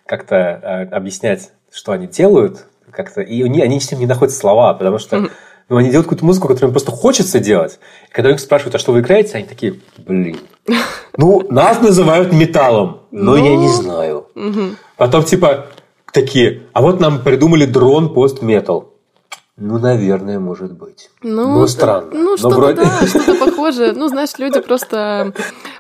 как-то 0.05 0.35
э, 0.35 0.83
объяснять, 0.95 1.51
что 1.71 1.91
они 1.91 2.07
делают, 2.07 2.65
как-то, 2.91 3.21
и 3.21 3.43
они, 3.43 3.61
они 3.61 3.79
с 3.79 3.91
ним 3.91 3.99
не 4.01 4.05
находят 4.07 4.33
слова, 4.33 4.73
потому 4.73 4.97
что 4.99 5.29
ну, 5.67 5.77
они 5.77 5.89
делают 5.89 6.05
какую-то 6.05 6.25
музыку, 6.25 6.47
которую 6.47 6.69
им 6.69 6.73
просто 6.73 6.91
хочется 6.91 7.39
делать. 7.39 7.79
И 8.09 8.11
когда 8.13 8.29
их 8.31 8.39
спрашивают, 8.39 8.75
а 8.75 8.79
что 8.79 8.91
вы 8.91 8.99
играете, 9.01 9.37
они 9.37 9.45
такие, 9.47 9.79
блин, 9.97 10.39
ну, 11.17 11.45
нас 11.51 11.81
называют 11.81 12.31
металлом, 12.33 13.01
но 13.11 13.35
я 13.35 13.55
не 13.55 13.67
Ну. 13.67 13.73
знаю. 13.73 14.27
Мгм. 14.35 14.77
Потом 14.97 15.23
типа 15.23 15.67
такие, 16.15 16.63
а 16.73 16.81
вот 16.81 16.99
нам 16.99 17.21
придумали 17.21 17.65
дрон 17.65 18.13
пост-метал. 18.13 18.91
Ну, 19.57 19.79
наверное, 19.79 20.37
может 20.37 20.73
быть. 20.73 21.09
Ну, 21.23 21.59
Ну, 21.59 21.67
странно. 21.67 22.09
Ну, 22.11 22.31
Но 22.31 22.37
что-то, 22.37 22.55
вроде- 22.55 22.81
да, 22.81 23.07
что-то 23.07 23.35
похожее. 23.45 23.93
Ну, 23.93 24.09
знаешь, 24.09 24.31
люди 24.37 24.59
просто 24.59 25.31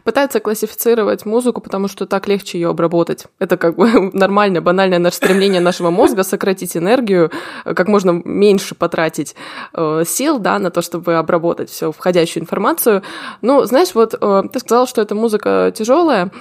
пытаются 0.05 0.39
классифицировать 0.39 1.25
музыку, 1.25 1.59
потому 1.59 1.89
что 1.89 2.05
так 2.05 2.29
легче 2.29 2.57
ее 2.57 2.69
обработать. 2.69 3.25
Это 3.37 3.57
как 3.57 3.75
бы 3.75 4.11
нормальное, 4.13 4.61
банальное 4.61 4.99
наше 4.99 5.17
стремление 5.17 5.59
нашего 5.59 5.89
мозга 5.89 6.23
сократить 6.23 6.77
энергию, 6.77 7.31
э, 7.65 7.73
как 7.73 7.89
можно 7.89 8.11
меньше 8.23 8.75
потратить 8.75 9.35
э, 9.73 10.03
сил, 10.07 10.39
да, 10.39 10.57
на 10.57 10.71
то, 10.71 10.81
чтобы 10.81 11.15
обработать 11.15 11.69
всю 11.69 11.91
входящую 11.91 12.43
информацию. 12.43 13.01
Ну, 13.41 13.65
знаешь, 13.65 13.93
вот 13.93 14.13
э, 14.19 14.43
ты 14.53 14.59
сказал, 14.59 14.87
что 14.87 15.01
эта 15.01 15.15
музыка 15.15 15.73
тяжелая. 15.75 16.31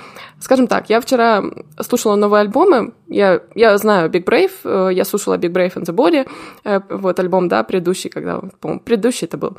Скажем 0.44 0.66
так, 0.66 0.90
я 0.90 1.00
вчера 1.00 1.42
слушала 1.80 2.16
новые 2.16 2.42
альбомы. 2.42 2.92
Я, 3.08 3.40
я 3.54 3.78
знаю 3.78 4.10
Big 4.10 4.24
Brave, 4.24 4.50
э, 4.62 4.92
я 4.92 5.06
слушала 5.06 5.38
Big 5.38 5.50
Brave 5.52 5.72
and 5.72 5.84
the 5.86 5.94
Body, 5.94 6.28
э, 6.64 6.80
вот 6.90 7.18
альбом, 7.18 7.48
да, 7.48 7.62
предыдущий, 7.62 8.10
когда, 8.10 8.40
по-моему, 8.60 8.82
предыдущий 8.82 9.26
это 9.26 9.38
был 9.38 9.56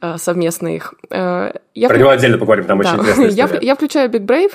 э, 0.00 0.16
совместный 0.18 0.74
их. 0.74 0.94
Я 1.10 1.52
Про 1.74 1.94
вклю- 1.94 1.98
него 2.00 2.08
отдельно 2.08 2.38
поговорим, 2.38 2.64
там 2.64 2.80
очень 2.80 2.90
да. 2.90 3.02
интересная 3.02 3.28
я, 3.30 3.44
история. 3.44 3.66
я 3.68 3.74
включаю 3.76 4.10
Big 4.10 4.26
Brave, 4.26 4.54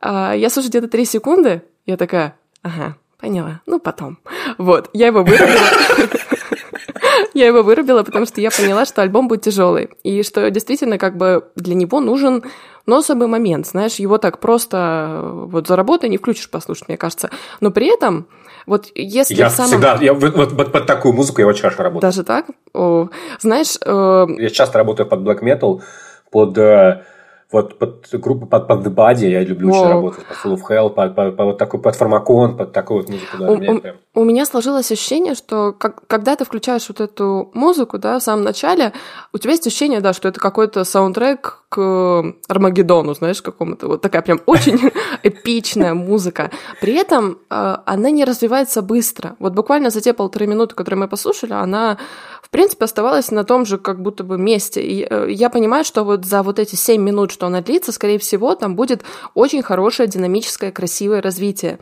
а, 0.00 0.34
я 0.36 0.48
слушаю 0.48 0.70
где-то 0.70 0.86
3 0.86 1.04
секунды, 1.04 1.62
я 1.84 1.96
такая, 1.96 2.36
ага, 2.62 2.94
поняла, 3.18 3.60
ну 3.66 3.80
потом. 3.80 4.18
Вот, 4.56 4.88
я 4.92 5.08
его 5.08 5.24
вырубила. 5.24 5.58
Я 7.34 7.46
его 7.46 7.62
вырубила, 7.62 8.02
потому 8.02 8.26
что 8.26 8.40
я 8.42 8.50
поняла, 8.50 8.84
что 8.84 9.00
альбом 9.00 9.26
будет 9.26 9.40
тяжелый. 9.40 9.88
И 10.02 10.22
что 10.22 10.50
действительно 10.50 10.98
как 10.98 11.16
бы 11.16 11.44
для 11.56 11.74
него 11.74 12.00
нужен 12.00 12.44
но 12.86 12.96
особый 12.98 13.28
момент, 13.28 13.66
знаешь, 13.66 13.96
его 13.96 14.18
так 14.18 14.38
просто 14.38 14.76
э, 15.08 15.30
вот 15.46 15.66
за 15.68 15.76
работой 15.76 16.08
не 16.08 16.18
включишь 16.18 16.50
послушать, 16.50 16.88
мне 16.88 16.96
кажется. 16.96 17.30
Но 17.60 17.70
при 17.70 17.92
этом, 17.92 18.26
вот 18.66 18.86
если 18.94 19.34
Я 19.34 19.48
в 19.48 19.52
самом... 19.52 19.70
всегда, 19.70 19.98
я, 20.00 20.14
вот, 20.14 20.34
вот- 20.34 20.52
вот 20.52 20.72
под 20.72 20.86
такую 20.86 21.14
музыку 21.14 21.40
я 21.40 21.46
очень 21.46 21.62
хорошо 21.62 21.82
работаю. 21.82 22.00
Даже 22.02 22.24
так? 22.24 22.46
О, 22.74 23.08
знаешь, 23.40 23.76
э, 23.84 24.26
Я 24.38 24.50
часто 24.50 24.78
работаю 24.78 25.08
под 25.08 25.20
black 25.20 25.42
metal, 25.42 25.80
под 26.30 26.56
э, 26.58 27.02
вот 27.52 27.78
под 27.78 28.08
группу 28.12 28.46
под, 28.46 28.66
под 28.66 28.86
The 28.86 28.94
Body, 28.94 29.28
я 29.30 29.42
люблю 29.44 29.70
очень 29.70 29.84
О. 29.84 29.88
работать, 29.88 30.24
под 30.26 30.36
Full 30.38 30.54
of 30.56 30.60
Hell, 30.70 30.90
под, 30.90 31.14
под- 31.14 31.36
под 31.36 31.46
вот 31.46 31.58
такой, 31.58 31.80
под 31.80 31.94
Фармакон, 31.96 32.56
под 32.56 32.72
такую 32.72 33.00
вот 33.00 33.08
музыку, 33.10 33.36
да, 33.38 33.50
У- 33.50 33.56
мне 33.56 33.70
у- 33.70 33.80
прям- 33.80 33.96
У 34.14 34.24
меня 34.24 34.44
сложилось 34.46 34.90
ощущение, 34.92 35.34
что 35.34 35.72
как- 35.72 36.06
когда 36.06 36.36
ты 36.36 36.44
включаешь 36.44 36.88
вот 36.88 37.00
эту 37.00 37.50
музыку, 37.54 37.98
да, 37.98 38.18
в 38.18 38.22
самом 38.22 38.44
начале, 38.44 38.92
у 39.32 39.38
тебя 39.38 39.52
есть 39.52 39.66
ощущение, 39.66 40.00
да, 40.00 40.12
что 40.12 40.28
это 40.28 40.40
какой-то 40.40 40.84
саундтрек 40.84 41.62
к 41.68 42.34
Армагеддону, 42.48 43.14
знаешь, 43.14 43.40
какому-то. 43.40 43.86
Вот 43.88 44.02
такая 44.02 44.20
прям 44.22 44.40
очень 44.46 44.78
эпичная 45.22 45.94
музыка. 45.94 46.50
При 46.80 46.94
этом 46.94 47.38
э, 47.50 47.76
она 47.86 48.10
не 48.10 48.24
развивается 48.24 48.82
быстро. 48.82 49.36
Вот 49.38 49.52
буквально 49.54 49.90
за 49.90 50.00
те 50.00 50.12
полторы 50.12 50.46
минуты, 50.46 50.74
которые 50.74 51.00
мы 51.00 51.08
послушали, 51.08 51.52
она, 51.52 51.98
в 52.42 52.50
принципе, 52.50 52.84
оставалась 52.84 53.30
на 53.30 53.44
том 53.44 53.64
же 53.64 53.78
как 53.78 54.02
будто 54.02 54.24
бы 54.24 54.36
месте. 54.36 54.82
И 54.82 55.06
э, 55.08 55.28
я 55.30 55.48
понимаю, 55.48 55.84
что 55.84 56.02
вот 56.02 56.26
за 56.26 56.42
вот 56.42 56.58
эти 56.58 56.74
семь 56.74 57.00
минут, 57.00 57.30
что 57.30 57.46
она 57.46 57.62
длится, 57.62 57.92
скорее 57.92 58.18
всего, 58.18 58.54
там 58.56 58.74
будет 58.74 59.02
очень 59.34 59.62
хорошее, 59.62 60.08
динамическое, 60.08 60.72
красивое 60.72 61.22
развитие. 61.22 61.78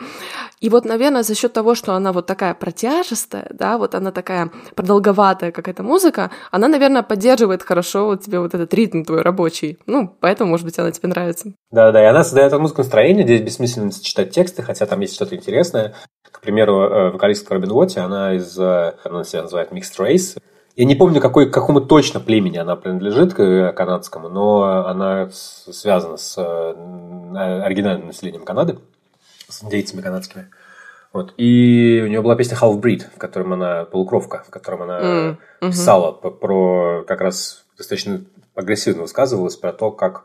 И 0.61 0.69
вот, 0.69 0.85
наверное, 0.85 1.23
за 1.23 1.35
счет 1.35 1.55
того, 1.55 1.75
что 1.75 1.95
она 1.95 2.13
вот 2.13 2.27
такая 2.27 2.53
протяжестая, 2.53 3.49
да, 3.51 3.79
вот 3.79 3.95
она 3.95 4.13
такая 4.13 4.51
продолговатая 4.77 5.51
какая-то 5.51 5.83
музыка, 5.83 6.31
она, 6.51 6.69
наверное, 6.69 7.03
поддерживает 7.03 7.63
хорошо 7.63 8.05
вот 8.07 8.23
тебе 8.23 8.39
вот 8.39 8.55
этот 8.55 8.73
ритм 8.75 9.03
твой 9.03 9.23
рабочий. 9.23 9.79
Ну, 9.87 10.15
поэтому, 10.21 10.51
может 10.51 10.67
быть, 10.67 10.79
она 10.79 10.91
тебе 10.91 11.09
нравится. 11.09 11.55
Да-да, 11.71 12.03
и 12.03 12.07
она 12.07 12.23
создает 12.23 12.53
музыку 12.53 12.83
настроение, 12.83 13.25
здесь 13.25 13.41
бессмысленно 13.41 13.91
читать 13.91 14.31
тексты, 14.31 14.63
хотя 14.63 14.85
там 14.85 15.01
есть 15.01 15.15
что-то 15.15 15.35
интересное. 15.35 15.95
К 16.41 16.43
примеру, 16.43 16.81
э, 16.81 17.11
вокалистка 17.11 17.53
Робин 17.53 17.71
Уотти, 17.71 17.99
она 17.99 18.33
из, 18.35 18.59
э, 18.59 18.95
она 19.05 19.25
себя 19.25 19.43
называет 19.43 19.73
Mixed 19.73 19.99
Race. 19.99 20.41
Я 20.75 20.87
не 20.87 20.95
помню, 20.95 21.21
какой, 21.21 21.51
к 21.51 21.53
какому 21.53 21.83
точно 21.83 22.19
племени 22.19 22.57
она 22.57 22.77
принадлежит, 22.77 23.35
к 23.35 23.41
э, 23.41 23.73
канадскому, 23.75 24.31
но 24.31 24.87
она 24.87 25.29
связана 25.33 26.17
с 26.17 26.39
оригинальным 26.41 28.07
населением 28.07 28.45
Канады, 28.45 28.79
с 29.49 29.63
индейцами 29.63 30.01
канадскими. 30.01 30.49
Вот. 31.13 31.35
И 31.37 32.01
у 32.05 32.09
нее 32.09 32.23
была 32.23 32.37
песня 32.37 32.57
Half 32.57 32.81
Breed, 32.81 33.03
в 33.15 33.19
котором 33.19 33.53
она 33.53 33.85
полукровка, 33.85 34.43
в 34.47 34.51
котором 34.51 34.83
она 34.83 34.99
М, 35.01 35.39
мгм. 35.61 35.71
писала 35.73 36.13
по- 36.13 36.31
про 36.31 37.05
как 37.07 37.21
раз 37.21 37.67
достаточно 37.77 38.23
агрессивно 38.55 39.03
высказывалась 39.03 39.57
про 39.57 39.73
то, 39.75 39.91
как 39.91 40.25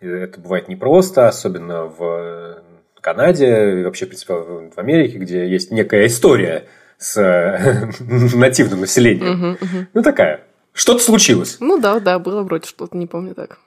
это 0.00 0.40
бывает 0.40 0.66
непросто, 0.68 1.28
особенно 1.28 1.84
в 1.84 2.56
Канаде 3.02 3.82
вообще, 3.84 4.06
в 4.06 4.08
принципе, 4.08 4.34
в 4.34 4.78
Америке, 4.78 5.18
где 5.18 5.46
есть 5.46 5.70
некая 5.70 6.06
история 6.06 6.64
с 6.98 7.16
нативным 8.00 8.80
населением. 8.80 9.58
Ну, 9.92 10.02
такая. 10.02 10.40
Что-то 10.72 11.02
случилось. 11.02 11.58
Ну 11.60 11.78
да, 11.78 12.00
да, 12.00 12.18
было 12.18 12.42
вроде 12.42 12.66
что-то, 12.66 12.96
не 12.96 13.06
помню 13.06 13.34
так. 13.34 13.58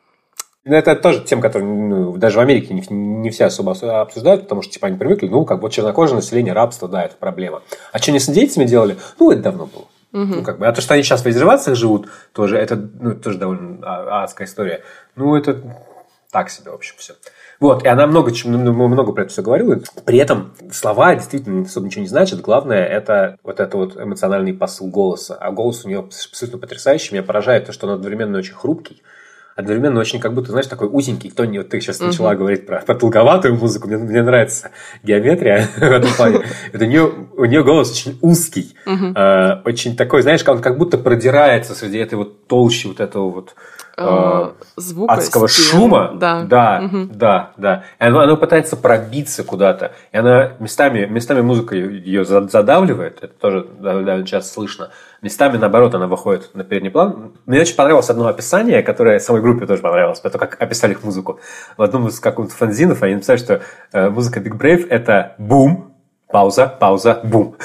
Это 0.64 0.96
тоже 0.96 1.24
тема, 1.24 1.44
которую 1.44 1.70
ну, 1.70 2.18
даже 2.18 2.38
в 2.38 2.42
Америке 2.42 2.74
не, 2.74 2.84
не 2.90 3.30
все 3.30 3.46
особо 3.46 3.72
ос- 3.72 3.84
обсуждают, 3.84 4.44
потому 4.44 4.64
что 4.64 4.74
типа 4.74 4.88
они 4.88 4.98
привыкли, 4.98 5.28
ну, 5.28 5.46
как 5.46 5.62
вот 5.62 5.72
чернокожее 5.72 6.16
население, 6.16 6.54
рабство, 6.54 6.88
да, 6.88 7.04
это 7.06 7.16
проблема. 7.18 7.62
А 7.92 8.00
что 8.00 8.10
они 8.10 8.20
с 8.20 8.28
индейцами 8.28 8.66
делали? 8.66 8.98
Ну, 9.20 9.30
это 9.30 9.42
давно 9.44 9.68
было. 9.68 9.86
Ну, 10.12 10.42
как 10.44 10.58
бы, 10.58 10.66
а 10.66 10.72
то, 10.72 10.82
что 10.82 10.94
они 10.96 11.04
сейчас 11.04 11.22
в 11.22 11.28
резервациях 11.28 11.78
живут, 11.78 12.08
тоже, 12.32 12.58
это 12.58 12.78
ну, 12.78 13.14
тоже 13.14 13.38
довольно 13.38 13.78
а- 13.84 14.24
адская 14.24 14.48
история. 14.48 14.82
Ну, 15.16 15.36
это 15.36 15.62
так 16.32 16.50
себе, 16.50 16.72
в 16.72 16.76
общем, 16.76 16.96
все. 16.98 17.14
Вот, 17.60 17.84
и 17.84 17.88
она 17.88 18.06
много, 18.08 18.32
ну, 18.44 18.88
много 18.88 19.12
про 19.14 19.24
это 19.24 19.32
все 19.32 19.42
говорила. 19.42 19.80
При 20.06 20.18
этом 20.18 20.54
слова 20.72 21.16
действительно 21.16 21.62
особо 21.62 21.88
ничего 21.88 22.02
не 22.02 22.08
значат. 22.08 22.42
Главное, 22.42 22.86
это 22.86 23.38
вот 23.44 23.60
это 23.60 23.78
вот 23.78 23.98
эмоциональный 23.98 24.54
посыл 24.54 24.88
голоса. 24.88 25.36
А 25.36 25.52
голос 25.52 25.86
у 25.86 25.88
нее 25.88 26.00
абсолютно 26.00 26.60
потрясающий. 26.60 27.14
Меня 27.14 27.24
поражает 27.24 27.66
то, 27.66 27.72
что 27.72 27.88
он 27.88 27.94
одновременно 27.94 28.38
очень 28.38 28.54
хрупкий, 28.54 29.02
одновременно 29.56 30.00
очень 30.00 30.20
как 30.20 30.34
будто, 30.34 30.52
знаешь, 30.52 30.68
такой 30.68 30.88
узенький. 30.92 31.30
Кто 31.32 31.46
не, 31.46 31.60
вот 31.60 31.70
ты 31.70 31.80
сейчас 31.80 32.00
начала 32.00 32.36
говорить 32.36 32.66
про 32.66 32.82
продолговатую 32.82 33.56
музыку, 33.56 33.88
мне, 33.88 33.98
мне 33.98 34.22
нравится 34.22 34.72
геометрия 35.04 35.68
в 35.78 35.82
этом 35.82 36.12
плане. 36.14 36.42
Это 36.74 36.84
у 36.86 36.88
нее, 36.88 37.12
у 37.38 37.46
нее 37.46 37.64
голос 37.64 37.92
очень 37.92 38.18
узкий, 38.22 38.76
э, 38.86 39.62
очень 39.66 39.96
такой, 39.96 40.22
знаешь, 40.22 40.44
он 40.48 40.62
как 40.62 40.78
будто 40.78 40.98
продирается 40.98 41.74
среди 41.74 41.98
этой 41.98 42.16
вот 42.16 42.48
толщи 42.48 42.88
вот 42.88 43.00
этого 43.00 43.30
вот 43.32 43.56
Э, 43.98 44.52
Звука, 44.76 45.14
адского 45.14 45.48
стен, 45.48 45.64
шума. 45.80 46.12
Да. 46.20 46.44
да, 46.44 46.82
Мгм. 46.82 47.12
да, 47.14 47.52
да. 47.56 47.84
И 47.98 48.04
оно, 48.04 48.20
оно 48.20 48.36
пытается 48.36 48.76
пробиться 48.76 49.46
куда-то. 49.46 49.94
И 50.12 50.18
она 50.18 50.52
местами, 50.60 51.06
местами 51.06 51.40
музыка 51.40 51.76
ее 51.78 52.26
за- 52.26 52.46
задавливает, 52.50 53.20
это 53.24 53.34
тоже 53.34 53.66
довольно 53.80 54.26
часто 54.28 54.52
слышно. 54.54 54.90
Местами, 55.26 55.58
наоборот, 55.58 55.96
она 55.96 56.06
выходит 56.06 56.52
на 56.54 56.64
передний 56.64 56.92
план. 56.92 57.34
Мне 57.48 57.62
очень 57.62 57.76
понравилось 57.76 58.12
одно 58.12 58.28
описание, 58.28 58.84
которое 58.84 59.18
самой 59.18 59.42
группе 59.42 59.66
тоже 59.66 59.82
понравилось, 59.82 60.20
про 60.20 60.30
то, 60.30 60.38
как 60.38 60.62
описали 60.62 60.92
их 60.92 61.04
музыку. 61.04 61.40
В 61.78 61.82
одном 61.82 62.08
из 62.08 62.20
каких-то 62.20 62.54
фанзинов 62.54 63.02
они 63.02 63.16
написали, 63.16 63.38
что 63.38 63.62
э, 63.92 64.10
музыка 64.12 64.40
Big 64.40 64.56
Brave– 64.56 64.86
это 64.90 65.34
бум, 65.40 65.96
пауза, 66.28 66.68
пауза, 66.68 67.22
бум. 67.24 67.56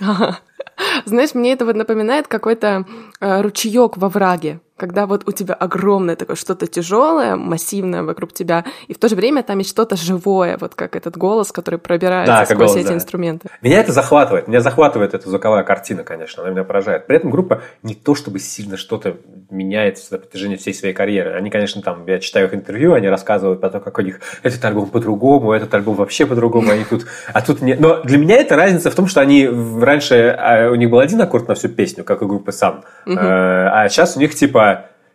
Знаешь, 1.04 1.34
мне 1.34 1.52
это 1.52 1.66
вот 1.66 1.76
напоминает 1.76 2.28
какой-то 2.28 2.86
э, 3.20 3.42
ручеек 3.42 3.98
во 3.98 4.08
враге, 4.08 4.60
когда 4.82 5.06
вот 5.06 5.22
у 5.28 5.30
тебя 5.30 5.54
огромное 5.54 6.16
такое 6.16 6.34
что-то 6.34 6.66
тяжелое, 6.66 7.36
массивное 7.36 8.02
вокруг 8.02 8.32
тебя, 8.32 8.64
и 8.88 8.94
в 8.94 8.98
то 8.98 9.08
же 9.08 9.14
время 9.14 9.44
там 9.44 9.58
есть 9.58 9.70
что-то 9.70 9.94
живое, 9.94 10.58
вот 10.58 10.74
как 10.74 10.96
этот 10.96 11.16
голос, 11.16 11.52
который 11.52 11.78
пробирается 11.78 12.32
Да, 12.32 12.44
сквозь 12.44 12.58
голос, 12.58 12.76
эти 12.76 12.88
да. 12.88 12.94
инструменты. 12.94 13.48
Меня 13.60 13.78
это 13.78 13.92
захватывает. 13.92 14.48
Меня 14.48 14.60
захватывает 14.60 15.14
эта 15.14 15.30
звуковая 15.30 15.62
картина, 15.62 16.02
конечно. 16.02 16.42
Она 16.42 16.50
меня 16.50 16.64
поражает. 16.64 17.06
При 17.06 17.16
этом 17.16 17.30
группа 17.30 17.62
не 17.84 17.94
то 17.94 18.16
чтобы 18.16 18.40
сильно 18.40 18.76
что-то 18.76 19.18
меняет 19.50 19.98
на 20.10 20.18
протяжении 20.18 20.56
всей 20.56 20.74
своей 20.74 20.94
карьеры. 20.94 21.34
Они, 21.34 21.48
конечно, 21.48 21.80
там, 21.80 22.04
я 22.08 22.18
читаю 22.18 22.48
их 22.48 22.54
интервью, 22.54 22.94
они 22.94 23.08
рассказывают 23.08 23.60
про 23.60 23.70
то, 23.70 23.78
как 23.78 23.96
у 23.98 24.02
них 24.02 24.18
этот 24.42 24.64
альбом 24.64 24.88
по-другому, 24.88 25.52
этот 25.52 25.72
альбом 25.74 25.94
вообще 25.94 26.26
по-другому. 26.26 26.72
Они 26.72 26.82
тут... 26.82 27.06
А 27.32 27.40
тут 27.40 27.62
не... 27.62 27.74
Но 27.74 28.02
для 28.02 28.18
меня 28.18 28.34
это 28.34 28.56
разница 28.56 28.90
в 28.90 28.96
том, 28.96 29.06
что 29.06 29.20
они 29.20 29.48
раньше... 29.80 30.36
а, 30.36 30.70
У 30.70 30.74
них 30.74 30.90
был 30.90 30.98
один 30.98 31.20
аккорд 31.20 31.46
на 31.46 31.54
всю 31.54 31.68
песню, 31.68 32.02
как 32.02 32.22
у 32.22 32.26
группы 32.26 32.50
Сам. 32.50 32.82
А 33.06 33.88
сейчас 33.88 34.16
у 34.16 34.20
них 34.20 34.34
типа 34.34 34.71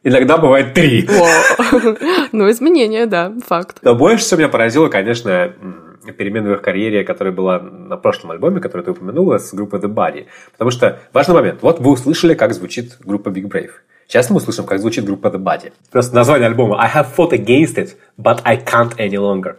иногда 0.07 0.37
бывает 0.37 0.73
три. 0.73 1.07
Ну, 2.31 2.49
изменения, 2.49 3.05
да, 3.05 3.33
факт. 3.45 3.79
Но 3.81 3.95
больше 3.95 4.23
всего 4.23 4.39
меня 4.39 4.49
поразило, 4.49 4.89
конечно, 4.89 5.29
м, 5.61 5.99
перемена 6.17 6.49
в 6.49 6.53
их 6.53 6.61
карьере, 6.61 7.03
которая 7.03 7.33
была 7.33 7.59
на 7.59 7.97
прошлом 7.97 8.31
альбоме, 8.31 8.59
который 8.59 8.83
ты 8.83 8.91
упомянула, 8.91 9.37
с 9.37 9.53
группой 9.53 9.79
The 9.79 9.93
Body. 9.93 10.25
Потому 10.51 10.71
что 10.71 10.99
важный 11.13 11.35
момент. 11.35 11.61
Вот 11.61 11.79
вы 11.79 11.91
услышали, 11.91 12.33
как 12.33 12.53
звучит 12.53 12.97
группа 13.03 13.29
Big 13.29 13.47
Brave. 13.49 13.71
Сейчас 14.07 14.29
мы 14.29 14.37
услышим, 14.37 14.65
как 14.65 14.79
звучит 14.79 15.05
группа 15.05 15.27
The 15.27 15.37
Body. 15.43 15.71
Просто 15.91 16.15
название 16.15 16.47
альбома 16.47 16.77
I 16.81 16.89
have 16.93 17.07
fought 17.15 17.31
against 17.31 17.75
it, 17.75 17.89
but 18.17 18.39
I 18.45 18.57
can't 18.57 18.95
any 18.97 19.17
longer. 19.17 19.55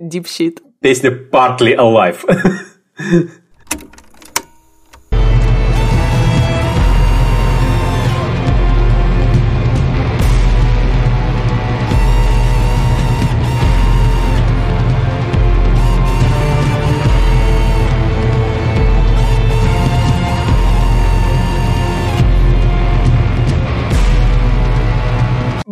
Deep 0.00 0.24
shit. 0.26 0.58
Песня 0.80 1.10
Partly 1.10 1.74
Alive. 1.76 2.18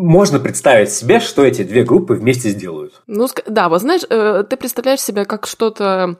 Можно 0.07 0.38
представить 0.38 0.92
себе, 0.92 1.18
что 1.18 1.44
эти 1.44 1.64
две 1.64 1.82
группы 1.82 2.14
вместе 2.14 2.50
сделают. 2.50 3.02
Ну, 3.09 3.26
да, 3.48 3.68
вот 3.68 3.80
знаешь, 3.80 4.02
э, 4.09 4.44
ты 4.48 4.57
представляешь 4.57 5.00
себя 5.00 5.24
как 5.24 5.48
что-то 5.48 6.16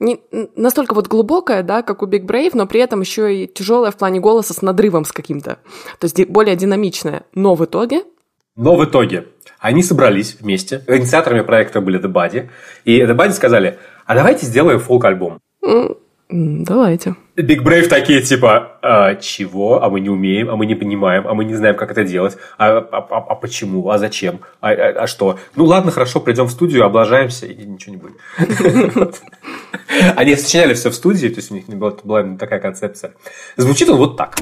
не 0.00 0.20
настолько 0.56 0.94
вот 0.94 1.06
глубокое, 1.06 1.62
да, 1.62 1.82
как 1.82 2.02
у 2.02 2.06
Big 2.08 2.26
Brave, 2.26 2.50
но 2.54 2.66
при 2.66 2.80
этом 2.80 3.00
еще 3.00 3.32
и 3.32 3.46
тяжелое 3.46 3.92
в 3.92 3.96
плане 3.96 4.18
голоса 4.18 4.54
с 4.54 4.60
надрывом 4.60 5.04
с 5.04 5.12
каким-то. 5.12 5.58
То 6.00 6.04
есть 6.04 6.26
более 6.26 6.56
динамичное. 6.56 7.22
Но 7.32 7.54
в 7.54 7.64
итоге 7.64 8.02
Но 8.56 8.74
в 8.74 8.84
итоге 8.84 9.28
они 9.60 9.84
собрались 9.84 10.36
вместе. 10.40 10.82
Инициаторами 10.88 11.42
проекта 11.42 11.80
были 11.80 12.02
The 12.02 12.12
Body. 12.12 12.48
И 12.84 13.00
The 13.02 13.14
Body 13.16 13.30
сказали, 13.30 13.78
а 14.04 14.16
давайте 14.16 14.46
сделаем 14.46 14.80
фолк-альбом. 14.80 15.38
м, 15.62 15.96
давайте. 16.30 17.16
Big 17.36 17.62
Brave 17.62 17.88
такие 17.88 18.22
типа, 18.22 18.78
«А, 18.82 19.14
чего? 19.14 19.82
А 19.82 19.88
мы 19.88 20.00
не 20.00 20.10
умеем, 20.10 20.50
а 20.50 20.56
мы 20.56 20.66
не 20.66 20.74
понимаем, 20.74 21.26
а 21.26 21.34
мы 21.34 21.44
не 21.44 21.54
знаем, 21.54 21.76
как 21.76 21.90
это 21.90 22.04
делать. 22.04 22.36
А, 22.58 22.78
а- 22.78 23.06
а- 23.10 23.26
а 23.30 23.34
почему? 23.34 23.88
А 23.90 23.98
зачем? 23.98 24.40
А, 24.60 24.70
а- 24.70 25.02
а 25.02 25.06
что? 25.06 25.38
Ну 25.56 25.64
ладно, 25.64 25.90
хорошо, 25.90 26.20
придем 26.20 26.46
в 26.46 26.50
студию, 26.50 26.84
облажаемся, 26.84 27.46
и 27.46 27.64
ничего 27.64 27.94
не 27.94 28.00
будет. 28.00 28.16
Они 30.16 30.36
сочиняли 30.36 30.74
все 30.74 30.90
в 30.90 30.94
студии, 30.94 31.28
то 31.28 31.36
есть 31.36 31.50
у 31.50 31.54
них 31.54 31.66
была, 31.66 32.36
такая 32.38 32.60
концепция. 32.60 33.12
Звучит 33.56 33.88
он 33.88 33.96
вот 33.96 34.16
так. 34.16 34.36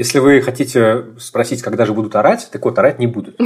Если 0.00 0.18
вы 0.18 0.40
хотите 0.40 1.04
спросить, 1.18 1.60
когда 1.60 1.84
же 1.84 1.92
будут 1.92 2.16
орать, 2.16 2.48
так 2.50 2.64
вот, 2.64 2.78
орать 2.78 2.98
не 2.98 3.06
будут. 3.06 3.38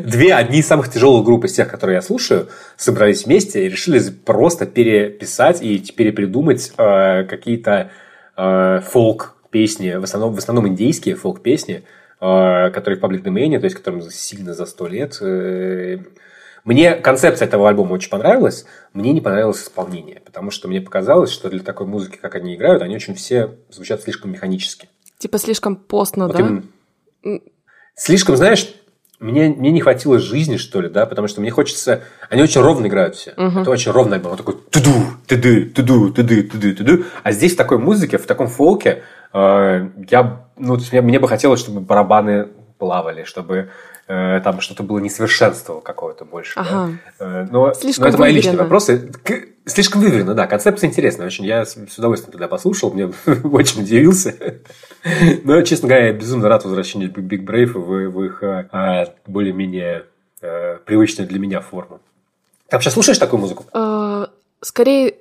Две, 0.00 0.34
одни 0.34 0.58
из 0.58 0.66
самых 0.66 0.90
тяжелых 0.90 1.24
групп 1.24 1.44
из 1.44 1.52
тех, 1.52 1.68
которые 1.68 1.94
я 1.94 2.02
слушаю, 2.02 2.48
собрались 2.76 3.24
вместе 3.24 3.64
и 3.64 3.68
решили 3.68 4.00
просто 4.10 4.66
переписать 4.66 5.62
и 5.62 5.78
перепридумать 5.78 6.72
э, 6.76 7.22
какие-то 7.22 7.92
э, 8.36 8.80
фолк-песни, 8.80 9.92
в 9.92 10.02
основном, 10.02 10.34
в 10.34 10.38
основном 10.38 10.66
индейские 10.66 11.14
фолк-песни, 11.14 11.84
э, 12.20 12.70
которые 12.70 12.98
в 12.98 13.00
паблик 13.00 13.22
домене, 13.22 13.60
то 13.60 13.66
есть 13.66 13.76
которым 13.76 14.02
сильно 14.10 14.54
за 14.54 14.66
сто 14.66 14.88
лет. 14.88 15.18
Э, 15.20 15.98
Мне 16.64 16.94
концепция 16.94 17.46
этого 17.46 17.68
альбома 17.68 17.94
очень 17.94 18.10
понравилась, 18.10 18.66
мне 18.92 19.12
не 19.12 19.20
понравилось 19.20 19.62
исполнение, 19.62 20.20
потому 20.20 20.50
что 20.50 20.68
мне 20.68 20.80
показалось, 20.80 21.30
что 21.30 21.48
для 21.48 21.60
такой 21.60 21.86
музыки, 21.86 22.16
как 22.16 22.34
они 22.34 22.54
играют, 22.54 22.82
они 22.82 22.94
очень 22.94 23.14
все 23.14 23.56
звучат 23.70 24.02
слишком 24.02 24.32
механически. 24.32 24.88
Типа 25.18 25.38
слишком 25.38 25.76
постно, 25.76 26.26
Вот 26.26 26.36
да? 26.36 26.40
именно. 26.40 27.40
Слишком, 27.94 28.36
знаешь, 28.36 28.74
мне, 29.20 29.50
мне 29.50 29.70
не 29.70 29.82
хватило 29.82 30.18
жизни, 30.18 30.56
что 30.56 30.80
ли, 30.80 30.88
да, 30.88 31.04
потому 31.04 31.28
что 31.28 31.42
мне 31.42 31.50
хочется... 31.50 32.04
Они 32.30 32.42
очень 32.42 32.62
ровно 32.62 32.86
играют 32.86 33.16
все. 33.16 33.32
Это 33.32 33.70
очень 33.70 33.92
ровный 33.92 34.16
альбом. 34.16 34.32
Он 34.32 34.38
такой 34.38 34.54
туду, 34.70 34.94
туду, 35.26 35.66
туду, 35.74 36.10
туду, 36.10 36.42
туду, 36.44 36.74
туду. 36.74 37.04
А 37.22 37.32
здесь 37.32 37.52
в 37.52 37.56
такой 37.56 37.76
музыке, 37.76 38.16
в 38.16 38.24
таком 38.24 38.46
фолке, 38.46 39.02
э, 39.34 39.88
я, 40.10 40.46
ну, 40.56 40.78
мне, 40.90 41.02
мне 41.02 41.18
бы 41.18 41.28
хотелось, 41.28 41.60
чтобы 41.60 41.82
барабаны 41.82 42.48
плавали, 42.78 43.24
чтобы 43.24 43.68
там 44.42 44.60
что-то 44.60 44.82
было 44.82 44.98
несовершенство 44.98 45.80
какое-то 45.80 46.24
больше. 46.24 46.54
да. 46.56 46.62
Ага. 46.62 46.92
Э, 47.18 47.46
но, 47.50 47.72
Слишком 47.74 48.04
но 48.04 48.08
это 48.08 48.18
мои 48.18 48.32
личные 48.32 48.56
вопросы. 48.56 49.12
Слишком 49.66 50.00
выверено, 50.00 50.34
да. 50.34 50.46
Концепция 50.46 50.88
интересная 50.88 51.26
очень. 51.26 51.44
Я 51.44 51.64
с 51.64 51.76
удовольствием 51.96 52.32
туда 52.32 52.48
послушал, 52.48 52.92
мне 52.92 53.06
очень 53.44 53.82
удивился. 53.82 54.34
Но, 55.44 55.62
честно 55.62 55.88
говоря, 55.88 56.06
я 56.08 56.12
безумно 56.12 56.48
рад 56.48 56.64
возвращению 56.64 57.10
Big 57.10 57.44
Brave 57.44 57.72
в, 57.72 58.10
в 58.10 58.24
их 58.24 58.42
э, 58.42 58.68
э, 58.72 59.04
более-менее 59.26 60.06
э, 60.40 60.78
привычную 60.84 61.28
для 61.28 61.38
меня 61.38 61.60
форму. 61.60 62.00
Ты 62.68 62.76
вообще 62.76 62.90
слушаешь 62.90 63.18
такую 63.18 63.40
музыку? 63.40 63.64
Э, 63.72 64.26
Скорее 64.62 65.14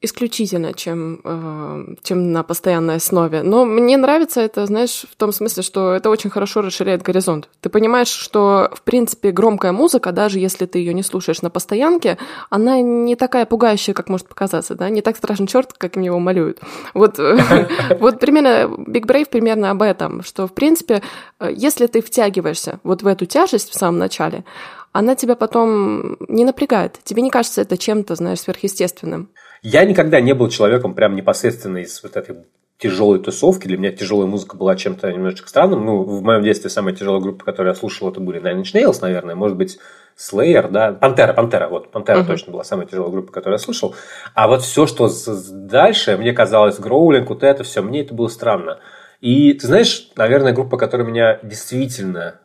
исключительно, 0.00 0.74
чем, 0.74 1.20
э, 1.24 1.94
чем 2.04 2.32
на 2.32 2.44
постоянной 2.44 2.96
основе. 2.96 3.42
Но 3.42 3.64
мне 3.64 3.96
нравится 3.96 4.40
это, 4.40 4.64
знаешь, 4.66 5.04
в 5.10 5.16
том 5.16 5.32
смысле, 5.32 5.64
что 5.64 5.92
это 5.92 6.08
очень 6.08 6.30
хорошо 6.30 6.62
расширяет 6.62 7.02
горизонт. 7.02 7.48
Ты 7.60 7.68
понимаешь, 7.68 8.08
что, 8.08 8.70
в 8.72 8.82
принципе, 8.82 9.32
громкая 9.32 9.72
музыка, 9.72 10.12
даже 10.12 10.38
если 10.38 10.66
ты 10.66 10.78
ее 10.78 10.94
не 10.94 11.02
слушаешь 11.02 11.42
на 11.42 11.50
постоянке, 11.50 12.16
она 12.48 12.80
не 12.80 13.16
такая 13.16 13.44
пугающая, 13.44 13.92
как 13.92 14.08
может 14.08 14.28
показаться, 14.28 14.76
да, 14.76 14.88
не 14.88 15.02
так 15.02 15.16
страшен 15.16 15.48
черт, 15.48 15.72
как 15.72 15.96
им 15.96 16.02
его 16.02 16.20
малюют. 16.20 16.60
Вот, 16.94 17.18
вот 18.00 18.20
примерно 18.20 18.72
Big 18.72 19.04
Brave 19.04 19.28
примерно 19.28 19.72
об 19.72 19.82
этом, 19.82 20.22
что, 20.22 20.46
в 20.46 20.54
принципе, 20.54 21.02
э, 21.40 21.50
если 21.52 21.88
ты 21.88 22.02
втягиваешься 22.02 22.78
вот 22.84 23.02
в 23.02 23.06
эту 23.08 23.26
тяжесть 23.26 23.70
в 23.70 23.74
самом 23.74 23.98
начале, 23.98 24.44
она 24.92 25.16
тебя 25.16 25.34
потом 25.34 26.16
не 26.28 26.44
напрягает. 26.44 26.98
Тебе 27.04 27.22
не 27.22 27.30
кажется 27.30 27.62
это 27.62 27.76
чем-то, 27.76 28.14
знаешь, 28.14 28.40
сверхъестественным. 28.40 29.30
Я 29.62 29.84
никогда 29.84 30.20
не 30.20 30.34
был 30.34 30.48
человеком 30.48 30.94
прям 30.94 31.16
непосредственно 31.16 31.78
из 31.78 32.02
вот 32.02 32.16
этой 32.16 32.36
тяжелой 32.78 33.18
тусовки. 33.18 33.66
Для 33.66 33.76
меня 33.76 33.90
тяжелая 33.90 34.26
музыка 34.26 34.56
была 34.56 34.76
чем-то 34.76 35.12
немножечко 35.12 35.48
странным. 35.48 35.84
Ну, 35.84 36.02
в 36.02 36.22
моем 36.22 36.42
детстве 36.42 36.70
самая 36.70 36.94
тяжелая 36.94 37.20
группа, 37.20 37.44
которую 37.44 37.72
я 37.72 37.78
слушал, 37.78 38.08
это 38.08 38.20
были 38.20 38.40
Nine 38.40 38.62
Inch 38.62 38.72
Nails, 38.74 38.98
наверное. 39.02 39.34
Может 39.34 39.56
быть, 39.56 39.78
Slayer, 40.16 40.70
да. 40.70 40.92
Пантера, 40.92 41.32
Пантера, 41.32 41.68
вот. 41.68 41.90
Пантера 41.90 42.18
Мгм. 42.18 42.26
точно 42.26 42.52
была 42.52 42.64
самая 42.64 42.86
тяжелая 42.86 43.10
группа, 43.10 43.32
которую 43.32 43.54
я 43.54 43.58
слушал. 43.58 43.94
А 44.34 44.46
вот 44.46 44.62
все, 44.62 44.86
что 44.86 45.10
дальше, 45.50 46.16
мне 46.16 46.32
казалось, 46.32 46.78
Гроулинг, 46.78 47.28
вот 47.28 47.42
это 47.42 47.64
все, 47.64 47.82
мне 47.82 48.02
это 48.02 48.14
было 48.14 48.28
странно. 48.28 48.78
И 49.20 49.52
ты 49.54 49.66
знаешь, 49.66 50.10
наверное, 50.14 50.52
группа, 50.52 50.76
которая 50.76 51.06
меня 51.06 51.40
действительно 51.42 52.40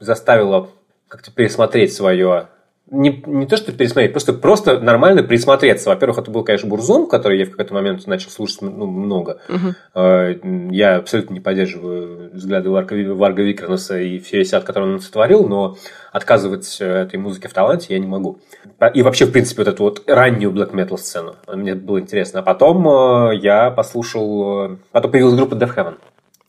заставила 0.00 0.68
как-то 1.08 1.30
пересмотреть 1.32 1.92
свое 1.92 2.48
не, 2.92 3.22
не 3.26 3.46
то, 3.46 3.56
что 3.56 3.72
пересмотреть, 3.72 4.12
просто, 4.12 4.34
просто 4.34 4.78
нормально 4.78 5.22
присмотреться. 5.22 5.88
Во-первых, 5.88 6.18
это 6.18 6.30
был, 6.30 6.44
конечно, 6.44 6.68
Бурзум, 6.68 7.08
который 7.08 7.38
я 7.38 7.46
в 7.46 7.50
какой-то 7.50 7.72
момент 7.72 8.06
начал 8.06 8.30
слушать 8.30 8.60
ну, 8.60 8.86
много. 8.86 9.40
Э, 9.94 10.34
Я 10.70 10.96
абсолютно 10.96 11.32
не 11.32 11.40
поддерживаю 11.40 12.30
взгляды 12.34 12.68
Варга, 12.68 12.94
Варга 13.14 13.42
Викернеса 13.42 13.98
и 13.98 14.18
все 14.18 14.40
висят, 14.40 14.64
которые 14.64 14.92
он 14.92 15.00
сотворил, 15.00 15.48
но 15.48 15.78
отказывать 16.12 16.76
э, 16.80 16.86
этой 16.86 17.18
музыке 17.18 17.48
в 17.48 17.54
таланте 17.54 17.94
я 17.94 17.98
не 17.98 18.06
могу. 18.06 18.40
И 18.92 19.02
вообще, 19.02 19.24
в 19.24 19.32
принципе, 19.32 19.62
вот 19.62 19.68
эту 19.72 19.82
вот 19.84 20.02
раннюю 20.06 20.52
black 20.52 20.72
metal 20.72 20.98
сцену. 20.98 21.36
Мне 21.48 21.74
было 21.74 21.98
интересно. 21.98 22.40
А 22.40 22.42
потом 22.42 22.86
э, 22.86 23.36
я 23.36 23.70
послушал... 23.70 24.76
Потом 24.92 25.10
появилась 25.10 25.34
группа 25.34 25.54
Death 25.54 25.74
Heaven. 25.74 25.94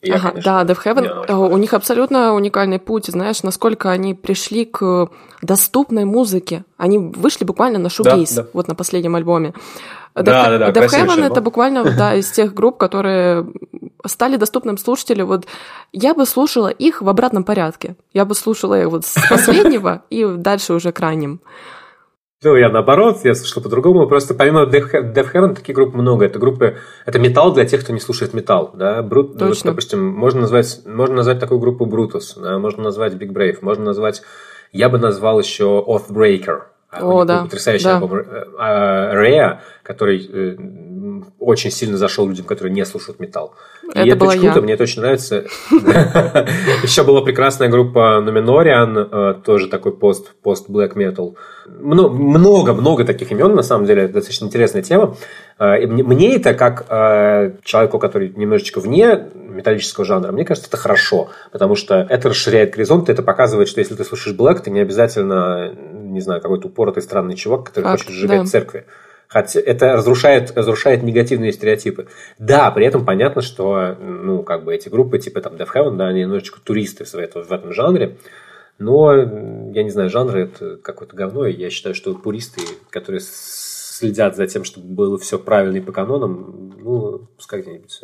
Я, 0.04 0.16
Ага, 0.16 0.30
конечно, 0.32 0.66
да, 0.66 0.74
Death 0.74 0.84
Heaven, 0.84 1.26
э, 1.28 1.34
у 1.34 1.58
них 1.58 1.74
абсолютно 1.74 2.34
уникальный 2.34 2.78
путь, 2.78 3.06
знаешь, 3.06 3.42
насколько 3.42 3.90
они 3.90 4.14
пришли 4.14 4.66
к 4.66 5.10
доступной 5.42 6.04
музыке. 6.04 6.66
Они 6.78 6.98
вышли 6.98 7.46
буквально 7.46 7.80
на 7.80 7.90
шугейс, 7.90 8.34
да. 8.34 8.48
вот 8.52 8.68
на 8.68 8.76
последнем 8.76 9.16
альбоме. 9.16 9.54
Да, 10.14 10.22
Death- 10.22 10.26
да, 10.26 10.58
да, 10.58 10.70
Death 10.70 10.74
красивейший 10.74 11.24
Heaven 11.24 11.32
это 11.32 11.42
буквально 11.42 11.84
да, 11.98 12.16
из 12.16 12.30
тех 12.32 12.54
групп, 12.54 12.78
которые 12.78 13.48
стали 14.06 14.36
доступным 14.36 14.78
слушателю. 14.78 15.26
Вот 15.26 15.46
я 15.94 16.14
бы 16.14 16.26
слушала 16.26 16.68
их 16.68 17.02
в 17.02 17.08
обратном 17.08 17.46
порядке. 17.46 17.96
Я 18.14 18.26
бы 18.26 18.36
слушала 18.36 18.80
их 18.80 18.90
вот 18.90 19.06
с 19.06 19.16
последнего 19.30 20.04
и 20.10 20.26
дальше 20.26 20.74
уже 20.74 20.92
к 20.92 21.00
ранним. 21.00 21.40
Ну, 22.44 22.56
я 22.56 22.70
наоборот, 22.70 23.20
я 23.24 23.36
слушал 23.36 23.64
по-другому. 23.64 24.08
Просто 24.08 24.34
помимо 24.34 24.64
Death 24.64 24.92
He- 24.92 25.14
Death 25.14 25.34
Heaven 25.34 25.56
таких 25.56 25.76
групп 25.76 25.94
много. 25.94 26.26
Это 26.26 26.40
группы, 26.40 26.78
это 27.06 27.20
металл 27.20 27.54
для 27.54 27.66
тех, 27.66 27.82
кто 27.84 27.94
не 27.94 28.00
слушает 28.00 28.34
металл. 28.34 28.72
Да? 28.74 29.02
Брут, 29.02 29.34
Точно. 29.38 29.48
вот, 29.48 29.64
допустим, 29.64 30.06
можно 30.06 30.42
назвать, 30.42 30.82
можно 30.86 31.16
назвать 31.16 31.40
такую 31.40 31.60
группу 31.60 31.86
Brutus, 31.86 32.42
да? 32.42 32.60
можно 32.60 32.84
назвать 32.84 33.14
Big 33.14 33.32
Brave, 33.32 33.58
можно 33.62 33.86
назвать, 33.86 34.22
я 34.72 34.90
бы 34.90 34.98
назвал 34.98 35.40
еще 35.40 35.84
Oathbreaker. 35.88 36.64
О, 37.02 37.24
да, 37.26 37.44
Потрясающий 37.44 37.86
да. 37.86 37.96
альбом 37.96 38.14
э, 38.14 38.24
Rhea, 38.60 39.58
который 39.82 40.30
э, 40.32 40.56
очень 41.40 41.72
сильно 41.72 41.98
зашел 41.98 42.28
людям, 42.28 42.46
которые 42.46 42.74
не 42.74 42.86
слушают 42.86 43.20
металл. 43.20 43.56
И 43.84 44.00
Это 44.00 44.08
это 44.08 44.16
была 44.16 44.30
очень 44.32 44.42
круто, 44.42 44.60
я. 44.60 44.62
мне 44.64 44.74
это 44.74 44.84
очень 44.84 45.02
нравится. 45.02 45.46
Еще 46.84 47.04
была 47.04 47.22
прекрасная 47.22 47.70
группа 47.70 48.24
Numenorian, 48.26 49.10
э, 49.12 49.42
тоже 49.44 49.68
такой 49.68 49.96
пост, 49.96 50.34
пост 50.42 50.70
black 50.70 50.96
metal. 50.96 51.36
Много-много 51.68 53.06
таких 53.06 53.32
имен, 53.32 53.56
на 53.56 53.62
самом 53.62 53.86
деле, 53.86 54.04
это 54.04 54.14
достаточно 54.16 54.46
интересная 54.46 54.82
тема. 54.82 55.16
Э, 55.60 55.82
и 55.82 55.86
Мне 55.86 56.36
это, 56.36 56.54
как 56.54 56.86
э, 56.90 57.54
человеку, 57.64 58.00
который 58.00 58.34
немножечко 58.36 58.80
вне 58.80 59.28
металлического 59.36 60.06
жанра, 60.06 60.32
мне 60.32 60.46
кажется, 60.46 60.70
это 60.70 60.78
хорошо, 60.78 61.30
потому 61.52 61.76
что 61.76 62.06
это 62.10 62.30
расширяет 62.30 62.74
горизонт, 62.74 63.10
это 63.10 63.22
показывает, 63.22 63.68
что 63.70 63.80
если 63.80 63.96
ты 63.96 64.04
слушаешь 64.04 64.38
Black, 64.38 64.62
ты 64.62 64.72
не 64.72 64.80
обязательно, 64.80 65.74
не 65.74 66.22
знаю, 66.22 66.42
какой-то 66.42 66.68
упоротый 66.68 67.04
странный 67.04 67.36
чувак, 67.36 67.66
который 67.66 67.92
хочет 67.92 68.10
сжигать 68.10 68.48
церкви. 68.50 68.86
Хотя 69.34 69.60
это 69.60 69.94
разрушает, 69.94 70.56
разрушает 70.56 71.02
негативные 71.02 71.52
стереотипы. 71.52 72.06
Да, 72.38 72.70
при 72.70 72.86
этом 72.86 73.04
понятно, 73.04 73.42
что 73.42 73.98
ну, 74.00 74.44
как 74.44 74.64
бы 74.64 74.76
эти 74.76 74.90
группы, 74.90 75.18
типа 75.18 75.42
там 75.42 75.56
Death 75.56 75.70
Heaven, 75.74 75.98
да, 75.98 76.06
они 76.06 76.22
немножечко 76.22 76.62
туристы 76.64 77.04
в, 77.04 77.16
этом- 77.16 77.42
в 77.44 77.52
этом 77.52 77.74
жанре. 77.74 78.18
Но, 78.78 79.12
я 79.16 79.82
не 79.82 79.90
знаю, 79.90 80.12
жанры 80.12 80.44
это 80.44 80.78
какое-то 80.78 81.16
говно. 81.16 81.48
Я 81.48 81.72
считаю, 81.72 81.96
что 81.96 82.14
пуристы, 82.14 82.62
которые 82.92 83.22
следят 83.24 84.36
за 84.36 84.46
тем, 84.46 84.64
чтобы 84.64 84.86
было 84.88 85.18
все 85.18 85.40
правильно 85.40 85.78
и 85.78 85.82
по 85.82 85.92
канонам, 85.92 86.72
ну, 86.78 87.28
пускай 87.36 87.62
где-нибудь, 87.62 88.02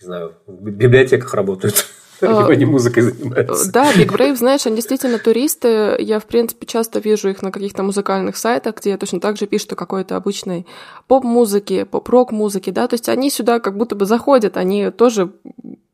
не 0.00 0.04
знаю, 0.04 0.34
в 0.46 0.62
би- 0.62 0.72
библиотеках 0.72 1.32
работают. 1.32 1.86
Они 2.50 2.64
музыкой 2.64 3.02
занимаются. 3.02 3.72
Да, 3.72 3.92
Big 3.92 4.08
Brave, 4.08 4.36
знаешь, 4.36 4.66
они 4.66 4.76
действительно 4.76 5.18
туристы. 5.18 5.96
Я, 5.98 6.20
в 6.20 6.24
принципе, 6.24 6.66
часто 6.66 6.98
вижу 6.98 7.28
их 7.28 7.42
на 7.42 7.52
каких-то 7.52 7.82
музыкальных 7.82 8.36
сайтах, 8.36 8.76
где 8.76 8.96
точно 8.96 9.20
так 9.20 9.36
же 9.36 9.46
пишут 9.46 9.72
о 9.72 9.76
какой-то 9.76 10.16
обычной 10.16 10.66
поп-музыке, 11.06 11.84
поп-рок-музыке, 11.84 12.72
да, 12.72 12.88
то 12.88 12.94
есть 12.94 13.08
они 13.08 13.30
сюда 13.30 13.60
как 13.60 13.76
будто 13.76 13.94
бы 13.94 14.06
заходят, 14.06 14.56
они 14.56 14.90
тоже 14.90 15.32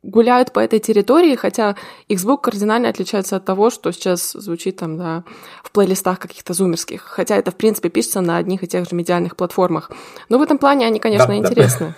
гуляют 0.06 0.52
по 0.52 0.60
этой 0.60 0.78
территории, 0.78 1.34
хотя 1.34 1.76
их 2.08 2.20
звук 2.20 2.44
кардинально 2.44 2.88
отличается 2.88 3.36
от 3.36 3.44
того, 3.44 3.70
что 3.70 3.92
сейчас 3.92 4.32
звучит 4.32 4.76
там, 4.76 4.96
да, 4.96 5.24
в 5.62 5.72
плейлистах 5.72 6.18
каких-то 6.18 6.52
зумерских, 6.54 7.02
хотя 7.02 7.36
это, 7.36 7.50
в 7.50 7.56
принципе, 7.56 7.88
пишется 7.88 8.20
на 8.20 8.36
одних 8.36 8.62
и 8.62 8.68
тех 8.68 8.88
же 8.88 8.94
медиальных 8.94 9.36
платформах. 9.36 9.90
Но 10.28 10.38
в 10.38 10.42
этом 10.42 10.58
плане 10.58 10.86
они, 10.86 11.00
конечно, 11.00 11.28
Да, 11.80 11.86
да. 11.86 11.96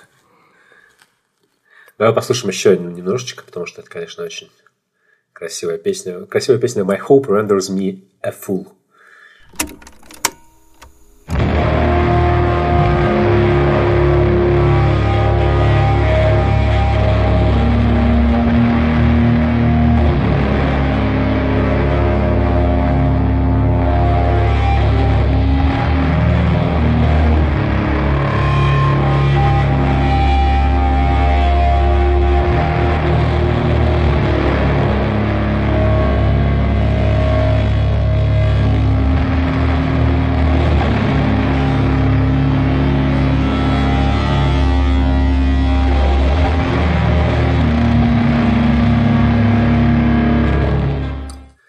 Давай 1.98 2.14
послушаем 2.14 2.50
еще 2.50 2.78
немножечко, 2.78 3.42
потому 3.44 3.66
что 3.66 3.80
это, 3.80 3.90
конечно, 3.90 4.24
очень 4.24 4.50
красивая 5.32 5.78
песня. 5.78 6.24
Красивая 6.26 6.60
песня 6.60 6.84
«My 6.84 6.98
hope 6.98 7.26
renders 7.26 7.70
me 7.70 8.04
a 8.22 8.30
fool». 8.30 8.68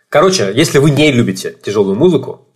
Короче, 0.09 0.51
если 0.55 0.79
вы 0.79 0.89
не 0.89 1.11
любите 1.11 1.55
тяжелую 1.63 1.95
музыку 1.95 2.47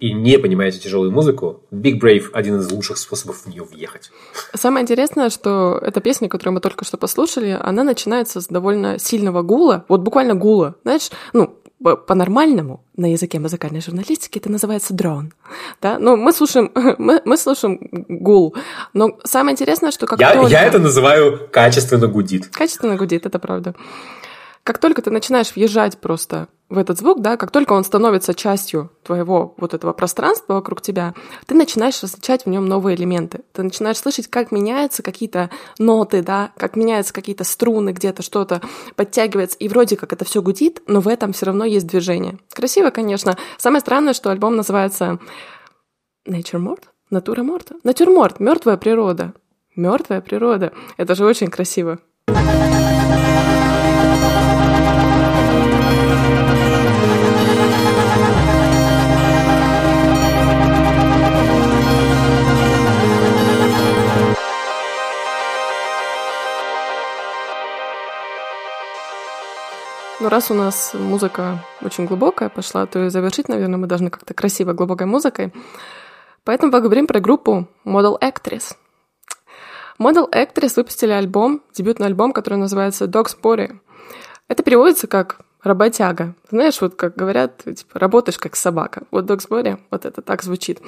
и 0.00 0.12
не 0.12 0.36
понимаете 0.38 0.78
тяжелую 0.78 1.12
музыку, 1.12 1.62
Big 1.72 2.00
Brave 2.00 2.30
один 2.32 2.58
из 2.58 2.70
лучших 2.70 2.98
способов 2.98 3.42
в 3.42 3.46
нее 3.46 3.62
въехать. 3.62 4.10
Самое 4.54 4.82
интересное, 4.82 5.30
что 5.30 5.78
эта 5.80 6.00
песня, 6.00 6.28
которую 6.28 6.54
мы 6.54 6.60
только 6.60 6.84
что 6.84 6.96
послушали, 6.96 7.56
она 7.60 7.84
начинается 7.84 8.40
с 8.40 8.48
довольно 8.48 8.98
сильного 8.98 9.42
гула, 9.42 9.84
вот 9.88 10.00
буквально 10.00 10.34
гула, 10.34 10.74
знаешь, 10.82 11.10
ну, 11.32 11.54
по- 11.82 11.96
по-нормальному 11.96 12.84
на 12.96 13.12
языке 13.12 13.38
музыкальной 13.38 13.80
журналистики 13.80 14.38
это 14.38 14.50
называется 14.50 14.92
дрон, 14.94 15.32
да, 15.80 15.98
ну, 16.00 16.16
мы 16.16 16.32
слушаем, 16.32 16.72
мы, 16.98 17.22
мы 17.24 17.36
слушаем 17.36 17.78
гул, 18.08 18.56
но 18.92 19.18
самое 19.24 19.52
интересное, 19.52 19.92
что 19.92 20.06
как 20.06 20.18
Я, 20.18 20.32
только... 20.34 20.50
я 20.50 20.64
это 20.64 20.78
называю 20.78 21.48
качественно 21.48 22.08
гудит. 22.08 22.48
Качественно 22.48 22.96
гудит, 22.96 23.26
это 23.26 23.38
правда. 23.38 23.74
Как 24.68 24.76
только 24.76 25.00
ты 25.00 25.10
начинаешь 25.10 25.56
въезжать 25.56 25.96
просто 25.96 26.48
в 26.68 26.76
этот 26.76 26.98
звук, 26.98 27.22
да, 27.22 27.38
как 27.38 27.50
только 27.50 27.72
он 27.72 27.84
становится 27.84 28.34
частью 28.34 28.92
твоего 29.02 29.54
вот 29.56 29.72
этого 29.72 29.94
пространства 29.94 30.52
вокруг 30.52 30.82
тебя, 30.82 31.14
ты 31.46 31.54
начинаешь 31.54 32.02
различать 32.02 32.44
в 32.44 32.50
нем 32.50 32.66
новые 32.66 32.94
элементы. 32.94 33.40
Ты 33.54 33.62
начинаешь 33.62 33.96
слышать, 33.96 34.26
как 34.26 34.52
меняются 34.52 35.02
какие-то 35.02 35.48
ноты, 35.78 36.22
да, 36.22 36.52
как 36.58 36.76
меняются 36.76 37.14
какие-то 37.14 37.44
струны, 37.44 37.94
где-то 37.94 38.22
что-то 38.22 38.60
подтягивается, 38.94 39.56
и 39.56 39.68
вроде 39.68 39.96
как 39.96 40.12
это 40.12 40.26
все 40.26 40.42
гудит, 40.42 40.82
но 40.86 41.00
в 41.00 41.08
этом 41.08 41.32
все 41.32 41.46
равно 41.46 41.64
есть 41.64 41.86
движение. 41.86 42.38
Красиво, 42.52 42.90
конечно. 42.90 43.38
Самое 43.56 43.80
странное, 43.80 44.12
что 44.12 44.30
альбом 44.30 44.54
называется 44.54 45.18
Nature 46.28 46.62
Mort? 46.62 46.82
Натура 47.08 47.42
Морта? 47.42 47.76
Натюрморт, 47.84 48.38
мертвая 48.38 48.76
природа. 48.76 49.32
Мертвая 49.76 50.20
природа. 50.20 50.74
Это 50.98 51.14
же 51.14 51.24
очень 51.24 51.46
красиво. 51.46 52.00
Ну, 70.20 70.28
раз 70.28 70.50
у 70.50 70.54
нас 70.54 70.94
музыка 70.94 71.64
очень 71.80 72.06
глубокая 72.06 72.48
пошла, 72.48 72.86
то 72.86 73.06
и 73.06 73.08
завершить, 73.08 73.48
наверное, 73.48 73.78
мы 73.78 73.86
должны 73.86 74.10
как-то 74.10 74.34
красиво 74.34 74.72
глубокой 74.72 75.06
музыкой. 75.06 75.52
Поэтому 76.42 76.72
поговорим 76.72 77.06
про 77.06 77.20
группу 77.20 77.68
Model 77.84 78.18
Actress. 78.20 78.74
Model 80.00 80.28
Actress 80.32 80.72
выпустили 80.74 81.12
альбом, 81.12 81.62
дебютный 81.72 82.06
альбом, 82.08 82.32
который 82.32 82.58
называется 82.58 83.04
Dog's 83.04 83.36
Body. 83.40 83.78
Это 84.48 84.64
переводится 84.64 85.06
как 85.06 85.40
работяга. 85.62 86.34
Знаешь, 86.50 86.80
вот 86.80 86.96
как 86.96 87.14
говорят, 87.14 87.62
типа, 87.62 88.00
работаешь 88.00 88.38
как 88.38 88.56
собака. 88.56 89.02
Вот 89.12 89.26
Dog's 89.26 89.48
Body, 89.48 89.78
вот 89.92 90.04
это 90.04 90.20
так 90.20 90.42
звучит. 90.42 90.80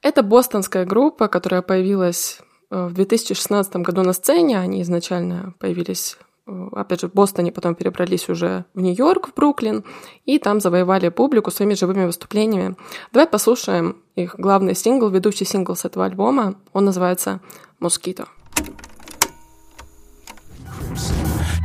Это 0.00 0.22
бостонская 0.22 0.86
группа, 0.86 1.28
которая 1.28 1.60
появилась 1.60 2.40
э, 2.70 2.86
в 2.86 2.94
2016 2.94 3.76
году 3.76 4.02
на 4.02 4.14
сцене. 4.14 4.58
Они 4.58 4.80
изначально 4.80 5.52
появились, 5.58 6.16
опять 6.46 7.00
же, 7.00 7.08
в 7.08 7.12
Бостоне, 7.14 7.52
потом 7.52 7.74
перебрались 7.74 8.28
уже 8.28 8.64
в 8.74 8.80
Нью-Йорк, 8.80 9.28
в 9.28 9.34
Бруклин, 9.34 9.84
и 10.24 10.38
там 10.38 10.60
завоевали 10.60 11.08
публику 11.08 11.50
своими 11.50 11.74
живыми 11.74 12.04
выступлениями. 12.04 12.76
Давай 13.12 13.26
послушаем 13.26 13.96
их 14.14 14.36
главный 14.38 14.74
сингл, 14.74 15.08
ведущий 15.08 15.44
сингл 15.44 15.74
с 15.74 15.84
этого 15.84 16.04
альбома. 16.04 16.54
Он 16.72 16.84
называется 16.84 17.40
«Москито». 17.78 18.28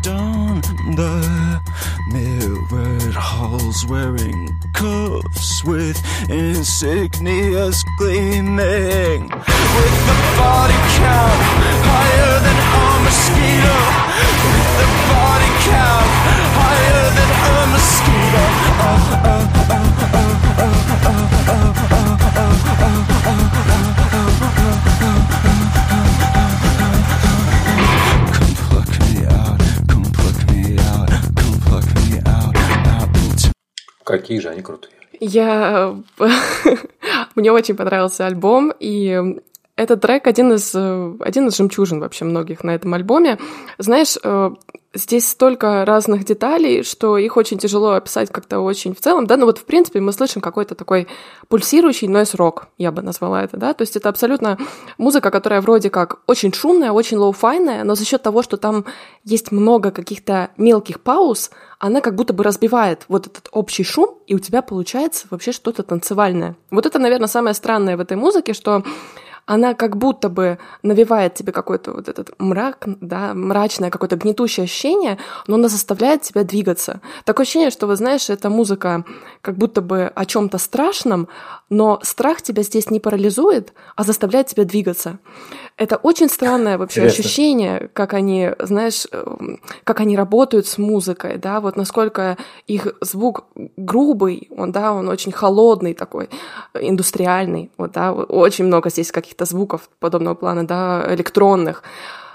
Down 0.02 0.62
the 0.96 1.62
mirrored 2.12 3.14
halls 3.14 3.86
wearing 3.88 4.48
cuffs 4.74 5.64
with 5.66 5.98
insignias 6.30 7.84
gleaming 7.98 9.30
with 9.30 9.96
the 10.08 10.18
body 10.38 10.80
count 11.00 11.42
higher 11.84 12.40
than 12.46 12.58
a 12.58 13.00
mosquito 13.04 13.78
with 14.56 14.72
the 14.80 14.88
body 15.12 15.52
count 15.68 16.12
higher 16.60 17.06
than 17.18 17.30
a 17.30 17.68
mosquito 17.74 18.44
oh, 18.80 19.00
oh, 19.26 19.44
oh, 19.60 19.76
oh, 19.76 20.00
oh, 20.10 20.74
oh, 20.90 21.34
oh, 21.48 21.76
oh, 21.76 22.06
oh, 22.82 23.10
Come 23.10 23.19
Какие 34.10 34.40
же 34.40 34.50
они 34.50 34.64
крутые. 34.64 34.92
Я... 35.20 35.96
Мне 37.36 37.52
очень 37.52 37.76
понравился 37.76 38.26
альбом, 38.26 38.74
и 38.80 39.40
этот 39.80 40.02
трек 40.02 40.28
один 40.28 40.54
из, 40.54 40.74
э, 40.76 41.14
один 41.22 41.48
из 41.48 41.56
жемчужин 41.56 42.02
вообще 42.02 42.26
многих 42.26 42.64
на 42.66 42.76
этом 42.76 42.94
альбоме. 42.94 43.40
Знаешь, 43.78 44.18
э, 44.22 44.52
здесь 44.94 45.30
столько 45.30 45.86
разных 45.86 46.26
деталей, 46.26 46.84
что 46.84 47.18
их 47.18 47.38
очень 47.38 47.58
тяжело 47.58 47.92
описать 47.92 48.30
как-то 48.30 48.60
очень 48.60 48.94
в 48.94 49.00
целом, 49.00 49.26
да, 49.26 49.38
но 49.38 49.46
вот 49.46 49.60
в 49.60 49.64
принципе 49.64 50.02
мы 50.02 50.12
слышим 50.12 50.42
какой-то 50.42 50.76
такой 50.76 51.08
пульсирующий 51.48 52.08
нойс-рок, 52.08 52.68
я 52.78 52.92
бы 52.92 53.02
назвала 53.02 53.44
это, 53.44 53.56
да, 53.56 53.74
то 53.74 53.84
есть 53.84 53.96
это 53.96 54.10
абсолютно 54.10 54.58
музыка, 54.98 55.32
которая 55.32 55.62
вроде 55.62 55.90
как 55.90 56.20
очень 56.28 56.52
шумная, 56.52 56.92
очень 56.92 57.18
лоу-файная, 57.18 57.84
но 57.84 57.96
за 57.96 58.04
счет 58.04 58.22
того, 58.22 58.42
что 58.42 58.58
там 58.58 58.86
есть 59.24 59.52
много 59.52 59.92
каких-то 59.92 60.50
мелких 60.58 61.00
пауз, 61.00 61.52
она 61.78 62.02
как 62.02 62.16
будто 62.16 62.34
бы 62.34 62.44
разбивает 62.44 63.06
вот 63.08 63.28
этот 63.28 63.48
общий 63.52 63.84
шум, 63.84 64.18
и 64.28 64.36
у 64.36 64.40
тебя 64.40 64.62
получается 64.62 65.28
вообще 65.30 65.52
что-то 65.52 65.84
танцевальное. 65.84 66.58
Вот 66.72 66.86
это, 66.86 67.00
наверное, 67.00 67.28
самое 67.28 67.54
странное 67.54 67.96
в 67.96 68.02
этой 68.02 68.18
музыке, 68.18 68.54
что 68.54 68.84
она 69.50 69.74
как 69.74 69.98
будто 69.98 70.30
бы 70.30 70.60
навевает 70.84 71.34
тебе 71.34 71.52
какой-то 71.52 71.94
вот 71.94 72.08
этот 72.08 72.30
мрак, 72.38 72.84
да, 72.86 73.34
мрачное 73.34 73.90
какое-то 73.90 74.16
гнетущее 74.16 74.66
ощущение, 74.66 75.18
но 75.48 75.56
она 75.56 75.70
заставляет 75.70 76.22
тебя 76.22 76.44
двигаться. 76.44 77.02
Такое 77.26 77.46
ощущение, 77.46 77.72
что, 77.72 77.88
вы 77.88 77.96
знаешь, 77.96 78.30
эта 78.30 78.52
музыка 78.52 79.04
как 79.42 79.58
будто 79.58 79.82
бы 79.82 80.12
о 80.14 80.26
чем-то 80.28 80.60
страшном, 80.60 81.30
но 81.72 82.00
страх 82.04 82.44
тебя 82.44 82.62
здесь 82.62 82.92
не 82.92 83.00
парализует, 83.00 83.74
а 83.96 84.04
заставляет 84.04 84.46
тебя 84.46 84.66
двигаться. 84.66 85.18
Это 85.80 85.96
очень 85.96 86.28
странное 86.28 86.78
вообще 86.78 87.00
Интересно. 87.00 87.22
ощущение, 87.22 87.90
как 87.94 88.14
они, 88.14 88.52
знаешь, 88.60 89.08
эм, 89.14 89.62
как 89.86 90.02
они 90.02 90.18
работают 90.18 90.68
с 90.68 90.78
музыкой, 90.78 91.38
да, 91.38 91.62
вот 91.62 91.78
насколько 91.78 92.38
их 92.68 92.96
звук 93.00 93.46
грубый, 93.78 94.50
он, 94.58 94.74
да, 94.74 94.92
он 94.92 95.08
очень 95.08 95.32
холодный 95.32 95.94
такой, 95.94 96.30
индустриальный, 96.74 97.72
вот, 97.78 97.94
да, 97.94 98.12
очень 98.12 98.66
много 98.66 98.90
здесь 98.90 99.10
каких-то 99.14 99.46
звуков 99.46 99.90
подобного 100.00 100.36
плана, 100.36 100.68
да, 100.68 101.06
электронных. 101.16 101.82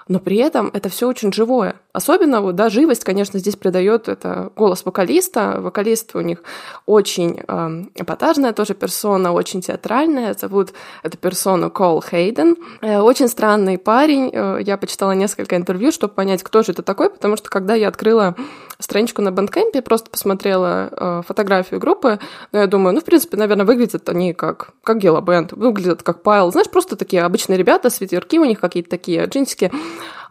Но 0.08 0.18
при 0.18 0.36
этом 0.36 0.70
это 0.72 0.88
все 0.88 1.08
очень 1.08 1.32
живое. 1.32 1.76
Особенно 1.92 2.40
вот, 2.40 2.56
да, 2.56 2.68
живость, 2.68 3.04
конечно, 3.04 3.38
здесь 3.38 3.56
придает 3.56 4.08
это 4.08 4.50
голос 4.56 4.84
вокалиста. 4.84 5.60
Вокалист 5.60 6.14
у 6.14 6.20
них 6.20 6.42
очень 6.86 7.40
эм, 7.46 7.90
эпатажная 7.94 8.52
тоже 8.52 8.74
персона, 8.74 9.32
очень 9.32 9.60
театральная. 9.60 10.34
Зовут 10.34 10.72
эту 11.02 11.16
персону 11.16 11.70
Кол 11.70 12.02
Хейден. 12.02 12.56
Э, 12.82 12.98
очень 13.00 13.28
странный 13.28 13.78
парень. 13.78 14.30
Э, 14.32 14.58
я 14.60 14.76
почитала 14.76 15.12
несколько 15.12 15.56
интервью, 15.56 15.92
чтобы 15.92 16.12
понять, 16.14 16.42
кто 16.42 16.62
же 16.62 16.72
это 16.72 16.82
такой, 16.82 17.10
потому 17.10 17.36
что 17.36 17.48
когда 17.48 17.74
я 17.74 17.88
открыла 17.88 18.34
страничку 18.80 19.22
на 19.22 19.30
Бандкэмпе, 19.30 19.82
просто 19.82 20.10
посмотрела 20.10 20.88
э, 20.90 21.22
фотографию 21.26 21.80
группы, 21.80 22.18
ну, 22.52 22.58
я 22.58 22.66
думаю, 22.66 22.94
ну, 22.94 23.00
в 23.00 23.04
принципе, 23.04 23.36
наверное, 23.36 23.64
выглядят 23.64 24.08
они 24.08 24.32
как, 24.34 24.70
как 24.82 24.98
Гела 24.98 25.20
Бенд, 25.20 25.52
выглядят 25.52 26.02
как 26.02 26.22
Пайл. 26.22 26.50
Знаешь, 26.50 26.68
просто 26.68 26.96
такие 26.96 27.22
обычные 27.22 27.56
ребята, 27.56 27.88
свитерки 27.88 28.38
у 28.38 28.44
них 28.44 28.60
какие-то 28.60 28.90
такие, 28.90 29.24
джинсики. 29.26 29.70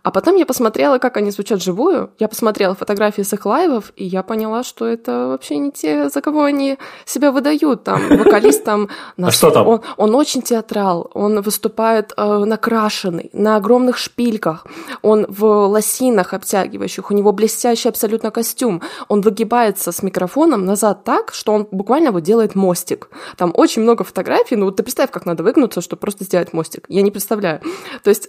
А 0.03 0.11
потом 0.11 0.35
я 0.35 0.45
посмотрела, 0.45 0.97
как 0.97 1.15
они 1.15 1.31
звучат 1.31 1.59
вживую. 1.59 2.11
Я 2.19 2.27
посмотрела 2.27 2.75
фотографии 2.75 3.21
с 3.21 3.31
их 3.31 3.45
лайвов, 3.45 3.93
и 3.95 4.03
я 4.03 4.21
поняла, 4.21 4.63
что 4.63 4.85
это 4.85 5.27
вообще 5.27 5.57
не 5.57 5.71
те, 5.71 6.09
за 6.09 6.21
кого 6.21 6.43
они 6.43 6.77
себя 7.05 7.31
выдают. 7.31 7.85
Там 7.85 8.01
вокалист 8.09 8.65
там... 8.65 8.89
А 9.17 9.31
что 9.31 9.49
там? 9.49 9.65
Он, 9.65 9.81
он 9.95 10.13
очень 10.15 10.41
театрал, 10.41 11.09
он 11.13 11.41
выступает 11.41 12.11
э, 12.17 12.43
накрашенный, 12.43 13.29
на 13.31 13.55
огромных 13.55 13.97
шпильках, 13.97 14.67
он 15.01 15.25
в 15.29 15.45
лосинах 15.67 16.33
обтягивающих, 16.33 17.09
у 17.09 17.13
него 17.13 17.31
блестящий 17.31 17.87
абсолютно 17.87 18.29
костюм. 18.31 18.81
Он 19.07 19.21
выгибается 19.21 19.93
с 19.93 20.03
микрофоном 20.03 20.65
назад 20.65 21.05
так, 21.05 21.33
что 21.33 21.53
он 21.53 21.65
буквально 21.71 22.11
вот 22.11 22.23
делает 22.23 22.55
мостик. 22.55 23.09
Там 23.37 23.53
очень 23.55 23.81
много 23.81 24.03
фотографий, 24.03 24.57
ну 24.57 24.65
вот 24.65 24.75
ты 24.75 24.83
представь, 24.83 25.11
как 25.11 25.25
надо 25.25 25.43
выгнуться, 25.43 25.79
чтобы 25.79 26.01
просто 26.01 26.25
сделать 26.25 26.51
мостик. 26.51 26.85
Я 26.89 27.03
не 27.03 27.11
представляю. 27.11 27.61
То 28.03 28.09
есть 28.09 28.27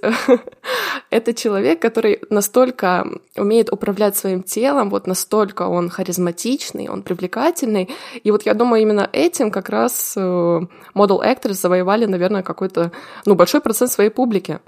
это 1.10 1.34
человек, 1.34 1.63
который 1.72 2.20
настолько 2.30 3.06
умеет 3.36 3.72
управлять 3.72 4.16
своим 4.16 4.42
телом, 4.42 4.90
вот 4.90 5.06
настолько 5.06 5.62
он 5.62 5.88
харизматичный, 5.88 6.88
он 6.88 7.02
привлекательный. 7.02 7.90
И 8.22 8.30
вот 8.30 8.46
я 8.46 8.54
думаю, 8.54 8.82
именно 8.82 9.08
этим 9.12 9.50
как 9.50 9.68
раз 9.68 10.14
э, 10.16 10.20
Model 10.20 11.20
Actors 11.22 11.54
завоевали, 11.54 12.04
наверное, 12.04 12.42
какой-то, 12.42 12.92
ну, 13.24 13.34
большой 13.34 13.60
процент 13.60 13.90
своей 13.90 14.10
публики. 14.10 14.60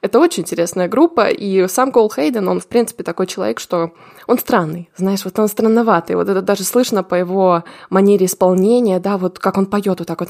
Это 0.00 0.20
очень 0.20 0.44
интересная 0.44 0.86
группа, 0.86 1.28
и 1.28 1.66
сам 1.66 1.90
Кол 1.90 2.08
Хейден, 2.08 2.46
он, 2.48 2.60
в 2.60 2.68
принципе, 2.68 3.02
такой 3.02 3.26
человек, 3.26 3.58
что 3.58 3.90
он 4.28 4.38
странный, 4.38 4.88
знаешь, 4.96 5.24
вот 5.24 5.36
он 5.40 5.48
странноватый, 5.48 6.14
вот 6.14 6.28
это 6.28 6.40
даже 6.40 6.62
слышно 6.62 7.02
по 7.02 7.16
его 7.16 7.64
манере 7.90 8.26
исполнения, 8.26 9.00
да, 9.00 9.18
вот 9.18 9.40
как 9.40 9.58
он 9.58 9.66
поет 9.66 9.98
вот 9.98 10.06
так 10.06 10.20
вот, 10.20 10.28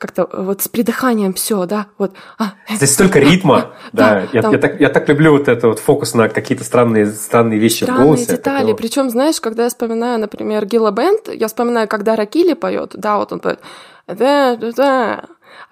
как-то 0.00 0.26
вот 0.32 0.62
с 0.62 0.68
придыханием 0.68 1.34
все, 1.34 1.66
да, 1.66 1.86
вот. 1.98 2.12
а, 2.38 2.54
Здесь 2.68 2.94
столько 2.94 3.18
ритма, 3.20 3.72
да. 3.92 4.22
Да, 4.22 4.28
Я, 4.32 4.42
там- 4.42 4.52
я 4.52 4.58
так, 4.58 4.80
я 4.80 4.88
так 4.88 5.08
люблю 5.08 5.32
вот 5.32 5.46
это 5.46 5.68
вот 5.68 5.78
фокус 5.78 6.14
на 6.14 6.28
какие-то 6.28 6.64
странные, 6.64 7.06
странные 7.06 7.58
вещи 7.58 7.80
в 7.80 7.82
Странные 7.84 8.04
голосе. 8.06 8.24
Это 8.24 8.36
детали. 8.36 8.72
Причем, 8.72 9.10
знаешь, 9.10 9.40
когда 9.40 9.64
я 9.64 9.68
вспоминаю, 9.68 10.18
например, 10.18 10.64
Гилла 10.64 10.90
Бенд, 10.90 11.28
я 11.28 11.46
вспоминаю, 11.48 11.86
когда 11.86 12.16
Ракили 12.16 12.54
поет, 12.54 12.92
да, 12.94 13.18
вот 13.18 13.32
он 13.32 13.40
поет 13.40 13.60
«Да, 13.60 13.60
да, 13.60 13.64
да, 13.64 13.68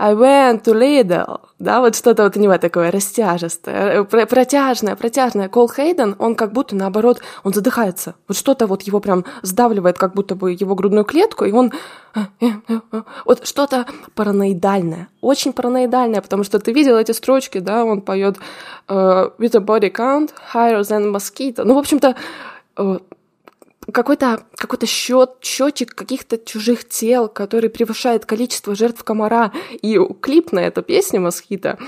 I 0.01 0.14
went 0.14 0.62
to 0.62 0.74
Lidl», 0.74 1.41
да, 1.59 1.80
вот 1.80 1.97
что-то 1.97 2.22
вот 2.22 2.36
у 2.36 2.41
него 2.41 2.57
такое 2.59 2.93
растяжестое, 2.93 4.01
э, 4.01 4.05
про- 4.05 4.26
протяжное, 4.26 4.95
протяжное. 4.95 5.49
Кол 5.49 5.68
Хейден, 5.68 6.14
он 6.20 6.36
как 6.36 6.53
будто 6.53 6.76
наоборот, 6.76 7.20
он 7.43 7.53
задыхается. 7.53 8.14
Вот 8.28 8.36
что-то 8.36 8.68
вот 8.68 8.82
его 8.82 9.01
прям 9.01 9.24
сдавливает, 9.43 9.99
как 9.99 10.14
будто 10.14 10.36
бы 10.36 10.53
его 10.53 10.76
грудную 10.76 11.05
клетку, 11.05 11.45
и 11.45 11.53
он 11.53 11.72
э, 12.14 12.20
э, 12.41 12.80
вот 13.24 13.45
что-то 13.45 13.86
параноидальное, 14.14 15.09
очень 15.20 15.53
параноидальное, 15.53 16.20
потому 16.20 16.45
что 16.45 16.61
ты 16.61 16.72
видел 16.72 16.97
эти 16.97 17.11
строчки, 17.11 17.59
да, 17.59 17.84
он 17.84 18.03
поет 18.03 18.36
э, 18.86 19.30
with 19.39 19.57
a 19.57 19.61
body 19.61 19.93
count 19.93 20.30
higher 20.55 20.80
than 20.82 21.11
mosquito. 21.12 21.64
Ну, 21.64 21.74
в 21.74 21.78
общем-то, 21.78 22.14
какой-то 23.93 24.41
какой 24.57 24.86
счет, 24.86 25.36
счетчик 25.41 25.95
каких-то 25.95 26.39
чужих 26.39 26.86
тел, 26.89 27.28
который 27.28 27.70
превышает 27.70 28.26
количество 28.26 28.74
жертв 28.74 29.03
комара. 29.03 29.53
И 29.82 29.99
клип 30.20 30.53
на 30.53 30.61
эту 30.61 30.82
песню 30.82 31.20
«Москита» 31.20 31.78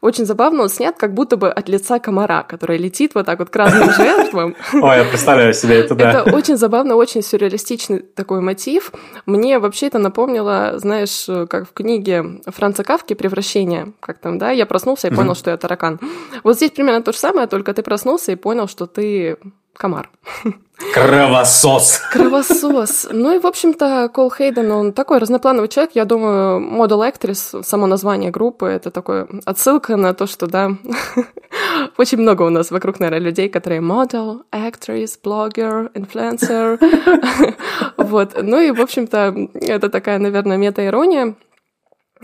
очень 0.00 0.26
забавно 0.26 0.62
он 0.64 0.68
снят, 0.68 0.96
как 0.96 1.14
будто 1.14 1.36
бы 1.36 1.50
от 1.50 1.68
лица 1.68 1.98
комара, 1.98 2.42
который 2.42 2.76
летит 2.76 3.14
вот 3.14 3.26
так 3.26 3.38
вот 3.38 3.50
к 3.50 3.56
разным 3.56 3.90
жертвам. 3.96 4.56
Ой, 4.72 4.98
я 4.98 5.04
представляю 5.04 5.54
себе 5.54 5.80
это, 5.80 5.94
да. 5.94 6.22
Это 6.22 6.34
очень 6.34 6.56
забавно, 6.56 6.96
очень 6.96 7.22
сюрреалистичный 7.22 8.00
такой 8.00 8.40
мотив. 8.40 8.92
Мне 9.26 9.58
вообще 9.58 9.86
это 9.86 9.98
напомнило, 9.98 10.74
знаешь, 10.76 11.26
как 11.48 11.68
в 11.68 11.72
книге 11.72 12.40
Франца 12.46 12.84
Кавки 12.84 13.14
«Превращение», 13.14 13.92
как 14.00 14.18
там, 14.18 14.38
да, 14.38 14.50
я 14.50 14.66
проснулся 14.66 15.08
и 15.08 15.14
понял, 15.14 15.34
что 15.34 15.50
я 15.50 15.56
таракан. 15.56 16.00
Вот 16.42 16.56
здесь 16.56 16.70
примерно 16.70 17.02
то 17.02 17.12
же 17.12 17.18
самое, 17.18 17.46
только 17.46 17.72
ты 17.74 17.82
проснулся 17.82 18.32
и 18.32 18.36
понял, 18.36 18.68
что 18.68 18.86
ты 18.86 19.38
комар. 19.76 20.10
Кровосос. 20.92 22.00
Кровосос. 22.12 23.08
Ну 23.10 23.34
и, 23.34 23.38
в 23.38 23.46
общем-то, 23.46 24.10
Кол 24.12 24.30
Хейден, 24.30 24.70
он 24.70 24.92
такой 24.92 25.18
разноплановый 25.18 25.68
человек. 25.68 25.92
Я 25.94 26.04
думаю, 26.04 26.60
Model 26.60 27.08
Actress, 27.08 27.62
само 27.62 27.86
название 27.86 28.30
группы, 28.30 28.66
это 28.66 28.90
такое 28.90 29.28
отсылка 29.44 29.96
на 29.96 30.14
то, 30.14 30.26
что, 30.26 30.46
да, 30.46 30.70
очень 31.96 32.18
много 32.18 32.42
у 32.42 32.50
нас 32.50 32.70
вокруг, 32.70 33.00
наверное, 33.00 33.24
людей, 33.24 33.48
которые 33.48 33.80
model, 33.80 34.42
actress, 34.52 35.18
blogger, 35.22 35.92
influencer. 35.92 36.78
Вот. 37.96 38.34
Ну 38.42 38.60
и, 38.60 38.70
в 38.70 38.80
общем-то, 38.80 39.48
это 39.54 39.88
такая, 39.88 40.18
наверное, 40.18 40.56
мета-ирония. 40.56 41.34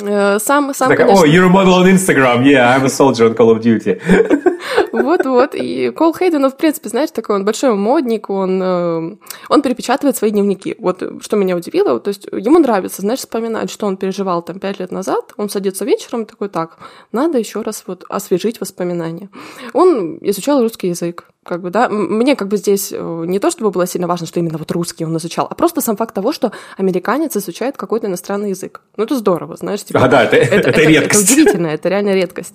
Э, 0.02 0.38
Сам, 0.38 0.72
сам, 0.74 0.88
Такая, 0.88 1.06
конечно, 1.06 1.26
oh, 1.26 1.28
you're 1.28 1.46
a 1.46 1.48
model 1.48 1.74
on 1.74 1.86
Instagram. 1.86 2.44
Yeah, 2.44 2.76
I'm 2.76 2.84
a 2.84 2.88
soldier 2.88 3.26
on 3.26 3.34
Call 3.34 3.50
of 3.50 3.60
Duty. 3.60 4.00
Вот-вот. 4.92 5.54
И 5.54 5.90
Кол 5.90 6.14
Хейден, 6.14 6.44
он, 6.44 6.50
в 6.50 6.56
принципе, 6.56 6.88
знаешь, 6.88 7.10
такой 7.10 7.36
он 7.36 7.44
большой 7.44 7.74
модник, 7.74 8.30
он, 8.30 8.62
э, 8.62 9.16
он 9.48 9.62
перепечатывает 9.62 10.16
свои 10.16 10.30
дневники. 10.30 10.76
Вот 10.78 11.02
э, 11.02 11.18
что 11.20 11.36
меня 11.36 11.56
удивило, 11.56 11.98
то 12.00 12.08
есть 12.08 12.26
ему 12.32 12.58
нравится, 12.58 13.02
знаешь, 13.02 13.20
вспоминать, 13.20 13.70
что 13.70 13.86
он 13.86 13.96
переживал 13.96 14.42
там 14.42 14.58
пять 14.58 14.80
лет 14.80 14.92
назад. 14.92 15.32
Он 15.36 15.48
садится 15.48 15.84
вечером 15.84 16.26
такой, 16.26 16.48
так, 16.48 16.78
надо 17.12 17.38
еще 17.38 17.62
раз 17.62 17.84
вот 17.86 18.04
освежить 18.08 18.60
воспоминания. 18.60 19.28
Он 19.72 20.18
изучал 20.20 20.60
русский 20.60 20.88
язык. 20.88 21.24
Как 21.42 21.62
бы, 21.62 21.70
да, 21.70 21.88
мне 21.88 22.36
как 22.36 22.48
бы 22.48 22.58
здесь 22.58 22.92
э, 22.92 23.24
не 23.26 23.38
то, 23.38 23.50
чтобы 23.50 23.70
было 23.70 23.86
сильно 23.86 24.06
важно, 24.06 24.26
что 24.26 24.38
именно 24.40 24.58
вот 24.58 24.70
русский 24.72 25.06
он 25.06 25.16
изучал, 25.16 25.46
а 25.48 25.54
просто 25.54 25.80
сам 25.80 25.96
факт 25.96 26.14
того, 26.14 26.32
что 26.32 26.52
американец 26.76 27.34
изучает 27.34 27.78
какой-то 27.78 28.08
иностранный 28.08 28.50
язык. 28.50 28.82
Ну, 28.98 29.04
это 29.04 29.16
здорово, 29.16 29.56
знаешь, 29.56 29.82
типа, 29.82 30.04
А, 30.04 30.08
да, 30.08 30.24
это- 30.24 30.36
это 30.36 30.70
редкость. 30.82 31.22
Это 31.24 31.32
удивительно, 31.32 31.66
это 31.68 31.88
реально 31.88 32.14
редкость. 32.14 32.54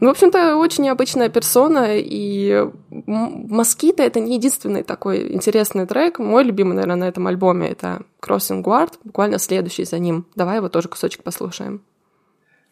Ну, 0.00 0.08
в 0.08 0.10
общем-то, 0.10 0.56
очень 0.56 0.84
необычная 0.84 1.28
персона, 1.28 1.96
и 1.98 2.66
«Москита»— 2.90 4.02
это 4.04 4.18
не 4.20 4.34
единственный 4.34 4.82
такой 4.82 5.32
интересный 5.32 5.86
трек. 5.86 6.18
Мой 6.18 6.42
любимый, 6.44 6.72
наверное, 6.74 6.96
на 6.96 7.08
этом 7.08 7.26
альбоме— 7.28 7.68
это 7.70 8.02
«Crossing 8.20 8.62
Guard», 8.62 8.94
буквально 9.04 9.38
следующий 9.38 9.84
за 9.84 9.98
ним. 10.00 10.26
Давай 10.34 10.56
его 10.56 10.68
тоже 10.68 10.88
кусочек 10.88 11.22
послушаем. 11.22 11.80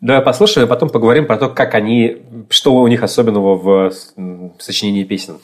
Давай 0.04 0.20
послушаем, 0.20 0.66
а 0.66 0.68
потом 0.68 0.90
поговорим 0.90 1.26
про 1.26 1.38
то, 1.38 1.48
как 1.48 1.74
они, 1.74 2.18
что 2.50 2.74
у 2.74 2.86
них 2.88 3.02
особенного 3.02 3.56
в 3.56 3.90
сочинении 4.58 5.02
песен. 5.02 5.38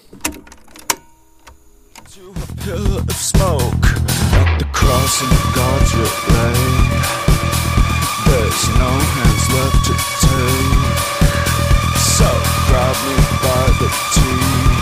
grab 12.70 12.96
me 13.04 13.16
by 13.42 13.66
the 13.80 13.88
teeth 14.14 14.79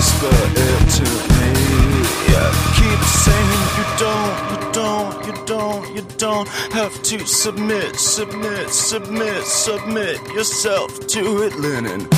whisper 0.00 0.32
it 0.68 0.82
to 0.96 1.08
me. 1.36 1.52
Yeah, 2.32 2.50
keep 2.78 3.00
saying 3.24 3.64
you 3.78 3.86
don't, 4.04 4.36
you 4.50 4.58
don't, 4.80 5.14
you 5.26 5.34
don't, 5.52 5.82
you 5.96 6.04
don't 6.16 6.48
have 6.72 6.94
to 7.10 7.18
submit, 7.26 7.96
submit, 7.96 8.70
submit, 8.70 9.44
submit 9.44 10.16
yourself 10.36 10.88
to 11.14 11.42
it. 11.44 11.52
Linen, 11.66 12.08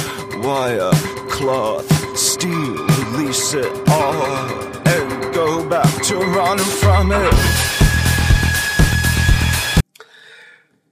wire, 0.47 0.95
cloth, 1.29 1.89
steel, 2.17 2.75
release 2.99 3.53
it 3.55 3.73
all 3.89 4.47
and 4.95 5.35
go 5.35 5.69
back 5.69 5.91
to 6.09 6.15
running 6.39 6.73
from 6.83 7.11
it. 7.11 7.35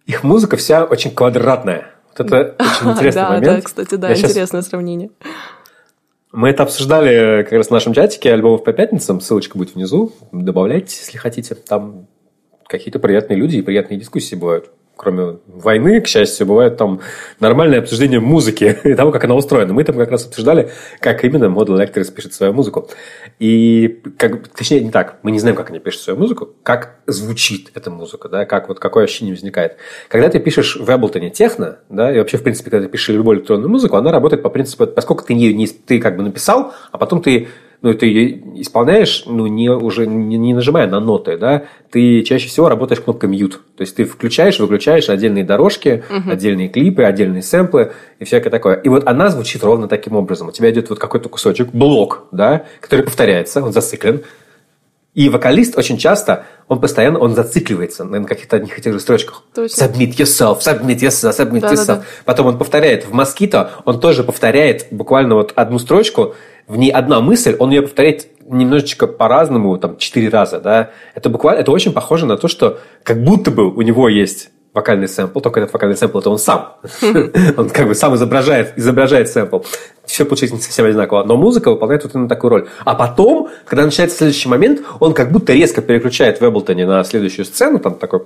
Их 0.07 0.25
музыка 0.25 0.57
вся 0.57 0.83
очень 0.83 1.15
квадратная. 1.15 1.93
Вот 2.19 2.27
это 2.27 2.57
очень 2.59 2.91
интересный 2.91 3.23
да, 3.23 3.29
момент. 3.29 3.45
да, 3.45 3.61
кстати, 3.61 3.95
да, 3.95 4.09
Я 4.09 4.17
интересное 4.17 4.63
сравнение. 4.63 5.11
Мы 6.33 6.51
это 6.51 6.63
обсуждали 6.63 7.43
как 7.43 7.53
раз 7.53 7.69
в 7.69 7.71
нашем 7.73 7.93
чатике 7.93 8.33
альбомов 8.33 8.63
по 8.63 8.73
пятницам. 8.73 9.21
Ссылочка 9.21 9.59
будет 9.59 9.75
внизу. 9.75 10.13
Добавляйте, 10.31 10.97
если 11.01 11.19
хотите. 11.19 11.57
Там 11.57 12.07
какие-то 12.69 13.01
приятные 13.01 13.37
люди 13.37 13.57
и 13.57 13.63
приятные 13.63 13.99
дискуссии 13.99 14.37
бывают. 14.37 14.71
Кроме 15.01 15.39
войны, 15.47 16.03
к 16.03 16.07
счастью, 16.07 16.47
бывает 16.47 16.77
там 16.77 17.01
нормальное 17.41 17.79
обсуждение 17.79 18.21
музыки 18.21 18.79
и 18.85 18.95
того, 18.95 19.13
как 19.13 19.25
она 19.25 19.35
устроена. 19.35 19.73
Мы 19.73 19.83
там 19.83 19.97
как 19.97 20.11
раз 20.11 20.27
обсуждали, 20.27 20.73
как 21.01 21.25
именно 21.25 21.47
Model 21.47 21.79
Electress 21.79 22.13
пишет 22.13 22.35
свою 22.35 22.53
музыку. 22.53 22.87
И, 23.39 24.03
как, 24.19 24.49
точнее, 24.49 24.81
не 24.81 24.91
так, 24.91 25.17
мы 25.23 25.31
не 25.31 25.39
знаем, 25.39 25.57
как 25.57 25.71
они 25.71 25.79
пишут 25.79 26.03
свою 26.03 26.19
музыку, 26.19 26.51
как 26.63 26.97
звучит 27.07 27.71
эта 27.75 27.91
музыка, 27.91 28.29
да, 28.29 28.45
как 28.45 28.69
вот 28.69 28.79
какое 28.79 29.05
ощущение 29.05 29.33
возникает. 29.33 29.79
Когда 30.09 30.29
ты 30.29 30.39
пишешь 30.39 30.77
в 30.77 30.87
Ableton 30.87 31.31
техно, 31.31 31.79
да, 31.89 32.15
и 32.15 32.19
вообще, 32.19 32.37
в 32.37 32.43
принципе, 32.43 32.71
когда 32.71 32.85
ты 32.85 32.93
пишешь 32.93 33.09
любую 33.09 33.39
электронную 33.39 33.71
музыку, 33.71 33.97
она 33.97 34.13
работает 34.13 34.43
по 34.43 34.51
принципу, 34.51 34.87
поскольку 34.87 35.25
ты 35.25 35.33
ее 35.33 35.55
не, 35.55 35.67
ты 35.67 35.99
как 35.99 36.19
бы 36.19 36.23
написал, 36.23 36.75
а 36.93 36.99
потом 36.99 37.23
ты 37.23 37.49
ну, 37.83 37.95
ты 37.95 38.43
исполняешь, 38.57 39.25
ну, 39.27 39.47
не, 39.47 39.71
уже 39.71 40.07
не, 40.07 40.37
не 40.37 40.53
нажимая 40.53 40.87
на 40.87 41.01
ноты, 41.01 41.39
да, 41.39 41.65
ты 41.91 42.23
чаще 42.23 42.49
всего 42.49 42.69
работаешь 42.69 43.01
кнопкой 43.01 43.31
mute. 43.31 43.55
То 43.77 43.81
есть, 43.81 43.97
ты 43.97 44.05
включаешь, 44.05 44.59
выключаешь 44.59 45.09
отдельные 45.09 45.45
дорожки, 45.45 46.05
отдельные 46.27 46.69
клипы, 46.69 47.05
отдельные 47.05 47.43
сэмплы 47.43 47.93
и 48.19 48.25
всякое 48.25 48.51
такое. 48.51 48.75
И 48.75 48.89
вот 48.89 49.07
она 49.07 49.31
звучит 49.31 49.65
ровно 49.65 49.89
таким 49.89 50.15
образом. 50.15 50.49
У 50.49 50.53
тебя 50.53 50.71
идет 50.71 50.91
вот 50.91 50.99
какой-то 50.99 51.29
кусочек, 51.29 51.71
блок, 51.73 52.25
да, 52.33 52.65
который 52.81 53.05
повторяется, 53.05 53.63
он 53.63 53.73
зациклен. 53.73 54.23
И 55.13 55.29
вокалист 55.29 55.77
очень 55.77 55.99
часто, 55.99 56.45
он 56.69 56.81
постоянно, 56.81 57.19
он 57.19 57.35
зацикливается 57.35 58.05
на 58.05 58.25
каких-то 58.25 58.57
одних 58.57 58.79
и 58.79 58.83
тех 58.83 58.93
же 58.93 59.01
строчках. 59.01 59.43
Точно. 59.55 59.85
Submit 59.85 60.13
yourself, 60.17 60.61
submit 60.61 61.01
yourself, 61.01 61.37
submit 61.37 61.61
Да-да-да. 61.61 61.95
yourself. 61.95 62.03
Потом 62.25 62.47
он 62.47 62.59
повторяет 62.59 63.07
в 63.07 63.13
Москито, 63.13 63.73
он 63.85 63.99
тоже 63.99 64.23
повторяет 64.23 64.87
буквально 64.93 65.35
вот 65.35 65.53
одну 65.57 65.81
строчку, 65.81 66.37
в 66.71 66.77
ней 66.77 66.91
одна 66.91 67.21
мысль, 67.21 67.57
он 67.59 67.71
ее 67.71 67.83
повторяет 67.83 68.29
немножечко 68.47 69.09
по-разному, 69.09 69.77
там, 69.77 69.97
четыре 69.97 70.29
раза, 70.29 70.61
да. 70.61 70.91
Это 71.17 71.29
буквально, 71.29 71.61
это 71.61 71.73
очень 71.73 71.93
похоже 71.93 72.27
на 72.27 72.37
то, 72.37 72.47
что 72.47 72.79
как 73.03 73.25
будто 73.25 73.51
бы 73.51 73.75
у 73.75 73.83
него 73.83 74.09
есть 74.09 74.51
вокальный 74.73 75.09
сэмпл, 75.09 75.41
только 75.41 75.59
этот 75.59 75.73
вокальный 75.73 75.97
сэмпл 75.97 76.21
это 76.21 76.31
он 76.31 76.39
сам. 76.39 76.77
Он 77.57 77.69
как 77.71 77.89
бы 77.89 77.95
сам 77.97 78.15
изображает, 78.15 78.75
изображает 78.77 79.29
сэмпл. 79.29 79.63
Все 80.05 80.25
получается 80.25 80.55
не 80.55 80.63
совсем 80.63 80.87
одинаково. 80.87 81.25
Но 81.25 81.37
музыка 81.37 81.73
выполняет 81.73 82.05
вот 82.05 82.15
именно 82.15 82.29
такую 82.29 82.51
роль. 82.51 82.69
А 82.85 82.95
потом, 82.95 83.49
когда 83.65 83.85
начинается 83.85 84.19
следующий 84.19 84.49
момент, 84.49 84.81
он 85.01 85.13
как 85.13 85.33
будто 85.33 85.53
резко 85.53 85.83
переключает 85.83 86.41
в 86.41 86.45
Эблтоне 86.47 86.87
на 86.87 87.03
следующую 87.03 87.47
сцену, 87.47 87.81
там 87.81 87.97
такой 87.97 88.21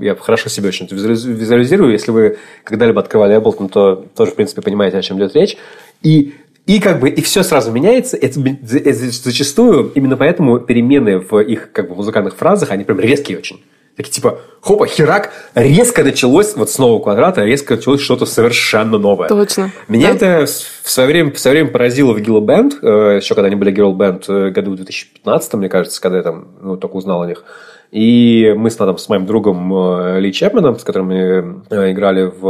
я 0.00 0.16
хорошо 0.16 0.48
себе 0.48 0.68
очень 0.68 0.88
визуализирую. 0.90 1.92
Если 1.92 2.10
вы 2.10 2.38
когда-либо 2.64 3.00
открывали 3.00 3.36
Ableton, 3.36 3.68
то 3.68 4.06
тоже, 4.16 4.32
в 4.32 4.34
принципе, 4.34 4.62
понимаете, 4.62 4.98
о 4.98 5.02
чем 5.02 5.18
идет 5.18 5.36
речь. 5.36 5.56
И 6.02 6.34
и 6.66 6.80
как 6.80 7.00
бы 7.00 7.08
и 7.08 7.20
все 7.22 7.42
сразу 7.42 7.72
меняется. 7.72 8.16
Это, 8.16 8.40
это 8.40 8.92
зачастую 8.94 9.92
именно 9.94 10.16
поэтому 10.16 10.60
перемены 10.60 11.18
в 11.18 11.40
их 11.40 11.72
как 11.72 11.88
бы 11.88 11.94
музыкальных 11.94 12.36
фразах 12.36 12.70
они 12.70 12.84
прям 12.84 13.00
резкие 13.00 13.38
очень. 13.38 13.62
Такие 13.96 14.12
типа, 14.12 14.38
хопа, 14.62 14.86
херак, 14.86 15.32
резко 15.54 16.02
началось, 16.02 16.56
вот 16.56 16.70
с 16.70 16.78
нового 16.78 17.02
квадрата, 17.02 17.44
резко 17.44 17.76
началось 17.76 18.00
что-то 18.00 18.24
совершенно 18.24 18.96
новое. 18.96 19.28
Точно. 19.28 19.70
Меня 19.86 20.14
Да. 20.14 20.14
это 20.14 20.46
в 20.46 20.90
свое 20.90 21.08
время, 21.08 21.30
в 21.30 21.38
свое 21.38 21.58
время 21.58 21.70
поразило 21.70 22.14
в 22.14 22.16
Band, 22.16 22.72
э, 22.80 23.16
еще 23.18 23.34
когда 23.34 23.48
они 23.48 23.56
были 23.56 23.70
Girl 23.70 23.94
Band, 23.94 24.24
э, 24.28 24.50
году 24.50 24.70
в 24.70 24.76
2015, 24.76 25.54
мне 25.54 25.68
кажется, 25.68 26.00
когда 26.00 26.18
я 26.18 26.22
там 26.22 26.48
ну, 26.62 26.76
только 26.78 26.94
узнал 26.94 27.20
о 27.20 27.26
них. 27.26 27.44
И 27.90 28.54
мы 28.56 28.70
с, 28.70 28.76
там, 28.76 28.96
с 28.96 29.10
моим 29.10 29.26
другом 29.26 29.70
э, 29.74 30.20
Ли 30.20 30.32
Чепменом, 30.32 30.78
с 30.78 30.84
которым 30.84 31.08
мы 31.08 31.62
э, 31.68 31.92
играли 31.92 32.22
в 32.22 32.46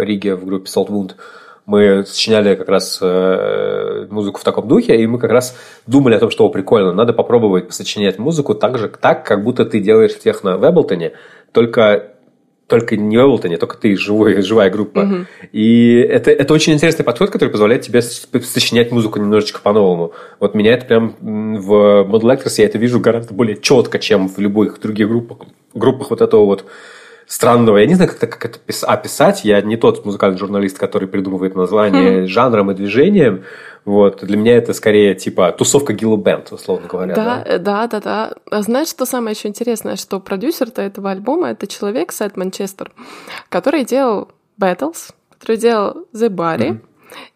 э, 0.00 0.04
Риге 0.06 0.36
в 0.36 0.46
группе 0.46 0.70
Salt 0.74 0.88
Wound, 0.88 1.10
мы 1.68 2.06
сочиняли 2.06 2.54
как 2.54 2.70
раз 2.70 2.98
э, 3.02 4.06
музыку 4.08 4.40
в 4.40 4.42
таком 4.42 4.66
духе, 4.66 4.96
и 4.96 5.06
мы 5.06 5.18
как 5.18 5.30
раз 5.30 5.54
думали 5.86 6.14
о 6.14 6.18
том, 6.18 6.30
что 6.30 6.46
о, 6.46 6.48
прикольно, 6.48 6.94
надо 6.94 7.12
попробовать 7.12 7.74
сочинять 7.74 8.18
музыку 8.18 8.54
так 8.54 8.78
же, 8.78 8.88
так, 8.88 9.26
как 9.26 9.44
будто 9.44 9.66
ты 9.66 9.78
делаешь 9.78 10.18
техно 10.18 10.56
в 10.56 10.66
Эблтоне, 10.66 11.12
только 11.52 12.14
только 12.68 12.96
не 12.96 13.18
в 13.18 13.20
Эблтоне, 13.20 13.58
только 13.58 13.76
ты 13.76 13.96
живой, 13.96 14.40
живая 14.42 14.70
группа. 14.70 15.26
И 15.52 15.96
это, 15.96 16.30
это 16.30 16.54
очень 16.54 16.72
интересный 16.72 17.04
подход, 17.04 17.28
который 17.30 17.50
позволяет 17.50 17.82
тебе 17.82 18.00
сочинять 18.00 18.90
музыку 18.90 19.18
немножечко 19.18 19.60
по-новому. 19.60 20.12
Вот 20.40 20.54
меня 20.54 20.72
это 20.72 20.86
прям 20.86 21.16
в 21.20 22.06
Model 22.08 22.34
Actors 22.34 22.54
я 22.56 22.64
это 22.64 22.78
вижу 22.78 22.98
гораздо 22.98 23.34
более 23.34 23.60
четко, 23.60 23.98
чем 23.98 24.28
в 24.28 24.38
любых 24.38 24.80
других 24.80 25.08
группах, 25.08 25.46
группах 25.74 26.08
вот 26.08 26.22
этого 26.22 26.46
вот 26.46 26.64
странного. 27.28 27.76
Я 27.76 27.86
не 27.86 27.94
знаю, 27.94 28.10
как 28.10 28.16
это, 28.18 28.26
как 28.26 28.44
это 28.46 28.58
пис- 28.66 28.84
описать. 28.84 29.44
Я 29.44 29.60
не 29.62 29.76
тот 29.76 30.04
музыкальный 30.04 30.38
журналист, 30.38 30.78
который 30.78 31.06
придумывает 31.06 31.54
название 31.54 32.26
жанром 32.26 32.70
и 32.72 32.74
движением. 32.74 33.44
Вот. 33.84 34.24
Для 34.24 34.36
меня 34.36 34.56
это 34.56 34.72
скорее 34.72 35.14
типа 35.14 35.52
тусовка 35.52 35.92
Гиллу 35.92 36.16
Бенд, 36.16 36.50
условно 36.52 36.88
говоря. 36.88 37.14
Да, 37.14 37.44
да, 37.58 37.86
да, 37.86 38.00
да. 38.00 38.32
А 38.50 38.62
знаешь, 38.62 38.88
что 38.88 39.06
самое 39.06 39.34
еще 39.36 39.48
интересное, 39.48 39.96
что 39.96 40.18
продюсер-то 40.20 40.82
этого 40.82 41.10
альбома 41.10 41.50
это 41.50 41.66
человек 41.66 42.12
Сайт 42.12 42.36
Манчестер, 42.36 42.90
который 43.48 43.84
делал 43.84 44.28
Battles, 44.60 45.12
который 45.38 45.56
делал 45.56 46.06
The 46.12 46.28
Barry, 46.28 46.80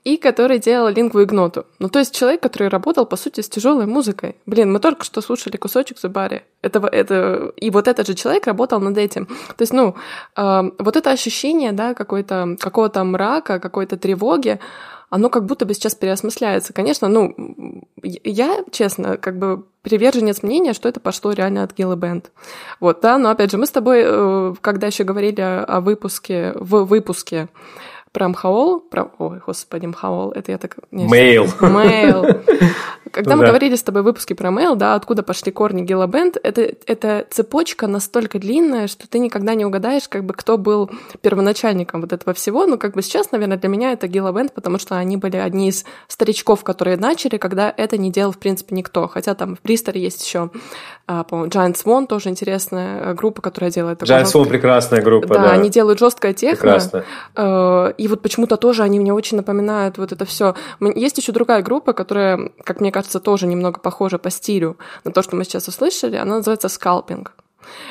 и 0.05 0.17
который 0.17 0.59
делал 0.59 0.89
лингву 0.89 1.23
игноту. 1.23 1.65
Ну, 1.79 1.89
то 1.89 1.99
есть 1.99 2.15
человек, 2.15 2.43
который 2.43 2.69
работал, 2.69 3.07
по 3.07 3.17
сути, 3.17 3.41
с 3.41 3.49
тяжелой 3.49 3.87
музыкой. 3.87 4.37
Блин, 4.47 4.73
мы 4.73 4.79
только 4.79 5.05
что 5.05 5.21
слушали 5.21 5.57
кусочек 5.57 5.97
Barry. 6.03 6.43
Это, 6.63 6.81
это, 6.87 7.53
и 7.57 7.71
вот 7.71 7.89
этот 7.89 8.07
же 8.07 8.15
человек 8.15 8.47
работал 8.47 8.81
над 8.81 8.99
этим. 8.99 9.27
То 9.27 9.61
есть, 9.63 9.73
ну, 9.73 9.95
э, 10.37 10.63
вот 10.79 10.97
это 10.97 11.11
ощущение, 11.11 11.73
да, 11.73 11.95
какой-то, 11.95 12.57
какого-то 12.59 13.05
мрака, 13.05 13.61
какой-то 13.61 13.97
тревоги, 13.97 14.59
оно 15.13 15.29
как 15.29 15.45
будто 15.45 15.67
бы 15.67 15.75
сейчас 15.75 15.95
переосмысляется. 15.95 16.73
Конечно, 16.73 17.07
ну, 17.07 17.35
я, 18.03 18.65
честно, 18.71 19.19
как 19.19 19.39
бы 19.39 19.67
приверженец 19.83 20.43
мнения, 20.43 20.73
что 20.73 20.89
это 20.89 21.01
пошло 21.01 21.33
реально 21.33 21.65
от 21.65 21.75
Гилла 21.77 21.97
Бенд. 21.97 22.31
Вот, 22.81 23.03
да, 23.03 23.19
но 23.19 23.29
опять 23.29 23.51
же, 23.51 23.59
мы 23.59 23.67
с 23.67 23.71
тобой, 23.71 24.03
э, 24.05 24.55
когда 24.63 24.87
еще 24.87 25.05
говорили 25.05 25.43
о 25.43 25.83
выпуске, 25.83 26.53
в 26.55 26.85
выпуске 26.85 27.49
про 28.13 28.29
Мхаол, 28.29 28.81
про... 28.81 29.11
Ой, 29.19 29.41
господи, 29.47 29.87
Мхаол, 29.87 30.33
это 30.33 30.53
я 30.53 30.59
так... 30.59 30.77
не- 30.91 31.07
Мейл. 31.09 31.47
Мейл. 31.61 32.25
Когда 33.13 33.33
Ну 33.33 33.37
мы 33.37 33.43
да. 33.43 33.49
говорили 33.49 33.77
с 33.77 33.83
тобой 33.83 34.03
в 34.03 34.07
выпуске 34.07 34.35
про 34.35 34.51
Мейл, 34.51 34.75
да, 34.75 34.95
откуда 34.95 35.23
пошли 35.23 35.53
корни 35.53 35.83
Гилла 35.83 36.07
Бенд, 36.07 36.39
это, 36.43 36.63
это 36.87 37.27
цепочка 37.31 37.87
настолько 37.87 38.39
длинная, 38.39 38.87
что 38.87 39.07
ты 39.07 39.19
никогда 39.19 39.55
не 39.55 39.67
угадаешь, 39.67 40.09
как 40.09 40.25
бы, 40.25 40.35
кто 40.35 40.57
был 40.57 40.91
первоначальником 41.21 42.01
вот 42.01 42.13
этого 42.13 42.33
всего. 42.35 42.67
Ну, 42.67 42.79
как 42.79 42.95
бы 42.95 43.03
сейчас, 43.03 43.31
наверное, 43.31 43.59
для 43.59 43.69
меня 43.69 43.93
это 43.93 44.09
Гилла 44.09 44.33
Бенд, 44.33 44.53
потому 44.53 44.79
что 44.79 44.97
они 44.97 45.17
были 45.19 45.37
одни 45.37 45.69
из 45.69 45.85
старичков, 46.09 46.65
которые 46.65 46.97
начали, 46.97 47.37
когда 47.37 47.73
это 47.77 47.99
не 47.99 48.11
делал, 48.11 48.33
в 48.33 48.39
принципе, 48.39 48.75
никто. 48.75 49.07
Хотя 49.09 49.35
там 49.35 49.57
в 49.57 49.63
Бристоре 49.63 50.01
есть 50.01 50.25
еще, 50.25 50.51
а, 51.07 51.25
по-моему, 51.25 51.51
Giant 51.51 51.75
Swan, 51.75 52.07
тоже 52.07 52.31
интересная 52.31 53.11
э, 53.11 53.15
группа, 53.15 53.43
которая 53.43 53.71
делает... 53.71 54.03
Giant 54.03 54.25
Swan 54.25 54.49
прекрасная 54.49 55.03
группа, 55.03 55.29
да, 55.29 55.43
да. 55.43 55.51
они 55.51 55.69
делают 55.69 55.99
жесткое 55.99 56.33
техно. 56.33 56.57
Прекрасно. 56.57 57.05
Э, 57.37 57.93
И 57.99 58.09
вот 58.09 58.23
почему-то 58.23 58.57
тоже 58.57 58.83
они 58.83 58.99
мне 58.99 59.13
очень 59.13 59.37
напоминают 59.37 59.99
вот 59.99 60.13
это 60.13 60.25
все. 60.25 60.55
Есть 60.81 61.19
еще 61.19 61.33
другая 61.33 61.63
группа, 61.63 61.93
которая, 61.93 62.51
как 62.65 62.81
мне 62.81 62.91
кажется, 62.91 63.02
тоже 63.21 63.47
немного 63.47 63.81
похожа 63.81 64.19
по 64.19 64.31
стилю 64.31 64.77
на 65.05 65.13
то, 65.13 65.23
что 65.23 65.37
мы 65.37 65.45
сейчас 65.45 65.69
услышали. 65.69 66.17
Она 66.17 66.37
называется 66.37 66.69
Скалпинг. 66.69 67.33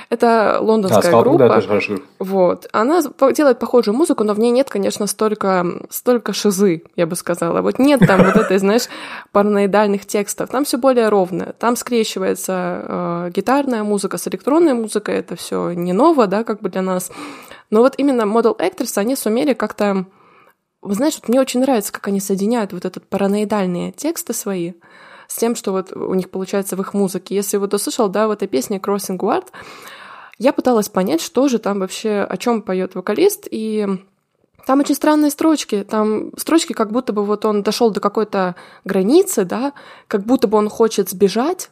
Это 0.10 0.58
Да, 0.58 0.60
лондонская 0.60 1.02
Скалпинг, 1.02 1.38
да, 1.38 1.46
группа. 1.46 1.56
тоже 1.56 1.68
хорошая 1.68 1.98
группа. 1.98 2.14
Вот. 2.20 2.68
Она 2.74 3.02
делает 3.34 3.60
похожую 3.60 3.96
музыку, 3.96 4.24
но 4.24 4.34
в 4.34 4.40
ней 4.40 4.52
нет, 4.52 4.70
конечно, 4.70 5.08
столько, 5.08 5.66
столько 5.90 6.34
шизы, 6.34 6.84
я 6.96 7.08
бы 7.08 7.16
сказала. 7.16 7.62
Вот 7.62 7.80
нет 7.80 8.02
там 8.06 8.24
вот 8.24 8.36
этой, 8.36 8.58
знаешь, 8.58 8.88
параноидальных 9.32 10.06
текстов. 10.06 10.50
Там 10.50 10.66
все 10.66 10.78
более 10.78 11.10
ровно. 11.10 11.54
Там 11.58 11.76
скрещивается 11.76 12.84
э, 12.84 13.32
гитарная 13.34 13.84
музыка 13.84 14.18
с 14.18 14.28
электронной 14.28 14.74
музыкой. 14.74 15.16
Это 15.16 15.36
все 15.36 15.72
не 15.72 15.94
ново, 15.94 16.28
да, 16.28 16.44
как 16.44 16.62
бы 16.62 16.70
для 16.70 16.82
нас. 16.82 17.12
Но 17.70 17.80
вот 17.80 17.96
именно 17.98 18.24
Model 18.24 18.58
Actors, 18.58 18.98
они 18.98 19.16
сумели 19.16 19.54
как-то... 19.54 20.06
Вы 20.82 20.96
знаешь, 20.96 21.16
вот 21.16 21.30
мне 21.30 21.40
очень 21.40 21.60
нравится, 21.60 21.94
как 21.94 22.08
они 22.08 22.20
соединяют 22.20 22.74
вот 22.74 22.86
этот 22.86 23.08
параноидальные 23.08 23.92
тексты 23.92 24.34
свои 24.34 24.74
с 25.28 25.36
тем, 25.36 25.56
что 25.56 25.72
вот 25.72 25.94
у 25.94 26.14
них 26.14 26.30
получается 26.30 26.76
в 26.76 26.82
их 26.82 26.94
музыке. 26.94 27.36
Если 27.36 27.58
вот 27.58 27.74
услышал, 27.74 28.10
да, 28.10 28.28
в 28.28 28.32
этой 28.32 28.48
песне 28.48 28.80
Crossing 28.80 29.18
Guard, 29.18 29.48
я 30.40 30.54
пыталась 30.54 30.90
понять, 30.90 31.22
что 31.22 31.48
же 31.48 31.60
там 31.60 31.80
вообще, 31.80 32.26
о 32.28 32.36
чем 32.38 32.64
поет 32.64 32.96
вокалист, 32.96 33.48
и 33.50 33.88
там 34.66 34.80
очень 34.80 34.96
странные 34.96 35.30
строчки. 35.32 35.84
Там 35.84 36.32
строчки, 36.38 36.74
как 36.74 36.92
будто 36.92 37.14
бы 37.14 37.24
вот 37.24 37.46
он 37.46 37.62
дошел 37.62 37.92
до 37.92 38.00
какой-то 38.00 38.56
границы, 38.84 39.46
да, 39.46 39.74
как 40.08 40.26
будто 40.26 40.48
бы 40.48 40.58
он 40.58 40.68
хочет 40.68 41.10
сбежать, 41.10 41.70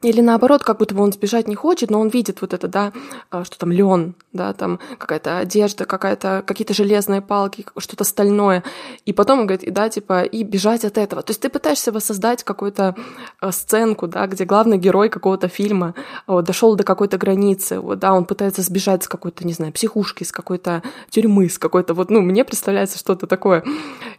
или 0.00 0.20
наоборот, 0.20 0.62
как 0.62 0.78
будто 0.78 0.94
бы 0.94 1.02
он 1.02 1.12
сбежать 1.12 1.48
не 1.48 1.56
хочет, 1.56 1.90
но 1.90 2.00
он 2.00 2.08
видит 2.08 2.40
вот 2.40 2.54
это, 2.54 2.68
да, 2.68 2.92
а, 3.30 3.44
что 3.44 3.58
там 3.58 3.72
лен, 3.72 4.14
да, 4.32 4.52
там 4.52 4.78
какая-то 4.96 5.38
одежда, 5.38 5.86
какая-то, 5.86 6.44
какие-то 6.46 6.72
железные 6.72 7.20
палки, 7.20 7.66
что-то 7.76 8.04
стальное. 8.04 8.62
И 9.06 9.12
потом 9.12 9.40
он 9.40 9.46
говорит, 9.46 9.64
и 9.64 9.70
да, 9.70 9.88
типа, 9.88 10.22
и 10.22 10.44
бежать 10.44 10.84
от 10.84 10.98
этого. 10.98 11.22
То 11.22 11.32
есть 11.32 11.40
ты 11.40 11.48
пытаешься 11.48 11.90
воссоздать 11.90 12.44
какую-то 12.44 12.94
а, 13.40 13.50
сценку, 13.50 14.06
да, 14.06 14.28
где 14.28 14.44
главный 14.44 14.78
герой 14.78 15.08
какого-то 15.08 15.48
фильма 15.48 15.94
вот, 16.28 16.44
дошел 16.44 16.76
до 16.76 16.84
какой-то 16.84 17.18
границы, 17.18 17.80
вот, 17.80 17.98
да, 17.98 18.14
он 18.14 18.24
пытается 18.24 18.62
сбежать 18.62 19.02
с 19.02 19.08
какой-то, 19.08 19.44
не 19.44 19.52
знаю, 19.52 19.72
психушки, 19.72 20.22
с 20.22 20.30
какой-то 20.30 20.82
тюрьмы, 21.10 21.48
с 21.48 21.58
какой-то, 21.58 21.94
вот, 21.94 22.10
ну, 22.10 22.20
мне 22.20 22.44
представляется 22.44 22.98
что-то 22.98 23.26
такое. 23.26 23.64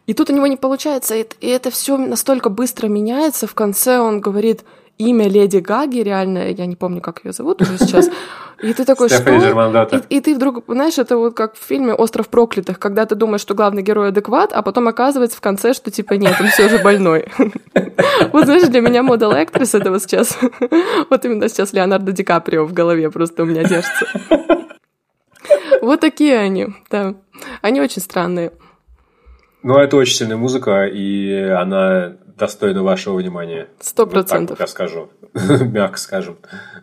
И 0.08 0.14
тут 0.14 0.30
у 0.30 0.34
него 0.34 0.48
не 0.48 0.58
получается, 0.58 1.16
и 1.16 1.30
и 1.40 1.48
это 1.48 1.72
все 1.72 1.98
настолько 1.98 2.50
быстро 2.50 2.88
меняется. 2.88 3.48
В 3.48 3.54
конце 3.54 4.00
он 4.00 4.22
говорит, 4.22 4.64
имя 5.00 5.30
Леди 5.30 5.58
Гаги, 5.58 6.00
реально, 6.00 6.52
я 6.52 6.66
не 6.66 6.76
помню, 6.76 7.02
как 7.02 7.24
ее 7.24 7.32
зовут 7.32 7.62
уже 7.62 7.78
сейчас. 7.78 8.10
И 8.62 8.74
ты 8.74 8.84
такой, 8.84 9.08
что? 9.08 9.24
И, 10.10 10.18
и 10.18 10.20
ты 10.20 10.36
вдруг, 10.36 10.66
знаешь, 10.68 10.98
это 10.98 11.16
вот 11.18 11.34
как 11.34 11.56
в 11.56 11.64
фильме 11.64 11.94
«Остров 11.94 12.28
проклятых», 12.28 12.78
когда 12.78 13.06
ты 13.06 13.16
думаешь, 13.16 13.40
что 13.40 13.56
главный 13.56 13.82
герой 13.82 14.10
адекват, 14.10 14.52
а 14.52 14.62
потом 14.62 14.90
оказывается 14.90 15.38
в 15.38 15.42
конце, 15.42 15.74
что 15.74 15.90
типа 15.90 16.16
нет, 16.16 16.36
он 16.40 16.48
все 16.48 16.70
же 16.70 16.78
больной. 16.78 17.26
Вот 18.34 18.46
знаешь, 18.46 18.68
для 18.68 18.82
меня 18.82 19.04
модел 19.04 19.32
актрис 19.32 19.76
это 19.76 19.92
вот 19.92 20.02
сейчас, 20.02 20.38
вот 21.10 21.26
именно 21.26 21.48
сейчас 21.50 21.74
Леонардо 21.74 22.12
Ди 22.12 22.24
Каприо 22.24 22.66
в 22.66 22.74
голове 22.74 23.10
просто 23.10 23.44
у 23.44 23.46
меня 23.46 23.64
держится. 23.64 24.06
Вот 25.82 26.00
такие 26.02 26.38
они, 26.38 26.68
да. 26.90 27.16
Они 27.62 27.82
очень 27.82 28.02
странные. 28.02 28.52
Ну, 29.64 29.78
это 29.78 29.98
очень 29.98 30.16
сильная 30.16 30.38
музыка, 30.38 30.86
и 30.86 31.34
она 31.34 32.18
достойна 32.40 32.82
вашего 32.82 33.18
внимания. 33.18 33.68
Сто 33.80 34.08
процентов. 34.08 34.58
вот 34.58 34.64
я 34.64 34.68
скажу, 34.68 35.10
мягко 35.34 35.98
скажем. 35.98 36.38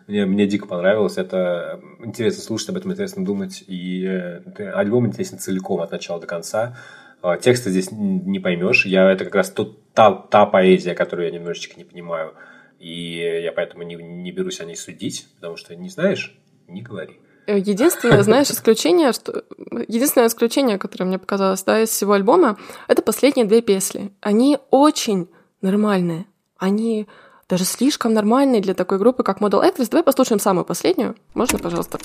Мне, 0.07 0.25
мне 0.25 0.47
дико 0.47 0.67
понравилось. 0.67 1.17
Это 1.17 1.81
интересно 1.99 2.41
слушать, 2.43 2.69
об 2.69 2.77
этом 2.77 2.93
интересно 2.93 3.25
думать. 3.25 3.63
И 3.67 4.05
э, 4.05 4.69
альбом 4.71 5.07
интересен 5.07 5.39
целиком 5.39 5.81
от 5.81 5.91
начала 5.91 6.21
до 6.21 6.27
конца. 6.27 6.77
А, 7.21 7.37
Текста 7.37 7.71
здесь 7.71 7.89
не 7.91 8.39
поймешь. 8.39 8.85
Я, 8.85 9.11
это 9.11 9.25
как 9.25 9.35
раз 9.35 9.49
тот, 9.49 9.91
та, 9.93 10.13
та 10.13 10.45
поэзия, 10.45 10.93
которую 10.93 11.27
я 11.27 11.33
немножечко 11.33 11.75
не 11.77 11.83
понимаю. 11.83 12.33
И 12.79 13.41
я 13.43 13.51
поэтому 13.51 13.83
не, 13.83 13.95
не 13.95 14.31
берусь 14.31 14.61
о 14.61 14.65
ней 14.65 14.75
судить, 14.75 15.27
потому 15.35 15.57
что 15.57 15.75
не 15.75 15.89
знаешь, 15.89 16.37
не 16.67 16.81
говори. 16.81 17.19
Э, 17.47 17.57
Единственное, 17.57 18.21
знаешь, 18.21 18.51
исключение, 18.51 19.11
что... 19.13 19.43
Единственное 19.87 20.27
исключение, 20.27 20.77
которое 20.77 21.05
мне 21.05 21.17
показалось, 21.17 21.63
да, 21.63 21.81
из 21.81 21.89
всего 21.89 22.13
альбома, 22.13 22.57
это 22.87 23.01
последние 23.01 23.47
две 23.47 23.61
песни. 23.61 24.13
Они 24.21 24.59
очень 24.69 25.27
нормальные. 25.67 26.25
Они 26.57 27.07
даже 27.49 27.65
слишком 27.65 28.13
нормальные 28.13 28.61
для 28.61 28.73
такой 28.73 28.97
группы, 28.97 29.23
как 29.23 29.39
Model 29.39 29.63
Actress. 29.63 29.89
Давай 29.89 30.03
послушаем 30.03 30.39
самую 30.39 30.65
последнюю. 30.65 31.15
Можно, 31.33 31.59
пожалуйста? 31.59 31.99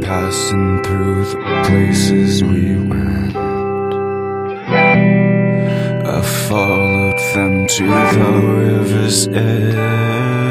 Passing 0.00 0.82
through 0.82 1.24
the 1.32 1.38
places 1.66 2.42
we 2.42 2.76
went. 2.88 3.36
I 6.06 6.22
followed 6.48 7.18
them 7.34 7.66
to 7.66 7.84
the 8.14 8.30
river's 8.62 9.28
edge. 9.28 10.48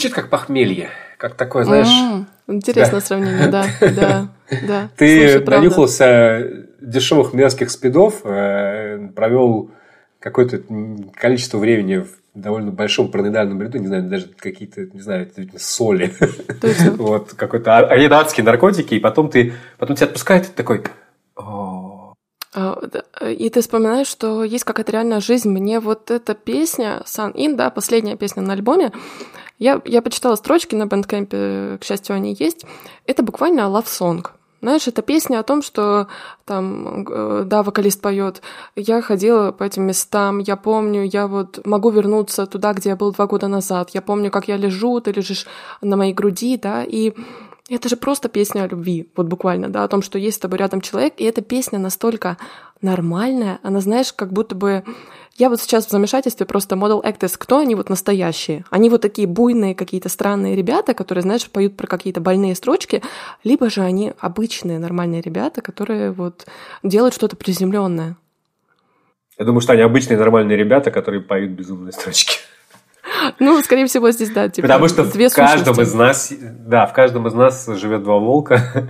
Звучит 0.00 0.14
как 0.14 0.30
похмелье. 0.30 0.88
Как 1.18 1.34
такое, 1.34 1.64
знаешь... 1.64 1.88
М, 1.88 2.26
Интересное 2.48 3.00
сравнение, 3.00 3.48
да, 3.48 3.66
да, 3.80 4.28
да. 4.66 4.88
Ты 4.96 5.32
Слушай, 5.32 5.44
нанюхался 5.44 6.66
дешевых 6.80 7.34
мерзких 7.34 7.70
спидов, 7.70 8.22
э, 8.24 9.08
провел 9.14 9.70
какое-то 10.18 10.62
количество 11.14 11.58
времени 11.58 11.98
в 11.98 12.08
довольно 12.34 12.70
большом 12.70 13.10
параноидальном 13.10 13.58
бреду, 13.58 13.76
не 13.76 13.88
знаю, 13.88 14.04
даже 14.04 14.28
какие-то, 14.38 14.86
не 14.86 15.00
знаю, 15.00 15.28
соли. 15.58 16.14
Вот, 16.96 17.34
какой-то 17.34 17.76
а- 17.76 17.86
какие-то 17.86 18.18
адские 18.18 18.44
наркотики, 18.44 18.94
и 18.94 19.00
потом 19.00 19.28
ты, 19.28 19.52
потом 19.76 19.96
тебя 19.96 20.06
отпускает, 20.06 20.44
и 20.44 20.46
ты 20.46 20.52
такой, 20.54 20.78
«О, 20.78 20.82
А, 20.82 20.84
да, 20.84 20.98
И 22.54 23.50
ты 23.50 23.60
вспоминаешь, 23.60 24.08
что 24.08 24.42
есть 24.42 24.64
какая-то 24.64 24.92
реальная 24.92 25.20
жизнь. 25.20 25.48
Мне 25.50 25.78
вот 25.78 26.10
эта 26.10 26.34
песня, 26.34 27.02
Sun 27.04 27.32
In, 27.34 27.54
да, 27.54 27.70
последняя 27.70 28.16
песня 28.16 28.42
на 28.42 28.54
альбоме, 28.54 28.92
я, 29.58 29.80
я 29.84 30.02
почитала 30.02 30.34
строчки 30.34 30.74
на 30.74 30.86
бэндкэмпе, 30.86 31.78
к 31.80 31.84
счастью, 31.84 32.16
они 32.16 32.34
есть. 32.38 32.64
Это 33.06 33.22
буквально 33.22 33.60
love 33.60 33.84
song. 33.84 34.26
Знаешь, 34.62 34.88
это 34.88 35.00
песня 35.00 35.38
о 35.38 35.42
том, 35.42 35.62
что 35.62 36.08
там, 36.44 37.06
э, 37.08 37.44
да, 37.46 37.62
вокалист 37.62 38.00
поет. 38.02 38.42
Я 38.76 39.00
ходила 39.00 39.52
по 39.52 39.64
этим 39.64 39.84
местам, 39.84 40.38
я 40.38 40.56
помню, 40.56 41.02
я 41.04 41.28
вот 41.28 41.64
могу 41.64 41.90
вернуться 41.90 42.46
туда, 42.46 42.74
где 42.74 42.90
я 42.90 42.96
был 42.96 43.12
два 43.12 43.26
года 43.26 43.48
назад. 43.48 43.90
Я 43.90 44.02
помню, 44.02 44.30
как 44.30 44.48
я 44.48 44.58
лежу, 44.58 45.00
ты 45.00 45.12
лежишь 45.12 45.46
на 45.80 45.96
моей 45.96 46.12
груди, 46.12 46.58
да, 46.58 46.84
и 46.84 47.14
это 47.74 47.88
же 47.88 47.96
просто 47.96 48.28
песня 48.28 48.62
о 48.62 48.68
любви, 48.68 49.10
вот 49.16 49.26
буквально, 49.26 49.68
да, 49.68 49.84
о 49.84 49.88
том, 49.88 50.02
что 50.02 50.18
есть 50.18 50.36
с 50.38 50.40
тобой 50.40 50.58
рядом 50.58 50.80
человек, 50.80 51.14
и 51.18 51.24
эта 51.24 51.40
песня 51.40 51.78
настолько 51.78 52.36
нормальная, 52.82 53.60
она, 53.62 53.80
знаешь, 53.80 54.12
как 54.12 54.32
будто 54.32 54.54
бы... 54.54 54.84
Я 55.36 55.48
вот 55.48 55.60
сейчас 55.60 55.86
в 55.86 55.90
замешательстве 55.90 56.44
просто 56.44 56.74
Model 56.74 57.02
Actors, 57.02 57.36
кто 57.38 57.58
они 57.58 57.74
вот 57.74 57.88
настоящие? 57.88 58.64
Они 58.70 58.90
вот 58.90 59.00
такие 59.00 59.26
буйные 59.26 59.74
какие-то 59.74 60.08
странные 60.08 60.54
ребята, 60.56 60.92
которые, 60.92 61.22
знаешь, 61.22 61.48
поют 61.48 61.76
про 61.76 61.86
какие-то 61.86 62.20
больные 62.20 62.54
строчки, 62.54 63.02
либо 63.44 63.70
же 63.70 63.80
они 63.80 64.12
обычные 64.18 64.78
нормальные 64.78 65.22
ребята, 65.22 65.62
которые 65.62 66.10
вот 66.10 66.46
делают 66.82 67.14
что-то 67.14 67.36
приземленное. 67.36 68.16
Я 69.38 69.46
думаю, 69.46 69.62
что 69.62 69.72
они 69.72 69.82
обычные 69.82 70.18
нормальные 70.18 70.58
ребята, 70.58 70.90
которые 70.90 71.22
поют 71.22 71.52
безумные 71.52 71.92
строчки. 71.92 72.38
Ну, 73.38 73.62
скорее 73.62 73.86
всего, 73.86 74.10
здесь, 74.10 74.30
да, 74.30 74.48
типа, 74.48 74.68
Потому 74.68 74.88
что 74.88 75.04
две 75.04 75.28
в 75.28 75.34
каждом 75.34 75.74
сущности. 75.74 75.90
из 75.90 75.94
нас, 75.94 76.32
да, 76.40 76.86
в 76.86 76.92
каждом 76.92 77.26
из 77.28 77.34
нас 77.34 77.66
живет 77.66 78.02
два 78.02 78.18
волка, 78.18 78.88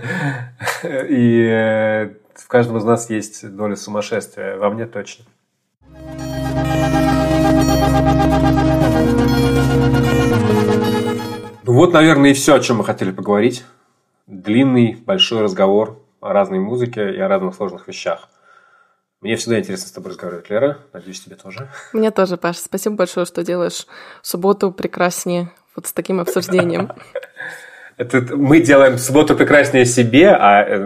и 0.83 1.41
э, 1.41 2.09
в 2.35 2.47
каждом 2.47 2.77
из 2.77 2.83
нас 2.83 3.09
есть 3.09 3.49
доля 3.49 3.75
сумасшествия. 3.75 4.57
Во 4.57 4.69
мне 4.69 4.85
точно. 4.85 5.25
Ну 11.63 11.73
вот, 11.73 11.93
наверное, 11.93 12.31
и 12.31 12.33
все, 12.33 12.55
о 12.55 12.59
чем 12.59 12.77
мы 12.77 12.83
хотели 12.83 13.11
поговорить. 13.11 13.63
Длинный, 14.27 14.95
большой 15.05 15.41
разговор 15.41 15.99
о 16.19 16.33
разной 16.33 16.59
музыке 16.59 17.13
и 17.13 17.19
о 17.19 17.27
разных 17.27 17.55
сложных 17.55 17.87
вещах. 17.87 18.29
Мне 19.21 19.35
всегда 19.35 19.59
интересно 19.59 19.87
с 19.87 19.91
тобой 19.91 20.11
разговаривать, 20.11 20.49
Лера. 20.49 20.79
Надеюсь, 20.93 21.21
тебе 21.21 21.35
тоже. 21.35 21.69
Мне 21.93 22.09
тоже, 22.09 22.37
Паш, 22.37 22.57
спасибо 22.57 22.95
большое, 22.95 23.27
что 23.27 23.43
делаешь 23.43 23.85
субботу 24.23 24.71
прекраснее 24.71 25.51
вот 25.75 25.85
с 25.85 25.93
таким 25.93 26.19
обсуждением. 26.19 26.91
Это 27.97 28.35
мы 28.35 28.61
делаем 28.61 28.97
субботу 28.97 29.35
прекраснее 29.35 29.85
себе, 29.85 30.29
а 30.29 30.63
э, 30.63 30.77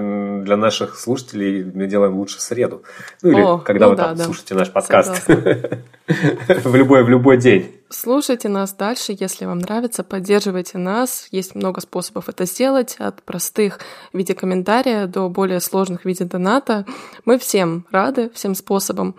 для 0.46 0.56
наших 0.56 0.98
слушателей 0.98 1.64
мы 1.64 1.88
делаем 1.88 2.16
лучше 2.16 2.40
среду. 2.40 2.84
Ну 3.22 3.32
или 3.32 3.42
О, 3.42 3.58
когда 3.58 3.86
ну 3.86 3.92
вы 3.92 3.98
да, 3.98 4.04
там 4.06 4.18
да. 4.18 4.24
слушаете 4.24 4.56
наш 4.56 4.72
подкаст. 4.72 5.28
В 6.08 6.76
любой, 6.76 7.04
в 7.04 7.10
любой 7.10 7.38
день. 7.38 7.82
Слушайте 7.90 8.48
нас 8.48 8.74
дальше, 8.74 9.16
если 9.20 9.46
вам 9.46 9.58
нравится, 9.58 10.04
поддерживайте 10.04 10.78
нас. 10.78 11.28
Есть 11.32 11.56
много 11.56 11.82
способов 11.82 12.30
это 12.30 12.46
сделать, 12.46 12.96
от 13.00 13.24
простых 13.24 13.80
в 14.14 14.18
виде 14.18 14.36
комментария 14.36 15.08
до 15.08 15.30
более 15.30 15.60
сложных 15.60 16.02
в 16.02 16.06
виде 16.06 16.24
доната. 16.24 16.86
Мы 17.26 17.40
всем 17.40 17.88
рады, 17.90 18.30
всем 18.36 18.54
способам. 18.54 19.16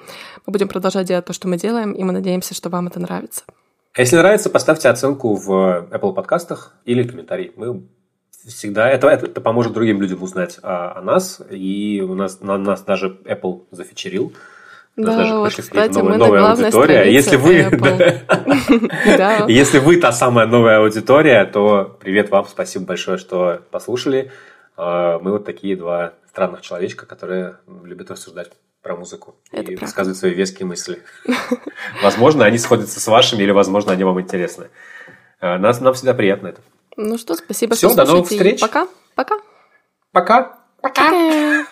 Мы 0.46 0.52
будем 0.52 0.68
продолжать 0.68 1.08
делать 1.08 1.24
то, 1.24 1.32
что 1.32 1.48
мы 1.48 1.56
делаем, 1.56 1.90
и 1.90 2.04
мы 2.04 2.12
надеемся, 2.12 2.54
что 2.54 2.68
вам 2.68 2.86
это 2.86 3.00
нравится. 3.00 3.42
А 3.96 4.00
Если 4.00 4.16
нравится, 4.16 4.48
поставьте 4.48 4.88
оценку 4.88 5.34
в 5.34 5.88
Apple 5.90 6.12
подкастах 6.12 6.76
или 6.84 7.02
комментарий. 7.02 7.52
Мы 7.56 7.82
всегда 8.46 8.88
это, 8.88 9.08
это, 9.08 9.26
это 9.26 9.40
поможет 9.40 9.72
другим 9.72 10.00
людям 10.00 10.22
узнать 10.22 10.58
о, 10.62 10.98
о 10.98 11.02
нас, 11.02 11.40
и 11.50 12.02
у 12.06 12.14
нас 12.14 12.40
на 12.40 12.56
нас 12.58 12.82
даже 12.82 13.18
Apple 13.24 13.64
зафичерил. 13.70 14.32
Да, 14.96 15.16
даже 15.16 15.34
вот, 15.34 15.52
кстати, 15.52 15.98
мы 15.98 16.02
новая, 16.02 16.12
на 16.12 16.18
новая 16.18 16.40
главной 16.40 16.64
аудитория. 16.66 17.12
Если 17.12 17.36
вы. 17.36 17.56
Если 19.52 19.78
вы 19.78 19.98
та 19.98 20.10
самая 20.10 20.46
новая 20.46 20.78
аудитория, 20.78 21.44
то 21.44 21.98
привет 22.00 22.30
вам, 22.30 22.46
спасибо 22.46 22.86
большое, 22.86 23.18
что 23.18 23.60
послушали. 23.70 24.32
А, 24.76 25.18
Мы 25.18 25.32
вот 25.32 25.44
такие 25.44 25.76
два 25.76 26.14
странных 26.30 26.62
человечка, 26.62 27.04
которые 27.04 27.56
любят 27.84 28.10
рассуждать 28.10 28.52
про 28.82 28.96
музыку 28.96 29.36
Это 29.50 29.62
и 29.62 29.64
правда. 29.66 29.84
высказывать 29.84 30.18
свои 30.18 30.32
веские 30.32 30.66
мысли. 30.66 31.02
Возможно, 32.02 32.44
они 32.44 32.56
сходятся 32.56 33.00
с 33.00 33.06
вашими, 33.06 33.42
или, 33.42 33.50
возможно, 33.50 33.92
они 33.92 34.04
вам 34.04 34.20
интересны. 34.20 34.68
А, 35.40 35.58
Нас, 35.58 35.80
нам 35.80 35.92
всегда 35.92 36.14
приятно 36.14 36.48
это. 36.48 36.60
Ну 36.96 37.18
что, 37.18 37.34
спасибо, 37.34 37.74
Всё, 37.76 37.88
что 37.88 37.96
до 37.96 38.04
новых 38.06 38.28
слушаете. 38.28 38.50
и 38.50 38.56
встреч. 38.56 38.60
Пока. 38.60 38.88
Пока. 39.14 39.36
Пока! 40.12 40.58
Пока. 40.80 41.65